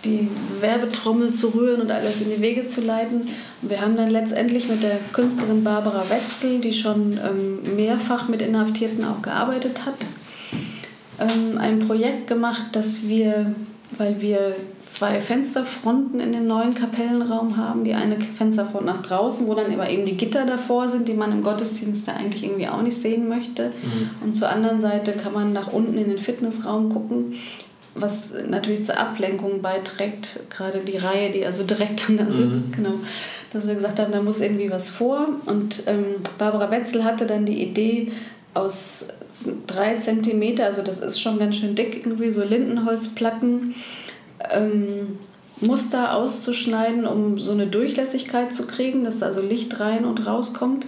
die 0.07 0.29
Werbetrommel 0.61 1.33
zu 1.33 1.49
rühren 1.49 1.83
und 1.83 1.91
alles 1.91 2.23
in 2.23 2.31
die 2.31 2.41
Wege 2.41 2.67
zu 2.67 2.81
leiten. 2.81 3.29
wir 3.63 3.81
haben 3.81 3.97
dann 3.97 4.11
letztendlich 4.11 4.69
mit 4.69 4.83
der 4.83 4.99
Künstlerin 5.13 5.65
Barbara 5.65 6.03
Wetzel, 6.09 6.61
die 6.61 6.73
schon 6.73 7.19
ähm, 7.19 7.77
mehrfach 7.77 8.29
mit 8.29 8.43
Inhaftierten 8.43 9.05
auch 9.05 9.23
gearbeitet 9.23 9.85
hat, 9.85 10.07
ähm, 11.21 11.59
ein 11.59 11.81
Projekt 11.81 12.27
gemacht, 12.27 12.67
dass 12.73 13.09
wir, 13.09 13.55
weil 13.99 14.21
wir 14.21 14.55
zwei 14.87 15.21
Fensterfronten 15.21 16.21
in 16.21 16.33
dem 16.33 16.47
neuen 16.47 16.75
Kapellenraum 16.75 17.57
haben, 17.57 17.83
die 17.83 17.95
eine 17.95 18.21
Fensterfront 18.21 18.87
nach 18.87 19.03
draußen, 19.03 19.49
wo 19.49 19.55
dann 19.55 19.73
aber 19.73 19.91
eben 19.91 20.05
die 20.05 20.17
Gitter 20.17 20.47
davor 20.47 20.89
sind, 20.89 21.09
die 21.09 21.15
man 21.15 21.33
im 21.33 21.43
Gottesdienst 21.43 22.09
eigentlich 22.09 22.45
irgendwie 22.45 22.69
auch 22.69 22.83
nicht 22.83 22.97
sehen 22.97 23.29
möchte. 23.29 23.71
Mhm. 23.71 24.11
Und 24.23 24.37
zur 24.37 24.49
anderen 24.49 24.81
Seite 24.81 25.13
kann 25.13 25.33
man 25.33 25.53
nach 25.53 25.73
unten 25.73 25.99
in 25.99 26.09
den 26.09 26.19
Fitnessraum 26.19 26.89
gucken 26.89 27.35
was 27.97 28.35
natürlich 28.49 28.85
zur 28.85 28.99
Ablenkung 28.99 29.63
beiträgt, 29.63 30.41
gerade 30.51 30.81
die 30.81 30.97
Reihe, 30.97 31.31
die 31.33 31.45
also 31.45 31.65
direkt 31.65 32.09
da 32.09 32.31
sitzt, 32.31 32.69
mhm. 32.69 32.73
genau, 32.73 32.95
dass 33.53 33.67
wir 33.67 33.75
gesagt 33.75 33.99
haben, 33.99 34.13
da 34.13 34.23
muss 34.23 34.41
irgendwie 34.41 34.71
was 34.71 34.89
vor. 34.89 35.29
Und 35.47 35.83
ähm, 35.87 36.17
Barbara 36.39 36.71
Wetzel 36.71 37.05
hatte 37.05 37.27
dann 37.27 37.47
die 37.47 37.63
Idee, 37.63 38.13
aus 38.57 39.09
drei 39.67 39.97
Zentimeter, 39.97 40.65
also 40.65 40.83
das 40.83 41.01
ist 41.01 41.21
schon 41.21 41.39
ganz 41.39 41.57
schön 41.57 41.75
dick, 41.75 42.05
irgendwie 42.05 42.31
so 42.31 42.43
Lindenholzplatten, 42.43 43.75
ähm, 44.51 45.19
Muster 45.61 46.15
auszuschneiden, 46.15 47.07
um 47.07 47.39
so 47.39 47.53
eine 47.53 47.67
Durchlässigkeit 47.67 48.53
zu 48.53 48.67
kriegen, 48.67 49.05
dass 49.05 49.23
also 49.23 49.41
Licht 49.41 49.79
rein 49.81 50.05
und 50.05 50.27
rauskommt. 50.27 50.87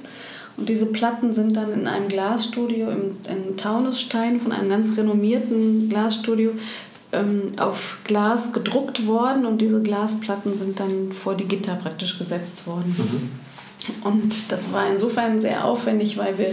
Und 0.57 0.69
diese 0.69 0.87
Platten 0.87 1.33
sind 1.33 1.57
dann 1.57 1.73
in 1.73 1.87
einem 1.87 2.09
Glasstudio 2.09 2.91
im, 2.91 3.17
im 3.29 3.57
Taunusstein 3.57 4.41
von 4.41 4.51
einem 4.53 4.69
ganz 4.69 4.99
renommierten 4.99 5.89
Glasstudio 5.89 6.51
ähm, 7.13 7.53
auf 7.59 8.01
Glas 8.05 8.53
gedruckt 8.53 9.07
worden 9.07 9.47
und 9.47 9.59
diese 9.59 9.83
Glasplatten 9.83 10.57
sind 10.57 10.81
dann 10.81 11.13
vor 11.13 11.35
die 11.35 11.49
Gitter 11.49 11.75
praktisch 11.75 12.19
gesetzt 12.19 12.67
worden. 12.67 12.95
Mhm. 12.97 13.31
Und 14.05 14.53
das 14.53 14.73
war 14.73 14.91
insofern 14.91 15.41
sehr 15.41 15.65
aufwendig, 15.65 16.19
weil 16.19 16.37
wir, 16.39 16.53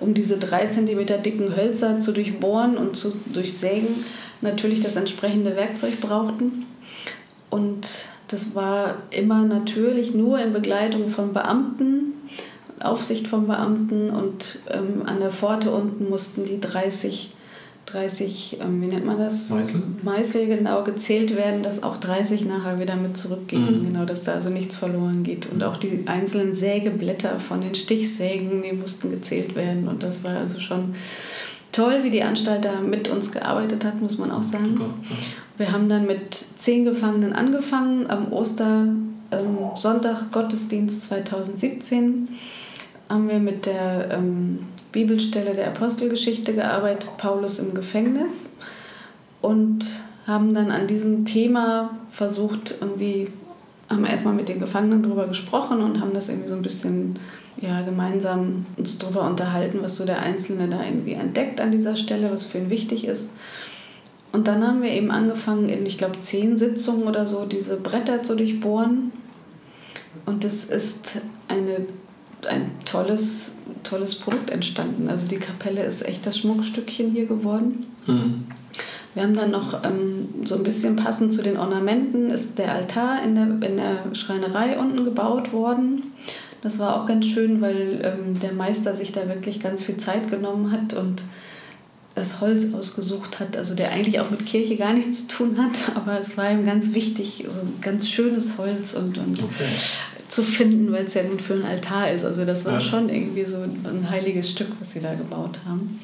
um 0.00 0.12
diese 0.12 0.38
drei 0.38 0.66
Zentimeter 0.66 1.18
dicken 1.18 1.56
Hölzer 1.56 2.00
zu 2.00 2.12
durchbohren 2.12 2.76
und 2.76 2.96
zu 2.96 3.14
durchsägen, 3.26 3.88
natürlich 4.40 4.80
das 4.80 4.96
entsprechende 4.96 5.56
Werkzeug 5.56 6.00
brauchten. 6.00 6.66
Und 7.48 7.88
das 8.28 8.54
war 8.54 8.98
immer 9.10 9.44
natürlich 9.44 10.14
nur 10.14 10.38
in 10.38 10.52
Begleitung 10.52 11.08
von 11.08 11.32
Beamten, 11.32 12.12
Aufsicht 12.80 13.28
von 13.28 13.46
Beamten 13.46 14.10
und 14.10 14.58
ähm, 14.68 15.04
an 15.06 15.20
der 15.20 15.30
Pforte 15.30 15.70
unten 15.70 16.10
mussten 16.10 16.44
die 16.44 16.60
30 16.60 17.32
30, 17.86 18.58
ähm, 18.60 18.80
wie 18.80 18.86
nennt 18.86 19.04
man 19.04 19.18
das? 19.18 19.50
Meißel? 19.50 19.82
Meißel 20.02 20.46
genau 20.46 20.82
gezählt 20.84 21.36
werden, 21.36 21.62
dass 21.62 21.82
auch 21.82 21.96
30 21.96 22.44
nachher 22.46 22.80
wieder 22.80 22.96
mit 22.96 23.16
zurückgehen, 23.16 23.80
mhm. 23.80 23.86
genau, 23.86 24.04
dass 24.04 24.24
da 24.24 24.32
also 24.32 24.48
nichts 24.50 24.74
verloren 24.74 25.22
geht. 25.22 25.46
Und 25.50 25.62
auch 25.62 25.76
die 25.76 26.04
einzelnen 26.06 26.54
Sägeblätter 26.54 27.38
von 27.38 27.60
den 27.60 27.74
Stichsägen, 27.74 28.62
die 28.62 28.72
mussten 28.72 29.10
gezählt 29.10 29.54
werden. 29.54 29.86
Und 29.88 30.02
das 30.02 30.24
war 30.24 30.38
also 30.38 30.60
schon 30.60 30.94
toll, 31.72 32.02
wie 32.02 32.10
die 32.10 32.22
Anstalt 32.22 32.64
da 32.64 32.80
mit 32.80 33.08
uns 33.08 33.32
gearbeitet 33.32 33.84
hat, 33.84 34.00
muss 34.00 34.18
man 34.18 34.30
auch 34.30 34.42
sagen. 34.42 34.76
Super. 34.76 34.90
Wir 35.58 35.72
haben 35.72 35.88
dann 35.88 36.06
mit 36.06 36.34
zehn 36.34 36.84
Gefangenen 36.84 37.32
angefangen 37.32 38.10
am 38.10 38.32
Ostersonntag 38.32 40.20
ähm, 40.22 40.30
Gottesdienst 40.32 41.02
2017 41.04 42.28
haben 43.08 43.28
wir 43.28 43.38
mit 43.38 43.66
der 43.66 44.08
ähm, 44.12 44.60
Bibelstelle 44.94 45.54
der 45.54 45.66
Apostelgeschichte 45.66 46.54
gearbeitet, 46.54 47.10
Paulus 47.18 47.58
im 47.58 47.74
Gefängnis. 47.74 48.52
Und 49.42 49.84
haben 50.26 50.54
dann 50.54 50.70
an 50.70 50.86
diesem 50.86 51.24
Thema 51.24 51.98
versucht, 52.08 52.76
irgendwie, 52.80 53.28
haben 53.90 54.06
erstmal 54.06 54.32
mit 54.32 54.48
den 54.48 54.60
Gefangenen 54.60 55.02
darüber 55.02 55.26
gesprochen 55.26 55.82
und 55.82 56.00
haben 56.00 56.14
das 56.14 56.28
irgendwie 56.28 56.48
so 56.48 56.54
ein 56.54 56.62
bisschen 56.62 57.18
ja, 57.60 57.82
gemeinsam 57.82 58.66
uns 58.76 58.98
darüber 58.98 59.22
unterhalten, 59.28 59.80
was 59.82 59.96
so 59.96 60.06
der 60.06 60.20
Einzelne 60.20 60.68
da 60.68 60.82
irgendwie 60.84 61.12
entdeckt 61.12 61.60
an 61.60 61.72
dieser 61.72 61.96
Stelle, 61.96 62.30
was 62.30 62.44
für 62.44 62.58
ihn 62.58 62.70
wichtig 62.70 63.06
ist. 63.06 63.32
Und 64.32 64.48
dann 64.48 64.66
haben 64.66 64.82
wir 64.82 64.90
eben 64.90 65.10
angefangen, 65.10 65.68
in, 65.68 65.84
ich 65.86 65.98
glaube, 65.98 66.20
zehn 66.20 66.56
Sitzungen 66.56 67.06
oder 67.06 67.26
so, 67.26 67.44
diese 67.44 67.76
Bretter 67.76 68.22
zu 68.22 68.36
durchbohren. 68.36 69.12
Und 70.26 70.44
das 70.44 70.64
ist 70.64 71.22
eine 71.48 71.86
ein 72.46 72.70
tolles, 72.84 73.56
tolles 73.82 74.14
Produkt 74.14 74.50
entstanden. 74.50 75.08
Also 75.08 75.26
die 75.26 75.36
Kapelle 75.36 75.82
ist 75.82 76.06
echt 76.06 76.26
das 76.26 76.38
Schmuckstückchen 76.38 77.10
hier 77.10 77.26
geworden. 77.26 77.86
Mhm. 78.06 78.44
Wir 79.14 79.22
haben 79.22 79.36
dann 79.36 79.52
noch 79.52 79.84
ähm, 79.84 80.28
so 80.44 80.56
ein 80.56 80.64
bisschen 80.64 80.96
passend 80.96 81.32
zu 81.32 81.42
den 81.42 81.56
Ornamenten 81.56 82.30
ist 82.30 82.58
der 82.58 82.72
Altar 82.72 83.22
in 83.22 83.36
der, 83.36 83.68
in 83.68 83.76
der 83.76 84.14
Schreinerei 84.14 84.76
unten 84.76 85.04
gebaut 85.04 85.52
worden. 85.52 86.12
Das 86.62 86.80
war 86.80 87.00
auch 87.00 87.06
ganz 87.06 87.26
schön, 87.26 87.60
weil 87.60 88.00
ähm, 88.02 88.40
der 88.40 88.52
Meister 88.52 88.94
sich 88.96 89.12
da 89.12 89.28
wirklich 89.28 89.60
ganz 89.60 89.84
viel 89.84 89.98
Zeit 89.98 90.30
genommen 90.30 90.72
hat 90.72 90.94
und 90.94 91.22
das 92.16 92.40
Holz 92.40 92.72
ausgesucht 92.72 93.40
hat, 93.40 93.56
also 93.56 93.74
der 93.74 93.90
eigentlich 93.90 94.20
auch 94.20 94.30
mit 94.30 94.46
Kirche 94.46 94.76
gar 94.76 94.92
nichts 94.92 95.26
zu 95.26 95.36
tun 95.36 95.58
hat, 95.58 95.78
aber 95.96 96.18
es 96.18 96.36
war 96.36 96.50
ihm 96.50 96.64
ganz 96.64 96.94
wichtig, 96.94 97.44
so 97.48 97.60
ein 97.60 97.74
ganz 97.80 98.08
schönes 98.08 98.58
Holz 98.58 98.94
und, 98.94 99.18
und 99.18 99.42
okay 99.42 99.68
zu 100.28 100.42
finden, 100.42 100.92
weil 100.92 101.04
es 101.04 101.14
ja 101.14 101.22
nun 101.22 101.38
für 101.38 101.54
ein 101.54 101.64
Altar 101.64 102.10
ist. 102.10 102.24
Also 102.24 102.44
das 102.44 102.64
war 102.64 102.74
ja. 102.74 102.80
schon 102.80 103.08
irgendwie 103.08 103.44
so 103.44 103.58
ein 103.58 104.06
heiliges 104.10 104.50
Stück, 104.50 104.68
was 104.80 104.92
sie 104.92 105.00
da 105.00 105.14
gebaut 105.14 105.60
haben. 105.66 106.00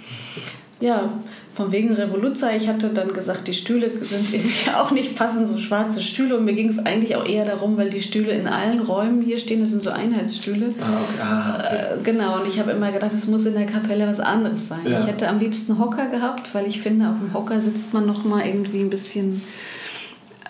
Ja, 0.81 1.13
von 1.55 1.73
wegen 1.73 1.93
Revoluzer. 1.93 2.57
Ich 2.57 2.69
hatte 2.69 2.89
dann 2.89 3.13
gesagt, 3.13 3.47
die 3.47 3.53
Stühle 3.53 3.93
sind 4.03 4.31
ja 4.67 4.83
auch 4.83 4.93
nicht 4.93 5.15
passend, 5.15 5.47
so 5.47 5.59
schwarze 5.59 6.01
Stühle. 6.01 6.39
Und 6.39 6.47
mir 6.47 6.55
ging 6.55 6.69
es 6.69 6.79
eigentlich 6.79 7.17
auch 7.17 7.27
eher 7.27 7.45
darum, 7.45 7.77
weil 7.77 7.91
die 7.91 8.01
Stühle 8.01 8.33
in 8.33 8.47
allen 8.47 8.81
Räumen 8.81 9.21
hier 9.21 9.37
stehen, 9.37 9.61
das 9.61 9.71
sind 9.71 9.83
so 9.83 9.91
Einheitsstühle. 9.91 10.75
Ah, 10.81 11.01
okay. 11.03 11.23
Ah, 11.23 11.59
okay. 11.59 11.77
Äh, 11.77 12.03
genau, 12.03 12.41
und 12.41 12.49
ich 12.49 12.59
habe 12.59 12.71
immer 12.71 12.93
gedacht, 12.93 13.13
es 13.13 13.27
muss 13.27 13.45
in 13.45 13.55
der 13.55 13.67
Kapelle 13.67 14.07
was 14.07 14.21
anderes 14.21 14.69
sein. 14.69 14.81
Ja. 14.85 15.01
Ich 15.01 15.07
hätte 15.07 15.29
am 15.29 15.39
liebsten 15.39 15.79
Hocker 15.79 16.09
gehabt, 16.09 16.55
weil 16.55 16.67
ich 16.67 16.81
finde, 16.81 17.09
auf 17.11 17.19
dem 17.19 17.35
Hocker 17.35 17.61
sitzt 17.61 17.93
man 17.93 18.07
noch 18.07 18.25
mal 18.25 18.47
irgendwie 18.47 18.81
ein 18.81 18.91
bisschen 18.91 19.43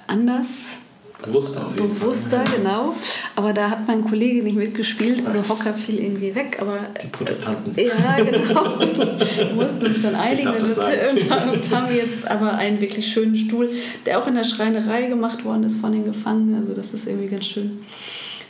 anders 0.06 0.79
Bewusster 1.22 1.66
auf 1.66 1.74
jeden 1.76 1.98
bewusster, 1.98 2.44
Fall. 2.44 2.56
genau. 2.58 2.94
Aber 3.36 3.52
da 3.52 3.70
hat 3.70 3.86
mein 3.86 4.04
Kollege 4.04 4.42
nicht 4.42 4.56
mitgespielt, 4.56 5.24
also 5.26 5.46
Hocker 5.48 5.74
fiel 5.74 6.00
irgendwie 6.00 6.34
weg. 6.34 6.58
Aber 6.60 6.78
Die 7.02 7.08
Protestanten. 7.08 7.74
Ja, 7.76 8.16
genau. 8.22 8.78
Wir 8.78 9.54
mussten 9.54 9.86
uns 9.86 10.02
dann 10.02 10.14
einigen 10.14 10.48
und, 10.48 11.52
und 11.52 11.70
haben 11.74 11.94
jetzt 11.94 12.30
aber 12.30 12.54
einen 12.54 12.80
wirklich 12.80 13.06
schönen 13.06 13.36
Stuhl, 13.36 13.68
der 14.06 14.18
auch 14.18 14.26
in 14.26 14.34
der 14.34 14.44
Schreinerei 14.44 15.06
gemacht 15.06 15.44
worden 15.44 15.64
ist 15.64 15.76
von 15.76 15.92
den 15.92 16.04
Gefangenen. 16.04 16.56
Also 16.56 16.74
das 16.74 16.94
ist 16.94 17.06
irgendwie 17.06 17.28
ganz 17.28 17.46
schön 17.46 17.80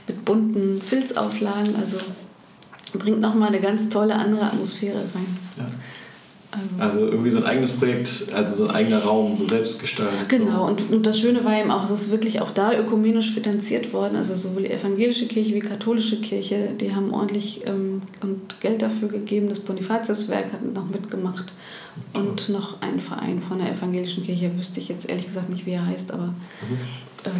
mit 0.06 0.24
bunten 0.24 0.80
Filzauflagen. 0.80 1.74
Also 1.80 1.98
bringt 2.98 3.20
nochmal 3.20 3.48
eine 3.48 3.60
ganz 3.60 3.88
tolle 3.88 4.14
andere 4.14 4.42
Atmosphäre 4.42 4.98
rein. 4.98 5.38
Ja. 5.56 5.64
Ähm, 6.52 6.80
Also 6.80 7.00
irgendwie 7.06 7.30
so 7.30 7.38
ein 7.38 7.44
eigenes 7.44 7.72
Projekt, 7.72 8.26
also 8.34 8.56
so 8.56 8.68
ein 8.68 8.74
eigener 8.74 9.02
Raum, 9.02 9.36
so 9.36 9.46
selbstgestaltet. 9.46 10.28
Genau, 10.28 10.64
So. 10.66 10.70
und, 10.72 10.90
und 10.90 11.06
das 11.06 11.18
Schöne 11.20 11.44
war 11.44 11.58
eben 11.58 11.70
auch, 11.70 11.84
es 11.84 11.90
ist 11.90 12.10
wirklich 12.10 12.40
auch 12.40 12.50
da 12.50 12.72
ökumenisch 12.76 13.32
finanziert 13.32 13.92
worden. 13.92 14.16
Also 14.16 14.36
sowohl 14.36 14.62
die 14.62 14.70
evangelische 14.70 15.26
Kirche 15.26 15.50
wie 15.54 15.60
die 15.60 15.66
katholische 15.66 16.20
Kirche, 16.20 16.72
die 16.80 16.94
haben 16.94 17.12
ordentlich 17.14 17.62
ähm, 17.66 18.02
und 18.22 18.60
Geld 18.60 18.82
dafür 18.82 19.08
gegeben. 19.08 19.48
Das 19.48 19.60
Bonifatiuswerk 19.60 20.52
hat 20.52 20.74
noch 20.74 20.88
mitgemacht. 20.88 21.52
Und 22.14 22.48
noch 22.48 22.80
ein 22.80 22.98
Verein 22.98 23.38
von 23.40 23.58
der 23.58 23.70
evangelischen 23.72 24.24
Kirche, 24.24 24.50
wüsste 24.56 24.80
ich 24.80 24.88
jetzt 24.88 25.08
ehrlich 25.08 25.26
gesagt 25.26 25.50
nicht, 25.50 25.66
wie 25.66 25.72
er 25.72 25.86
heißt, 25.86 26.12
aber 26.12 26.32
ähm, 27.26 27.32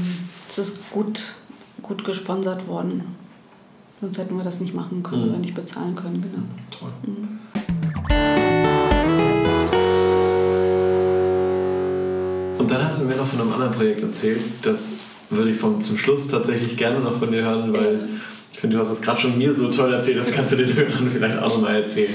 es 0.49 0.59
ist 0.59 0.91
gut, 0.91 1.35
gut 1.83 2.05
gesponsert 2.05 2.69
worden. 2.69 3.03
Sonst 4.01 4.19
hätten 4.19 4.37
wir 4.37 4.45
das 4.45 4.61
nicht 4.61 4.75
machen 4.75 5.03
können 5.03 5.23
Mhm. 5.25 5.29
oder 5.31 5.39
nicht 5.39 5.55
bezahlen 5.55 5.95
können. 5.95 6.21
Genau. 6.23 6.45
Toll. 6.71 6.91
Und 12.61 12.71
dann 12.71 12.85
hast 12.85 13.01
du 13.01 13.07
mir 13.07 13.17
noch 13.17 13.27
von 13.27 13.41
einem 13.41 13.55
anderen 13.55 13.73
Projekt 13.73 14.03
erzählt. 14.03 14.39
Das 14.61 14.99
würde 15.31 15.51
ich 15.51 15.57
vom, 15.57 15.81
zum 15.81 15.97
Schluss 15.97 16.29
tatsächlich 16.29 16.77
gerne 16.77 17.01
noch 17.01 17.19
von 17.19 17.33
dir 17.33 17.43
hören, 17.43 17.73
weil 17.73 18.07
ich 18.53 18.59
finde, 18.59 18.77
du 18.77 18.83
hast 18.83 18.91
es 18.91 19.01
gerade 19.01 19.19
schon 19.19 19.39
mir 19.39 19.55
so 19.55 19.71
toll 19.71 19.95
erzählt, 19.95 20.19
das 20.19 20.31
kannst 20.31 20.53
du 20.53 20.57
den 20.57 20.67
Hörern 20.77 21.11
vielleicht 21.11 21.39
auch 21.39 21.55
nochmal 21.55 21.77
erzählen. 21.77 22.13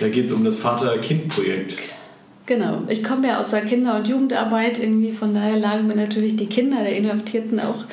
Da 0.00 0.08
geht 0.08 0.24
es 0.24 0.32
um 0.32 0.44
das 0.44 0.56
Vater-Kind-Projekt. 0.56 1.76
Genau, 2.46 2.84
ich 2.88 3.04
komme 3.04 3.28
ja 3.28 3.38
aus 3.38 3.50
der 3.50 3.66
Kinder- 3.66 3.96
und 3.96 4.08
Jugendarbeit 4.08 4.78
irgendwie, 4.78 5.12
von 5.12 5.34
daher 5.34 5.58
lagen 5.58 5.86
mir 5.86 5.96
natürlich 5.96 6.36
die 6.36 6.46
Kinder 6.46 6.78
der 6.78 6.96
Inhaftierten 6.96 7.60
auch 7.60 7.84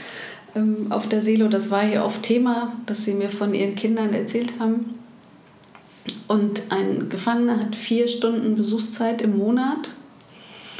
ähm, 0.55 0.87
auf 0.91 1.09
der 1.09 1.19
Seele. 1.19 1.49
Das 1.49 1.69
war 1.69 1.81
hier 1.81 2.05
oft 2.05 2.23
Thema, 2.23 2.71
dass 2.85 3.03
sie 3.03 3.13
mir 3.13 3.29
von 3.29 3.53
ihren 3.53 3.75
Kindern 3.75 4.13
erzählt 4.13 4.53
haben. 4.57 4.97
Und 6.29 6.61
ein 6.69 7.09
Gefangener 7.09 7.59
hat 7.59 7.75
vier 7.75 8.07
Stunden 8.07 8.55
Besuchszeit 8.55 9.21
im 9.21 9.37
Monat, 9.37 9.91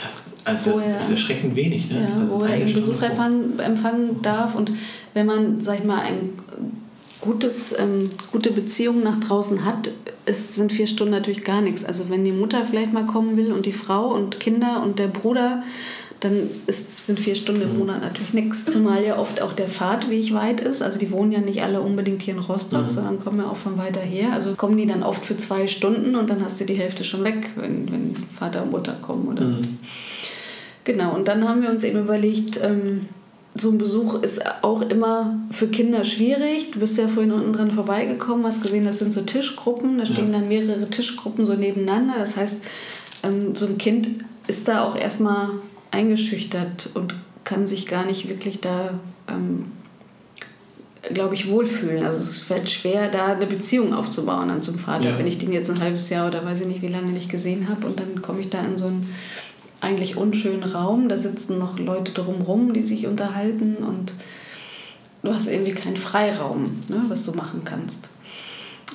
Das, 0.02 0.34
also 0.46 0.72
das 0.72 0.86
er- 0.88 1.02
ist 1.04 1.10
erschreckend 1.12 1.56
wenig, 1.56 1.90
ne? 1.90 2.08
ja, 2.10 2.20
Also 2.22 2.40
wo 2.40 2.44
er 2.44 2.58
eben 2.58 2.74
Besuch 2.74 3.02
empfangen, 3.02 3.60
empfangen 3.60 4.22
darf. 4.22 4.56
Und 4.56 4.72
wenn 5.14 5.26
man, 5.26 5.62
sag 5.64 5.80
ich 5.80 5.86
mal, 5.86 6.00
ein 6.02 6.30
gutes, 7.22 7.78
ähm, 7.78 8.10
gute 8.32 8.52
Beziehung 8.52 9.04
nach 9.04 9.20
draußen 9.20 9.66
hat, 9.66 9.92
ist, 10.26 10.54
sind 10.54 10.72
vier 10.72 10.88
Stunden 10.88 11.12
natürlich 11.12 11.44
gar 11.44 11.62
nichts. 11.62 11.84
Also 11.84 12.10
wenn 12.10 12.24
die 12.24 12.32
Mutter 12.32 12.64
vielleicht 12.66 12.94
mal 12.94 13.06
kommen 13.06 13.36
will 13.36 13.52
und 13.52 13.66
die 13.66 13.74
Frau 13.74 14.08
und 14.14 14.40
Kinder 14.40 14.82
und 14.84 15.00
der 15.00 15.08
Bruder, 15.08 15.64
dann 16.20 16.50
ist, 16.68 17.08
sind 17.08 17.20
vier 17.20 17.36
Stunden 17.36 17.62
im 17.62 17.78
Monat 17.78 18.02
natürlich 18.02 18.34
nichts. 18.34 18.66
Zumal 18.66 19.04
ja 19.04 19.18
oft 19.18 19.42
auch 19.42 19.54
der 19.54 19.70
Fahrtweg 19.70 20.34
weit 20.34 20.60
ist. 20.60 20.82
Also 20.82 21.00
die 21.00 21.12
wohnen 21.12 21.32
ja 21.32 21.40
nicht 21.40 21.62
alle 21.62 21.82
unbedingt 21.82 22.22
hier 22.22 22.34
in 22.34 22.40
Rostock, 22.42 22.90
sondern 22.92 23.24
kommen 23.24 23.40
ja 23.40 23.46
auch 23.46 23.56
von 23.56 23.78
weiter 23.78 24.02
her. 24.02 24.34
Also 24.34 24.56
kommen 24.56 24.76
die 24.78 24.86
dann 24.86 25.04
oft 25.04 25.26
für 25.26 25.38
zwei 25.38 25.68
Stunden 25.68 26.16
und 26.16 26.30
dann 26.30 26.44
hast 26.44 26.60
du 26.60 26.66
die 26.66 26.74
Hälfte 26.74 27.04
schon 27.04 27.24
weg, 27.24 27.52
wenn, 27.56 27.90
wenn 27.92 28.14
Vater 28.16 28.64
und 28.64 28.72
Mutter 28.72 28.98
kommen. 29.02 29.30
Oder? 29.30 29.42
Mhm. 29.46 29.62
Genau, 30.84 31.16
und 31.16 31.28
dann 31.28 31.48
haben 31.48 31.62
wir 31.62 31.70
uns 31.70 31.84
eben 31.84 32.00
überlegt, 32.00 32.60
ähm, 32.64 33.02
so 33.56 33.72
ein 33.72 33.78
Besuch 33.78 34.22
ist 34.22 34.42
auch 34.64 34.82
immer 34.82 35.40
für 35.52 35.68
Kinder 35.68 36.04
schwierig. 36.06 36.72
Du 36.72 36.80
bist 36.80 36.98
ja 36.98 37.08
vorhin 37.08 37.32
unten 37.32 37.54
dran 37.54 37.72
vorbeigekommen, 37.72 38.46
hast 38.46 38.62
gesehen, 38.62 38.86
das 38.86 39.00
sind 39.00 39.14
so 39.14 39.22
Tischgruppen, 39.22 39.98
da 39.98 40.06
stehen 40.06 40.32
Ja. 40.32 40.40
dann 40.40 40.48
mehrere 40.48 40.90
Tischgruppen 40.90 41.46
so 41.46 41.54
nebeneinander. 41.54 42.16
Das 42.18 42.38
heißt, 42.38 42.64
ähm, 43.24 43.56
so 43.56 43.66
ein 43.68 43.78
Kind 43.78 44.08
ist 44.48 44.68
da 44.68 44.84
auch 44.84 44.96
erstmal 44.96 45.52
eingeschüchtert 45.92 46.90
und 46.94 47.16
kann 47.44 47.68
sich 47.68 47.88
gar 47.88 48.06
nicht 48.06 48.30
wirklich 48.30 48.60
da, 48.62 49.00
ähm, 49.28 49.64
glaube 51.14 51.34
ich, 51.36 51.50
wohlfühlen. 51.50 52.04
Also 52.04 52.20
es 52.20 52.40
fällt 52.40 52.70
schwer, 52.70 53.10
da 53.10 53.28
eine 53.28 53.48
Beziehung 53.48 53.94
aufzubauen 53.94 54.50
dann 54.50 54.62
zum 54.62 54.78
Vater, 54.78 55.12
Ja. 55.12 55.18
wenn 55.18 55.28
ich 55.28 55.38
den 55.38 55.52
jetzt 55.52 55.70
ein 55.70 55.80
halbes 55.80 56.10
Jahr 56.10 56.28
oder 56.28 56.46
weiß 56.46 56.62
ich 56.62 56.68
nicht, 56.68 56.82
wie 56.82 56.88
lange 56.90 57.12
nicht 57.12 57.30
gesehen 57.30 57.70
habe 57.70 57.88
und 57.88 58.00
dann 58.00 58.22
komme 58.22 58.42
ich 58.42 58.50
da 58.50 58.62
in 58.64 58.78
so 58.78 58.86
einen 58.88 59.08
eigentlich 59.82 60.18
unschönen 60.18 60.64
Raum, 60.64 61.08
da 61.08 61.18
sitzen 61.18 61.58
noch 61.58 61.80
Leute 61.80 62.12
drumrum, 62.12 62.74
die 62.74 62.84
sich 62.84 63.08
unterhalten 63.08 63.78
und 63.78 64.14
du 65.24 65.34
hast 65.34 65.48
irgendwie 65.48 65.72
keinen 65.72 65.98
Freiraum, 65.98 66.64
ne, 66.90 67.02
was 67.08 67.24
du 67.26 67.32
machen 67.32 67.62
kannst. 67.64 68.10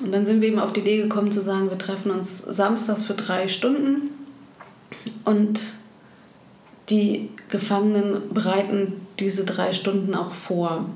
Und 0.03 0.13
dann 0.13 0.27
sind 0.27 0.41
wir 0.43 0.49
eben 0.49 0.59
auf 0.59 0.73
die 0.73 0.81
Idee 0.81 0.99
gekommen 0.99 1.33
zu 1.33 1.41
sagen, 1.41 1.71
wir 1.71 1.79
treffen 1.79 2.11
uns 2.11 2.39
samstags 2.39 3.05
für 3.05 3.15
drei 3.15 3.49
Stunden 3.49 4.11
und 5.25 5.75
die 6.91 7.31
Gefangenen 7.49 8.23
bereiten 8.33 8.93
diese 9.19 9.45
drei 9.45 9.73
Stunden 9.73 10.15
auch 10.15 10.33
vor. 10.33 10.87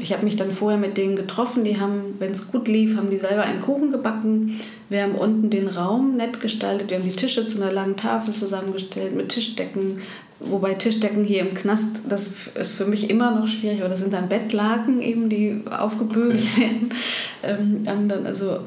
Ich 0.00 0.12
habe 0.12 0.24
mich 0.24 0.36
dann 0.36 0.52
vorher 0.52 0.78
mit 0.78 0.96
denen 0.96 1.16
getroffen, 1.16 1.64
die 1.64 1.80
haben, 1.80 2.14
wenn 2.20 2.30
es 2.30 2.52
gut 2.52 2.68
lief, 2.68 2.96
haben 2.96 3.10
die 3.10 3.18
selber 3.18 3.42
einen 3.42 3.62
Kuchen 3.62 3.90
gebacken. 3.90 4.60
Wir 4.88 5.02
haben 5.02 5.16
unten 5.16 5.50
den 5.50 5.66
Raum 5.66 6.16
nett 6.16 6.40
gestaltet, 6.40 6.90
wir 6.90 6.98
haben 6.98 7.08
die 7.08 7.16
Tische 7.16 7.46
zu 7.46 7.60
einer 7.60 7.72
langen 7.72 7.96
Tafel 7.96 8.32
zusammengestellt 8.32 9.16
mit 9.16 9.30
Tischdecken. 9.30 10.00
Wobei 10.40 10.74
Tischdecken 10.74 11.24
hier 11.24 11.40
im 11.40 11.54
Knast, 11.54 12.12
das 12.12 12.48
ist 12.54 12.74
für 12.74 12.84
mich 12.84 13.10
immer 13.10 13.32
noch 13.32 13.48
schwierig, 13.48 13.80
aber 13.80 13.88
das 13.88 14.00
sind 14.00 14.12
dann 14.12 14.28
Bettlaken 14.28 15.02
eben, 15.02 15.28
die 15.28 15.62
aufgebügelt 15.68 16.56
werden. 16.58 16.94
Ähm, 17.42 17.82
haben 17.86 18.08
dann 18.08 18.24
also 18.24 18.60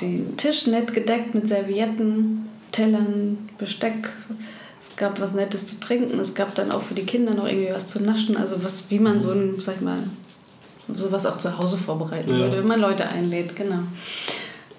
den 0.00 0.36
Tisch 0.36 0.68
nett 0.68 0.94
gedeckt 0.94 1.34
mit 1.34 1.48
Servietten, 1.48 2.48
Tellern, 2.70 3.38
Besteck. 3.58 4.08
Es 4.80 4.96
gab 4.96 5.20
was 5.20 5.34
Nettes 5.34 5.66
zu 5.66 5.78
trinken. 5.78 6.18
Es 6.18 6.34
gab 6.34 6.54
dann 6.54 6.70
auch 6.72 6.82
für 6.82 6.94
die 6.94 7.04
Kinder 7.04 7.34
noch 7.34 7.46
irgendwie 7.46 7.72
was 7.72 7.86
zu 7.86 8.02
naschen. 8.02 8.36
Also 8.36 8.62
was, 8.64 8.90
wie 8.90 8.98
man 8.98 9.20
so 9.20 9.30
ein, 9.32 9.56
sag 9.58 9.76
ich 9.76 9.80
mal, 9.82 9.98
sowas 10.94 11.26
auch 11.26 11.38
zu 11.38 11.58
Hause 11.58 11.76
vorbereiten 11.76 12.30
Ja. 12.30 12.38
würde, 12.38 12.58
wenn 12.58 12.66
man 12.66 12.80
Leute 12.80 13.08
einlädt, 13.08 13.54
genau. 13.56 13.80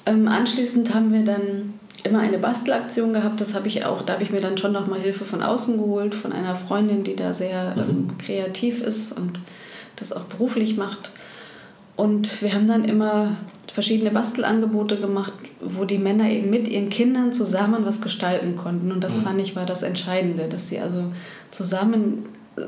Ähm, 0.06 0.28
anschließend 0.28 0.94
haben 0.94 1.14
wir 1.14 1.24
dann 1.24 1.76
immer 2.04 2.20
eine 2.20 2.40
Bastelaktion 2.40 3.14
gehabt. 3.14 3.40
Das 3.40 3.54
habe 3.54 3.68
ich 3.68 3.86
auch, 3.86 4.02
da 4.02 4.14
habe 4.14 4.24
ich 4.24 4.32
mir 4.32 4.42
dann 4.42 4.58
schon 4.58 4.72
noch 4.72 4.88
mal 4.88 5.00
Hilfe 5.00 5.24
von 5.26 5.44
außen 5.44 5.78
geholt, 5.78 6.16
von 6.16 6.34
einer 6.34 6.56
Freundin, 6.56 7.04
die 7.04 7.16
da 7.16 7.34
sehr 7.34 7.76
ähm, 7.78 8.18
kreativ 8.18 8.82
ist 8.82 9.12
und 9.16 9.40
das 9.98 10.12
auch 10.12 10.24
beruflich 10.24 10.78
macht. 10.78 11.12
Und 11.96 12.42
wir 12.42 12.54
haben 12.54 12.68
dann 12.68 12.84
immer 12.86 13.38
verschiedene 13.72 14.12
Bastelangebote 14.12 14.98
gemacht, 14.98 15.34
wo 15.62 15.86
die 15.86 15.98
Männer 15.98 16.30
eben 16.30 16.50
mit 16.50 16.68
ihren 16.68 16.90
Kindern 16.90 17.32
zusammen 17.32 17.86
was 17.86 18.02
gestalten 18.02 18.58
konnten. 18.58 18.92
Und 18.92 19.02
das 19.02 19.18
fand 19.18 19.40
ich 19.40 19.56
war 19.56 19.66
das 19.66 19.84
Entscheidende, 19.84 20.48
dass 20.50 20.70
sie 20.70 20.80
also 20.80 21.06
zusammen 21.52 22.26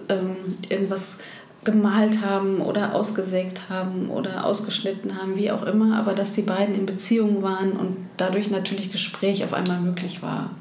ähm, 0.10 0.36
irgendwas 0.70 1.20
gemalt 1.66 2.26
haben 2.26 2.62
oder 2.62 2.94
ausgesägt 2.94 3.70
haben 3.70 4.10
oder 4.10 4.46
ausgeschnitten 4.46 5.18
haben, 5.18 5.38
wie 5.38 5.52
auch 5.52 5.64
immer, 5.64 5.98
aber 5.98 6.14
dass 6.14 6.34
die 6.34 6.42
beiden 6.42 6.76
in 6.76 6.86
Beziehung 6.86 7.42
waren 7.42 7.74
und 7.74 7.98
dadurch 8.18 8.50
natürlich 8.50 8.92
Gespräch 8.92 9.44
auf 9.44 9.54
einmal 9.54 9.80
möglich 9.80 10.22
war. 10.22 10.52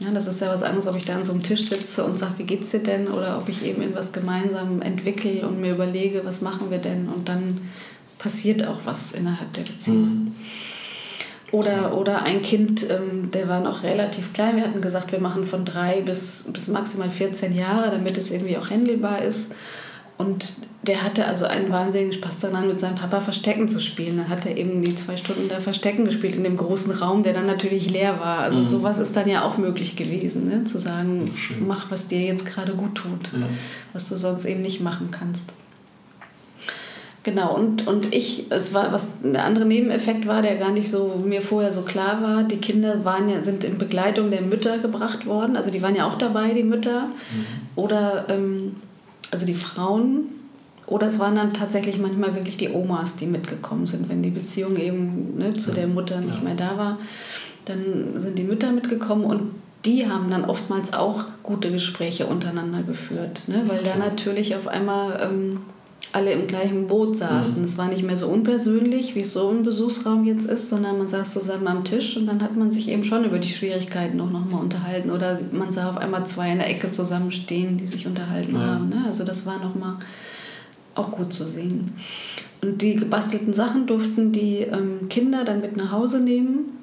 Ja, 0.00 0.12
das 0.12 0.28
ist 0.28 0.40
ja 0.40 0.48
was 0.48 0.62
anderes, 0.62 0.86
ob 0.86 0.96
ich 0.96 1.04
da 1.06 1.14
an 1.14 1.24
so 1.24 1.32
einem 1.32 1.42
Tisch 1.42 1.68
sitze 1.68 2.04
und 2.04 2.18
sage, 2.18 2.34
wie 2.36 2.44
geht's 2.44 2.70
dir 2.70 2.78
denn? 2.78 3.08
Oder 3.08 3.36
ob 3.36 3.48
ich 3.48 3.64
eben 3.64 3.82
irgendwas 3.82 4.12
gemeinsam 4.12 4.80
entwickle 4.80 5.44
und 5.46 5.60
mir 5.60 5.72
überlege, 5.72 6.24
was 6.24 6.40
machen 6.40 6.70
wir 6.70 6.78
denn? 6.78 7.08
Und 7.08 7.28
dann 7.28 7.60
passiert 8.18 8.66
auch 8.66 8.80
was 8.84 9.12
innerhalb 9.12 9.52
der 9.52 9.62
Beziehung. 9.62 10.34
Oder, 11.50 11.96
oder 11.96 12.22
ein 12.24 12.42
Kind, 12.42 12.86
ähm, 12.90 13.30
der 13.30 13.48
war 13.48 13.60
noch 13.60 13.82
relativ 13.82 14.34
klein. 14.34 14.56
Wir 14.56 14.64
hatten 14.64 14.82
gesagt, 14.82 15.12
wir 15.12 15.20
machen 15.20 15.44
von 15.46 15.64
drei 15.64 16.02
bis, 16.02 16.50
bis 16.52 16.68
maximal 16.68 17.10
14 17.10 17.54
Jahre, 17.56 17.90
damit 17.90 18.18
es 18.18 18.30
irgendwie 18.30 18.58
auch 18.58 18.68
händelbar 18.68 19.22
ist. 19.22 19.52
Und 20.18 20.56
der 20.82 21.02
hatte 21.04 21.26
also 21.26 21.46
einen 21.46 21.70
wahnsinnigen 21.70 22.12
Spaß 22.12 22.40
daran, 22.40 22.66
mit 22.66 22.80
seinem 22.80 22.96
Papa 22.96 23.20
Verstecken 23.20 23.68
zu 23.68 23.80
spielen. 23.80 24.18
Dann 24.18 24.28
hat 24.28 24.44
er 24.44 24.56
eben 24.56 24.82
die 24.82 24.94
zwei 24.94 25.16
Stunden 25.16 25.48
da 25.48 25.60
Verstecken 25.60 26.04
gespielt 26.04 26.34
in 26.36 26.44
dem 26.44 26.56
großen 26.56 26.92
Raum, 26.92 27.22
der 27.22 27.32
dann 27.32 27.46
natürlich 27.46 27.88
leer 27.88 28.18
war. 28.20 28.40
Also 28.40 28.62
sowas 28.62 28.98
ist 28.98 29.16
dann 29.16 29.28
ja 29.28 29.42
auch 29.44 29.56
möglich 29.58 29.96
gewesen, 29.96 30.48
ne? 30.48 30.64
zu 30.64 30.78
sagen, 30.78 31.32
mach, 31.66 31.90
was 31.90 32.08
dir 32.08 32.20
jetzt 32.20 32.44
gerade 32.44 32.74
gut 32.74 32.96
tut, 32.96 33.32
Ja. 33.32 33.46
was 33.92 34.08
du 34.08 34.16
sonst 34.16 34.44
eben 34.44 34.60
nicht 34.60 34.80
machen 34.80 35.10
kannst. 35.12 35.52
Genau, 37.28 37.54
und, 37.54 37.86
und 37.86 38.14
ich, 38.14 38.46
es 38.48 38.72
war, 38.72 38.90
was 38.90 39.20
der 39.22 39.44
andere 39.44 39.66
Nebeneffekt 39.66 40.26
war, 40.26 40.40
der 40.40 40.56
gar 40.56 40.72
nicht 40.72 40.88
so 40.88 41.22
mir 41.22 41.42
vorher 41.42 41.70
so 41.70 41.82
klar 41.82 42.22
war, 42.22 42.42
die 42.42 42.56
Kinder 42.56 43.04
waren 43.04 43.28
ja, 43.28 43.42
sind 43.42 43.64
in 43.64 43.76
Begleitung 43.76 44.30
der 44.30 44.40
Mütter 44.40 44.78
gebracht 44.78 45.26
worden, 45.26 45.54
also 45.54 45.70
die 45.70 45.82
waren 45.82 45.94
ja 45.94 46.08
auch 46.08 46.14
dabei, 46.14 46.54
die 46.54 46.62
Mütter, 46.62 47.10
oder 47.76 48.24
ähm, 48.30 48.76
also 49.30 49.44
die 49.44 49.52
Frauen, 49.52 50.20
oder 50.86 51.06
es 51.06 51.18
waren 51.18 51.36
dann 51.36 51.52
tatsächlich 51.52 51.98
manchmal 51.98 52.34
wirklich 52.34 52.56
die 52.56 52.70
Omas, 52.70 53.16
die 53.16 53.26
mitgekommen 53.26 53.84
sind, 53.84 54.08
wenn 54.08 54.22
die 54.22 54.30
Beziehung 54.30 54.78
eben 54.78 55.36
ne, 55.36 55.52
zu 55.52 55.72
der 55.72 55.86
Mutter 55.86 56.22
nicht 56.22 56.42
mehr 56.42 56.54
da 56.54 56.78
war, 56.78 56.98
dann 57.66 58.18
sind 58.18 58.38
die 58.38 58.44
Mütter 58.44 58.72
mitgekommen 58.72 59.24
und 59.24 59.50
die 59.84 60.08
haben 60.08 60.30
dann 60.30 60.46
oftmals 60.46 60.94
auch 60.94 61.24
gute 61.42 61.70
Gespräche 61.70 62.24
untereinander 62.24 62.82
geführt, 62.84 63.42
ne? 63.48 63.64
weil 63.66 63.82
da 63.82 63.96
natürlich 63.96 64.56
auf 64.56 64.66
einmal 64.66 65.20
ähm, 65.22 65.60
alle 66.12 66.32
im 66.32 66.46
gleichen 66.46 66.86
Boot 66.86 67.18
saßen. 67.18 67.62
Es 67.64 67.76
war 67.76 67.88
nicht 67.88 68.02
mehr 68.02 68.16
so 68.16 68.28
unpersönlich, 68.28 69.14
wie 69.14 69.20
es 69.20 69.32
so 69.34 69.50
ein 69.50 69.62
Besuchsraum 69.62 70.24
jetzt 70.24 70.46
ist, 70.46 70.70
sondern 70.70 70.96
man 70.98 71.08
saß 71.08 71.32
zusammen 71.34 71.68
am 71.68 71.84
Tisch 71.84 72.16
und 72.16 72.26
dann 72.26 72.42
hat 72.42 72.56
man 72.56 72.70
sich 72.70 72.88
eben 72.88 73.04
schon 73.04 73.24
über 73.24 73.38
die 73.38 73.48
Schwierigkeiten 73.48 74.18
auch 74.20 74.30
nochmal 74.30 74.62
unterhalten. 74.62 75.10
Oder 75.10 75.38
man 75.52 75.70
sah 75.70 75.90
auf 75.90 75.98
einmal 75.98 76.26
zwei 76.26 76.50
in 76.50 76.58
der 76.58 76.70
Ecke 76.70 76.90
zusammenstehen, 76.90 77.76
die 77.76 77.86
sich 77.86 78.06
unterhalten 78.06 78.54
Ja. 78.54 78.60
haben. 78.60 78.88
Ne? 78.88 79.04
Also 79.06 79.24
das 79.24 79.44
war 79.44 79.58
nochmal 79.62 79.96
auch 80.94 81.10
gut 81.10 81.34
zu 81.34 81.46
sehen. 81.46 81.92
Und 82.62 82.80
die 82.82 82.96
gebastelten 82.96 83.52
Sachen 83.54 83.86
durften 83.86 84.32
die 84.32 84.60
ähm, 84.62 85.08
Kinder 85.10 85.44
dann 85.44 85.60
mit 85.60 85.76
nach 85.76 85.92
Hause 85.92 86.20
nehmen. 86.20 86.78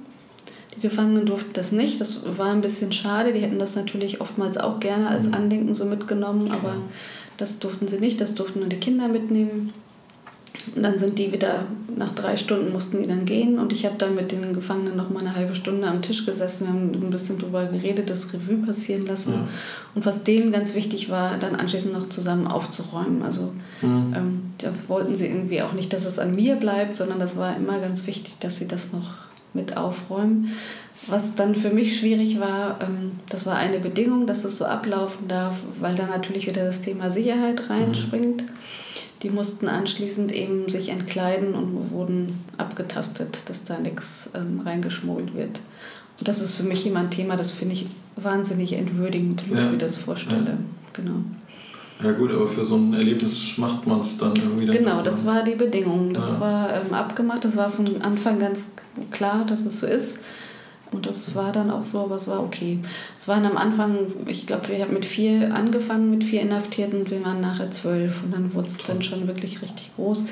Die 0.75 0.81
Gefangenen 0.81 1.25
durften 1.25 1.53
das 1.53 1.71
nicht. 1.71 1.99
Das 1.99 2.37
war 2.37 2.51
ein 2.51 2.61
bisschen 2.61 2.91
schade. 2.91 3.33
Die 3.33 3.39
hätten 3.41 3.59
das 3.59 3.75
natürlich 3.75 4.21
oftmals 4.21 4.57
auch 4.57 4.79
gerne 4.79 5.07
als 5.09 5.33
Andenken 5.33 5.73
so 5.73 5.85
mitgenommen, 5.85 6.51
aber 6.51 6.75
das 7.37 7.59
durften 7.59 7.87
sie 7.87 7.99
nicht. 7.99 8.21
Das 8.21 8.35
durften 8.35 8.59
nur 8.59 8.69
die 8.69 8.79
Kinder 8.79 9.07
mitnehmen. 9.07 9.73
Und 10.75 10.83
dann 10.83 10.97
sind 10.97 11.19
die 11.19 11.31
wieder, 11.31 11.65
nach 11.95 12.13
drei 12.15 12.37
Stunden 12.37 12.71
mussten 12.71 13.01
die 13.01 13.07
dann 13.07 13.25
gehen 13.25 13.59
und 13.59 13.73
ich 13.73 13.85
habe 13.85 13.95
dann 13.97 14.15
mit 14.15 14.31
den 14.31 14.53
Gefangenen 14.53 14.95
noch 14.95 15.09
mal 15.09 15.19
eine 15.19 15.35
halbe 15.35 15.53
Stunde 15.53 15.87
am 15.87 16.01
Tisch 16.01 16.25
gesessen, 16.25 16.65
wir 16.65 16.73
haben 16.73 17.07
ein 17.07 17.09
bisschen 17.11 17.37
drüber 17.37 17.65
geredet, 17.65 18.09
das 18.09 18.33
Revue 18.33 18.65
passieren 18.65 19.05
lassen. 19.05 19.33
Ja. 19.33 19.47
Und 19.93 20.05
was 20.05 20.23
denen 20.23 20.51
ganz 20.51 20.73
wichtig 20.75 21.09
war, 21.09 21.37
dann 21.37 21.55
anschließend 21.55 21.93
noch 21.93 22.09
zusammen 22.09 22.47
aufzuräumen. 22.47 23.21
Also 23.21 23.51
ähm, 23.83 24.41
da 24.57 24.71
wollten 24.87 25.15
sie 25.15 25.27
irgendwie 25.27 25.61
auch 25.61 25.73
nicht, 25.73 25.93
dass 25.93 26.05
es 26.05 26.19
an 26.19 26.35
mir 26.35 26.55
bleibt, 26.55 26.95
sondern 26.95 27.19
das 27.19 27.37
war 27.37 27.55
immer 27.55 27.79
ganz 27.79 28.07
wichtig, 28.07 28.35
dass 28.39 28.57
sie 28.57 28.67
das 28.67 28.93
noch 28.93 29.11
mit 29.53 29.77
aufräumen. 29.77 30.51
Was 31.07 31.35
dann 31.35 31.53
für 31.55 31.69
mich 31.69 31.99
schwierig 31.99 32.39
war, 32.39 32.79
ähm, 32.81 33.11
das 33.29 33.45
war 33.45 33.55
eine 33.57 33.79
Bedingung, 33.79 34.25
dass 34.25 34.43
es 34.43 34.57
so 34.57 34.65
ablaufen 34.65 35.27
darf, 35.27 35.57
weil 35.79 35.95
da 35.95 36.07
natürlich 36.07 36.47
wieder 36.47 36.63
das 36.65 36.81
Thema 36.81 37.11
Sicherheit 37.11 37.69
reinspringt. 37.69 38.43
Die 39.21 39.29
mussten 39.29 39.67
anschließend 39.67 40.31
eben 40.31 40.67
sich 40.67 40.89
entkleiden 40.89 41.53
und 41.53 41.91
wurden 41.91 42.27
abgetastet, 42.57 43.39
dass 43.47 43.65
da 43.65 43.77
nichts 43.79 44.31
ähm, 44.35 44.61
reingeschmuggelt 44.65 45.35
wird. 45.35 45.61
Und 46.19 46.27
das 46.27 46.41
ist 46.41 46.55
für 46.55 46.63
mich 46.63 46.85
immer 46.87 46.99
ein 47.01 47.11
Thema, 47.11 47.35
das 47.35 47.51
finde 47.51 47.73
ich 47.75 47.87
wahnsinnig 48.15 48.73
entwürdigend, 48.73 49.43
wenn 49.49 49.57
Ja. 49.57 49.65
ich 49.65 49.71
mir 49.71 49.77
das 49.77 49.97
vorstelle. 49.97 50.45
Ja. 50.45 50.57
Genau. 50.93 51.17
Ja 52.03 52.11
gut, 52.11 52.31
aber 52.31 52.47
für 52.47 52.65
so 52.65 52.75
ein 52.77 52.93
Erlebnis 52.93 53.57
macht 53.57 53.87
man 53.87 54.01
es 54.01 54.17
dann 54.17 54.33
irgendwie 54.35 54.65
dann 54.65 54.75
Genau, 54.75 55.01
das 55.01 55.23
mal. 55.23 55.35
war 55.37 55.43
die 55.43 55.55
Bedingung. 55.55 56.13
Das 56.13 56.31
Ja. 56.33 56.39
war 56.41 56.69
ähm, 56.73 56.93
abgemacht, 56.93 57.45
das 57.45 57.55
war 57.55 57.69
von 57.69 58.01
Anfang 58.01 58.39
ganz 58.39 58.75
klar, 59.11 59.45
dass 59.47 59.65
es 59.65 59.79
so 59.79 59.87
ist. 59.87 60.19
Und 60.95 61.05
das 61.05 61.35
war 61.35 61.51
dann 61.51 61.69
auch 61.69 61.83
so, 61.83 61.99
aber 61.99 62.15
es 62.15 62.27
war 62.29 62.41
okay. 62.41 62.79
Es 63.17 63.27
waren 63.27 63.45
am 63.45 63.57
Anfang, 63.57 63.97
ich 64.27 64.47
glaube, 64.47 64.69
wir 64.69 64.79
haben 64.79 64.93
mit 64.93 65.05
vier 65.05 65.53
angefangen, 65.53 66.09
mit 66.09 66.23
vier 66.23 66.41
Inhaftierten 66.41 67.01
und 67.01 67.11
wir 67.11 67.23
waren 67.25 67.41
nachher 67.41 67.69
zwölf. 67.69 68.23
Und 68.23 68.33
dann 68.33 68.53
wurde 68.53 68.67
es 68.67 68.77
dann 68.77 69.01
schon 69.01 69.27
wirklich 69.27 69.61
richtig 69.61 69.91
groß. 69.95 70.23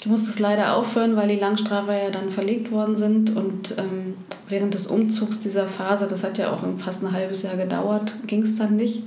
Ich 0.00 0.06
musste 0.06 0.30
es 0.30 0.38
leider 0.38 0.76
aufhören, 0.76 1.16
weil 1.16 1.28
die 1.28 1.40
Langstrafer 1.40 1.96
ja 1.96 2.10
dann 2.10 2.28
verlegt 2.28 2.70
worden 2.70 2.96
sind. 2.96 3.34
Und 3.34 3.74
ähm, 3.78 4.14
während 4.48 4.74
des 4.74 4.86
Umzugs 4.86 5.40
dieser 5.40 5.66
Phase, 5.66 6.06
das 6.08 6.24
hat 6.24 6.36
ja 6.36 6.52
auch 6.52 6.60
fast 6.76 7.02
ein 7.02 7.12
halbes 7.12 7.42
Jahr 7.42 7.56
gedauert, 7.56 8.14
ging 8.26 8.42
es 8.42 8.58
dann 8.58 8.76
nicht. 8.76 9.04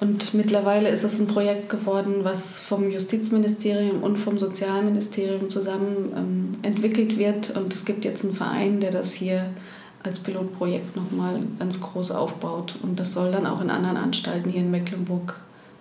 Und 0.00 0.32
mittlerweile 0.32 0.88
ist 0.90 1.04
es 1.04 1.18
ein 1.18 1.26
Projekt 1.26 1.68
geworden, 1.68 2.16
was 2.22 2.58
vom 2.60 2.90
Justizministerium 2.90 4.02
und 4.02 4.16
vom 4.16 4.38
Sozialministerium 4.38 5.50
zusammen 5.50 6.12
ähm, 6.16 6.54
entwickelt 6.62 7.18
wird. 7.18 7.56
Und 7.56 7.74
es 7.74 7.84
gibt 7.84 8.04
jetzt 8.04 8.24
einen 8.24 8.34
Verein, 8.34 8.80
der 8.80 8.90
das 8.90 9.12
hier 9.12 9.46
als 10.06 10.20
Pilotprojekt 10.20 10.96
nochmal 10.96 11.40
ganz 11.58 11.80
groß 11.80 12.10
aufbaut. 12.12 12.76
Und 12.82 12.98
das 13.00 13.12
soll 13.12 13.32
dann 13.32 13.46
auch 13.46 13.60
in 13.60 13.70
anderen 13.70 13.96
Anstalten 13.96 14.50
hier 14.50 14.60
in 14.62 14.70
Mecklenburg 14.70 15.34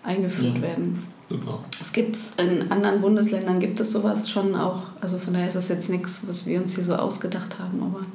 eingeführt 0.04 0.56
Ja. 0.58 0.62
werden. 0.62 1.04
Super. 1.30 1.60
Es 1.82 1.92
gibt 1.92 2.18
in 2.38 2.72
anderen 2.72 3.02
Bundesländern 3.02 3.60
gibt 3.60 3.80
es 3.80 3.92
sowas 3.92 4.30
schon 4.30 4.56
auch. 4.56 4.84
Also 5.02 5.18
von 5.18 5.34
daher 5.34 5.48
ist 5.48 5.56
das 5.56 5.70
jetzt 5.70 5.90
nichts, 5.90 6.24
was 6.28 6.46
wir 6.46 6.62
uns 6.62 6.76
hier 6.76 6.84
so 6.84 6.96
ausgedacht 6.96 7.58
haben, 7.58 7.82
aber 7.82 8.06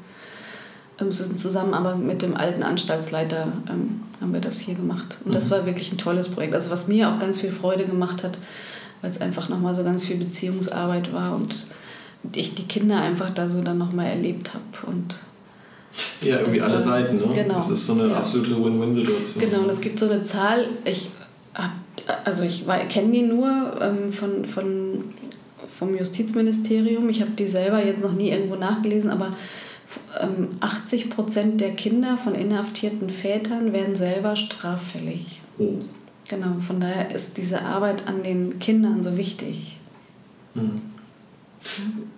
ähm, 1.00 1.08
es 1.08 1.18
ist 1.18 1.30
in 1.32 1.36
Zusammenarbeit 1.36 1.98
mit 1.98 2.22
dem 2.22 2.36
alten 2.36 2.62
Anstaltsleiter 2.62 3.48
ähm, 3.68 4.02
haben 4.20 4.32
wir 4.32 4.40
das 4.40 4.60
hier 4.60 4.76
gemacht. 4.76 5.18
Und 5.24 5.34
das 5.34 5.46
Mhm. 5.46 5.50
war 5.50 5.66
wirklich 5.66 5.90
ein 5.90 5.98
tolles 5.98 6.28
Projekt. 6.28 6.54
Also 6.54 6.70
was 6.70 6.86
mir 6.86 7.08
auch 7.08 7.18
ganz 7.18 7.40
viel 7.40 7.50
Freude 7.50 7.84
gemacht 7.84 8.22
hat, 8.22 8.38
weil 9.02 9.10
es 9.10 9.20
einfach 9.20 9.48
nochmal 9.48 9.74
so 9.74 9.82
ganz 9.82 10.04
viel 10.04 10.16
Beziehungsarbeit 10.18 11.12
war 11.12 11.34
und 11.34 11.64
ich 12.32 12.54
die 12.54 12.64
Kinder 12.68 13.00
einfach 13.00 13.30
da 13.30 13.48
so 13.48 13.60
dann 13.62 13.78
nochmal 13.78 14.06
erlebt 14.06 14.52
habe. 14.54 14.86
Und 14.86 15.16
Ja, 16.22 16.38
irgendwie 16.38 16.58
Das 16.58 16.64
alle 16.66 16.74
war- 16.74 16.80
Seiten, 16.80 17.16
ne? 17.18 17.28
genau. 17.34 17.54
Das 17.54 17.70
ist 17.70 17.86
so 17.86 17.94
eine 17.94 18.08
Ja. 18.08 18.16
absolute 18.16 18.64
Win-Win-Situation. 18.64 19.42
Genau, 19.44 19.62
und 19.64 19.70
es 19.70 19.80
gibt 19.80 19.98
so 19.98 20.08
eine 20.10 20.22
Zahl, 20.22 20.66
ich 20.84 21.08
also 22.24 22.42
ich 22.44 22.64
kenne 22.88 23.12
die 23.12 23.22
nur 23.22 23.48
ähm, 23.80 24.12
von, 24.12 24.44
von, 24.44 25.04
vom 25.78 25.96
Justizministerium. 25.96 27.08
Ich 27.08 27.20
habe 27.20 27.32
die 27.32 27.46
selber 27.46 27.84
jetzt 27.84 28.02
noch 28.02 28.12
nie 28.12 28.30
irgendwo 28.30 28.56
nachgelesen, 28.56 29.10
aber 29.10 29.30
ähm, 30.20 30.48
80 30.60 31.10
Prozent 31.10 31.60
der 31.60 31.72
Kinder 31.72 32.16
von 32.16 32.34
inhaftierten 32.34 33.10
Vätern 33.10 33.72
werden 33.72 33.96
selber 33.96 34.36
straffällig. 34.36 35.40
Oh. 35.58 35.74
Genau, 36.28 36.56
von 36.64 36.80
daher 36.80 37.12
ist 37.14 37.36
diese 37.36 37.62
Arbeit 37.62 38.06
an 38.06 38.22
den 38.22 38.58
Kindern 38.60 39.02
so 39.02 39.16
wichtig. 39.16 39.76
Hm. 40.54 40.80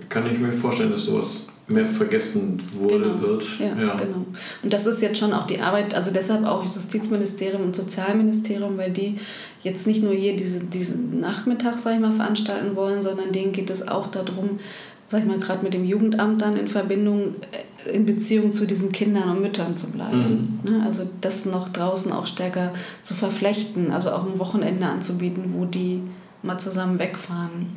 Kann 0.09 0.31
ich 0.31 0.39
mir 0.39 0.53
vorstellen, 0.53 0.93
dass 0.93 1.05
sowas 1.07 1.49
mehr 1.69 1.87
vergessen 1.87 2.61
wurde, 2.75 2.99
Genau. 3.11 3.21
wird. 3.21 3.45
Ja, 3.61 3.95
genau. 3.95 4.27
Und 4.63 4.73
das 4.73 4.87
ist 4.87 5.01
jetzt 5.01 5.19
schon 5.19 5.33
auch 5.33 5.47
die 5.47 5.61
Arbeit, 5.61 5.95
also 5.95 6.11
deshalb 6.13 6.45
auch 6.45 6.63
Justizministerium 6.65 7.63
und 7.63 7.77
Sozialministerium, 7.77 8.77
weil 8.77 8.91
die 8.91 9.17
jetzt 9.63 9.87
nicht 9.87 10.03
nur 10.03 10.13
hier 10.13 10.37
diese, 10.37 10.65
diesen 10.65 11.21
Nachmittag, 11.21 11.79
sag 11.79 11.95
ich 11.95 12.01
mal, 12.01 12.13
veranstalten 12.13 12.75
wollen, 12.75 13.03
sondern 13.03 13.33
denen 13.33 13.53
geht 13.53 13.71
es 13.71 13.87
auch 13.87 14.09
darum, 14.09 14.59
sag 15.07 15.21
ich 15.21 15.27
mal, 15.27 15.39
gerade 15.39 15.63
mit 15.63 15.73
dem 15.75 15.85
Jugendamt 15.85 16.43
dann 16.43 16.57
in 16.57 16.67
Verbindung, 16.67 17.37
äh, 17.87 17.91
in 17.91 18.07
Beziehung 18.07 18.53
zu 18.53 18.67
diesen 18.67 18.91
Kindern 18.93 19.31
und 19.31 19.41
Müttern 19.43 19.77
zu 19.77 19.91
bleiben. 19.93 20.59
Ne? 20.65 20.83
Also 20.85 21.09
das 21.21 21.45
noch 21.45 21.69
draußen 21.69 22.13
auch 22.13 22.27
stärker 22.27 22.73
zu 23.03 23.15
verflechten, 23.15 23.93
also 23.93 24.11
auch 24.11 24.27
ein 24.27 24.39
Wochenende 24.39 24.87
anzubieten, 24.87 25.55
wo 25.57 25.65
die 25.65 26.01
mal 26.43 26.59
zusammen 26.59 26.99
wegfahren. 26.99 27.77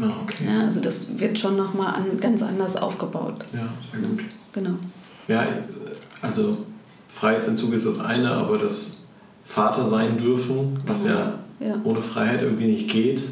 Ah, 0.00 0.10
okay. 0.22 0.44
Ja, 0.46 0.60
also 0.60 0.80
das 0.80 1.18
wird 1.18 1.38
schon 1.38 1.56
nochmal 1.56 1.94
an, 1.94 2.20
ganz 2.20 2.42
anders 2.42 2.76
aufgebaut. 2.76 3.44
Ja, 3.52 3.68
sehr 3.90 4.00
gut. 4.08 4.20
Genau. 4.52 4.70
Ja, 5.28 5.46
also 6.22 6.58
Freiheitsentzug 7.08 7.72
ist 7.72 7.86
das 7.86 8.00
eine, 8.00 8.30
aber 8.30 8.58
das 8.58 9.02
Vater 9.44 9.86
sein 9.86 10.18
dürfen, 10.18 10.78
was 10.86 11.04
Genau. 11.04 11.14
ja, 11.16 11.38
Ja. 11.68 11.80
ohne 11.84 12.02
Freiheit 12.02 12.42
irgendwie 12.42 12.66
nicht 12.66 12.90
geht, 12.90 13.22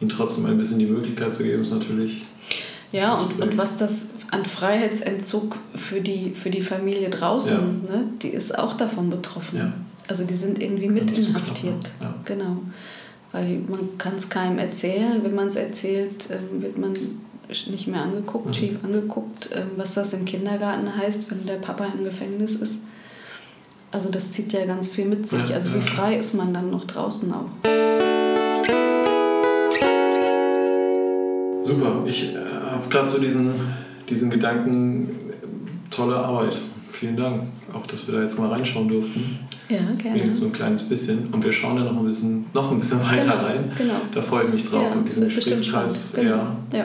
ihnen 0.00 0.08
trotzdem 0.10 0.46
ein 0.46 0.56
bisschen 0.58 0.78
die 0.78 0.86
Möglichkeit 0.86 1.34
zu 1.34 1.42
geben, 1.42 1.62
ist 1.62 1.72
natürlich. 1.72 2.24
Ja, 2.92 3.14
und, 3.14 3.40
und 3.40 3.58
was 3.58 3.76
das 3.76 4.10
an 4.30 4.44
Freiheitsentzug 4.44 5.56
für 5.74 6.00
die, 6.00 6.30
für 6.34 6.50
die 6.50 6.62
Familie 6.62 7.10
draußen, 7.10 7.56
Ja. 7.88 7.96
ne, 7.96 8.04
die 8.22 8.28
ist 8.28 8.58
auch 8.58 8.74
davon 8.74 9.10
betroffen. 9.10 9.58
Ja. 9.58 9.72
Also 10.06 10.24
die 10.24 10.34
sind 10.34 10.60
irgendwie 10.60 10.88
mit 10.88 11.10
inhaftiert. 11.10 11.90
ja. 12.00 12.14
Genau. 12.24 12.62
Weil 13.32 13.58
man 13.68 13.98
kann 13.98 14.16
es 14.16 14.30
keinem 14.30 14.58
erzählen. 14.58 15.22
Wenn 15.22 15.34
man 15.34 15.48
es 15.48 15.56
erzählt, 15.56 16.28
ähm, 16.30 16.62
wird 16.62 16.78
man 16.78 16.92
nicht 17.70 17.86
mehr 17.88 18.02
angeguckt, 18.02 18.46
Mhm. 18.48 18.52
schief 18.54 18.76
angeguckt, 18.84 19.50
ähm, 19.54 19.70
was 19.76 19.94
das 19.94 20.12
im 20.12 20.24
Kindergarten 20.24 20.94
heißt, 20.96 21.30
wenn 21.30 21.46
der 21.46 21.54
Papa 21.54 21.86
im 21.96 22.04
Gefängnis 22.04 22.56
ist. 22.56 22.80
Also 23.90 24.10
das 24.10 24.32
zieht 24.32 24.52
ja 24.52 24.66
ganz 24.66 24.88
viel 24.88 25.06
mit 25.06 25.26
sich. 25.26 25.54
Also 25.54 25.74
wie 25.74 25.80
frei 25.80 26.16
ist 26.16 26.34
man 26.34 26.52
dann 26.52 26.70
noch 26.70 26.84
draußen 26.86 27.32
auch? 27.32 27.46
Super, 31.62 32.02
ich 32.06 32.34
äh, 32.34 32.38
habe 32.70 32.88
gerade 32.88 33.08
so 33.08 33.18
diesen, 33.18 33.50
diesen 34.08 34.30
Gedanken, 34.30 35.10
tolle 35.90 36.16
Arbeit. 36.16 36.56
Vielen 36.90 37.16
Dank, 37.16 37.42
auch 37.72 37.86
dass 37.86 38.06
wir 38.06 38.14
da 38.14 38.22
jetzt 38.22 38.38
mal 38.38 38.48
reinschauen 38.48 38.88
durften. 38.88 39.38
Ja, 39.68 39.78
gerne. 39.98 40.14
Wenigstens 40.18 40.38
so 40.40 40.46
ein 40.46 40.52
kleines 40.52 40.82
bisschen. 40.82 41.26
Und 41.32 41.44
wir 41.44 41.52
schauen 41.52 41.76
da 41.76 41.84
noch 41.84 41.96
ein 41.98 42.04
bisschen, 42.06 42.46
noch 42.54 42.70
ein 42.70 42.78
bisschen 42.78 43.00
weiter 43.02 43.22
Genau, 43.32 43.34
rein. 43.46 43.72
genau. 43.76 43.94
Da 44.14 44.20
freue 44.20 44.44
ich 44.44 44.52
mich 44.52 44.64
drauf. 44.64 44.82
Ja, 44.90 44.92
und 44.96 45.08
diesen 45.08 45.24
Gesprächskreis, 45.28 46.14
ja. 46.16 46.56
Ja. 46.72 46.84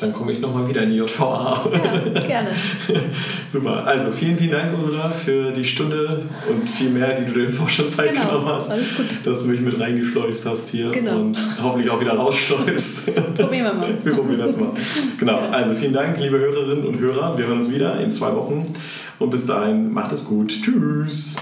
dann 0.00 0.12
komme 0.12 0.32
ich 0.32 0.40
nochmal 0.40 0.68
wieder 0.68 0.82
in 0.82 0.90
die 0.90 0.96
JVA. 0.96 1.68
ja, 2.14 2.20
gerne. 2.20 2.50
Super, 3.50 3.84
also 3.86 4.10
vielen, 4.10 4.36
vielen 4.36 4.50
Dank, 4.52 4.72
Ursula, 4.78 5.08
für 5.10 5.50
die 5.52 5.64
Stunde 5.64 6.22
und 6.50 6.68
viel 6.68 6.90
mehr, 6.90 7.20
die 7.20 7.32
du 7.32 7.40
dir 7.40 7.50
vor 7.50 7.68
schon 7.68 7.88
Zeit 7.88 8.12
Genau, 8.12 8.26
genommen 8.26 8.46
hast. 8.48 8.70
alles 8.70 8.96
gut. 8.96 9.06
Dass 9.24 9.42
du 9.42 9.48
mich 9.48 9.60
mit 9.60 9.78
reingeschleust 9.80 10.44
hast 10.46 10.68
hier 10.70 10.90
Genau. 10.90 11.18
und 11.20 11.38
hoffentlich 11.62 11.90
auch 11.90 12.00
wieder 12.00 12.12
rausschleust. 12.14 13.14
Probieren 13.36 13.64
wir 13.64 13.74
mal. 13.74 13.94
Wir 14.04 14.12
probieren 14.12 14.40
das 14.40 14.56
mal. 14.56 14.70
Genau, 15.18 15.38
also 15.50 15.74
vielen 15.74 15.92
Dank, 15.94 16.18
liebe 16.20 16.38
Hörerinnen 16.38 16.84
und 16.84 16.98
Hörer. 16.98 17.38
Wir 17.38 17.46
hören 17.46 17.58
uns 17.58 17.70
wieder 17.72 17.98
in 18.00 18.12
zwei 18.12 18.34
Wochen 18.34 18.72
und 19.18 19.30
bis 19.30 19.46
dahin 19.46 19.92
macht 19.92 20.12
es 20.12 20.24
gut. 20.24 20.48
Tschüss. 20.62 21.36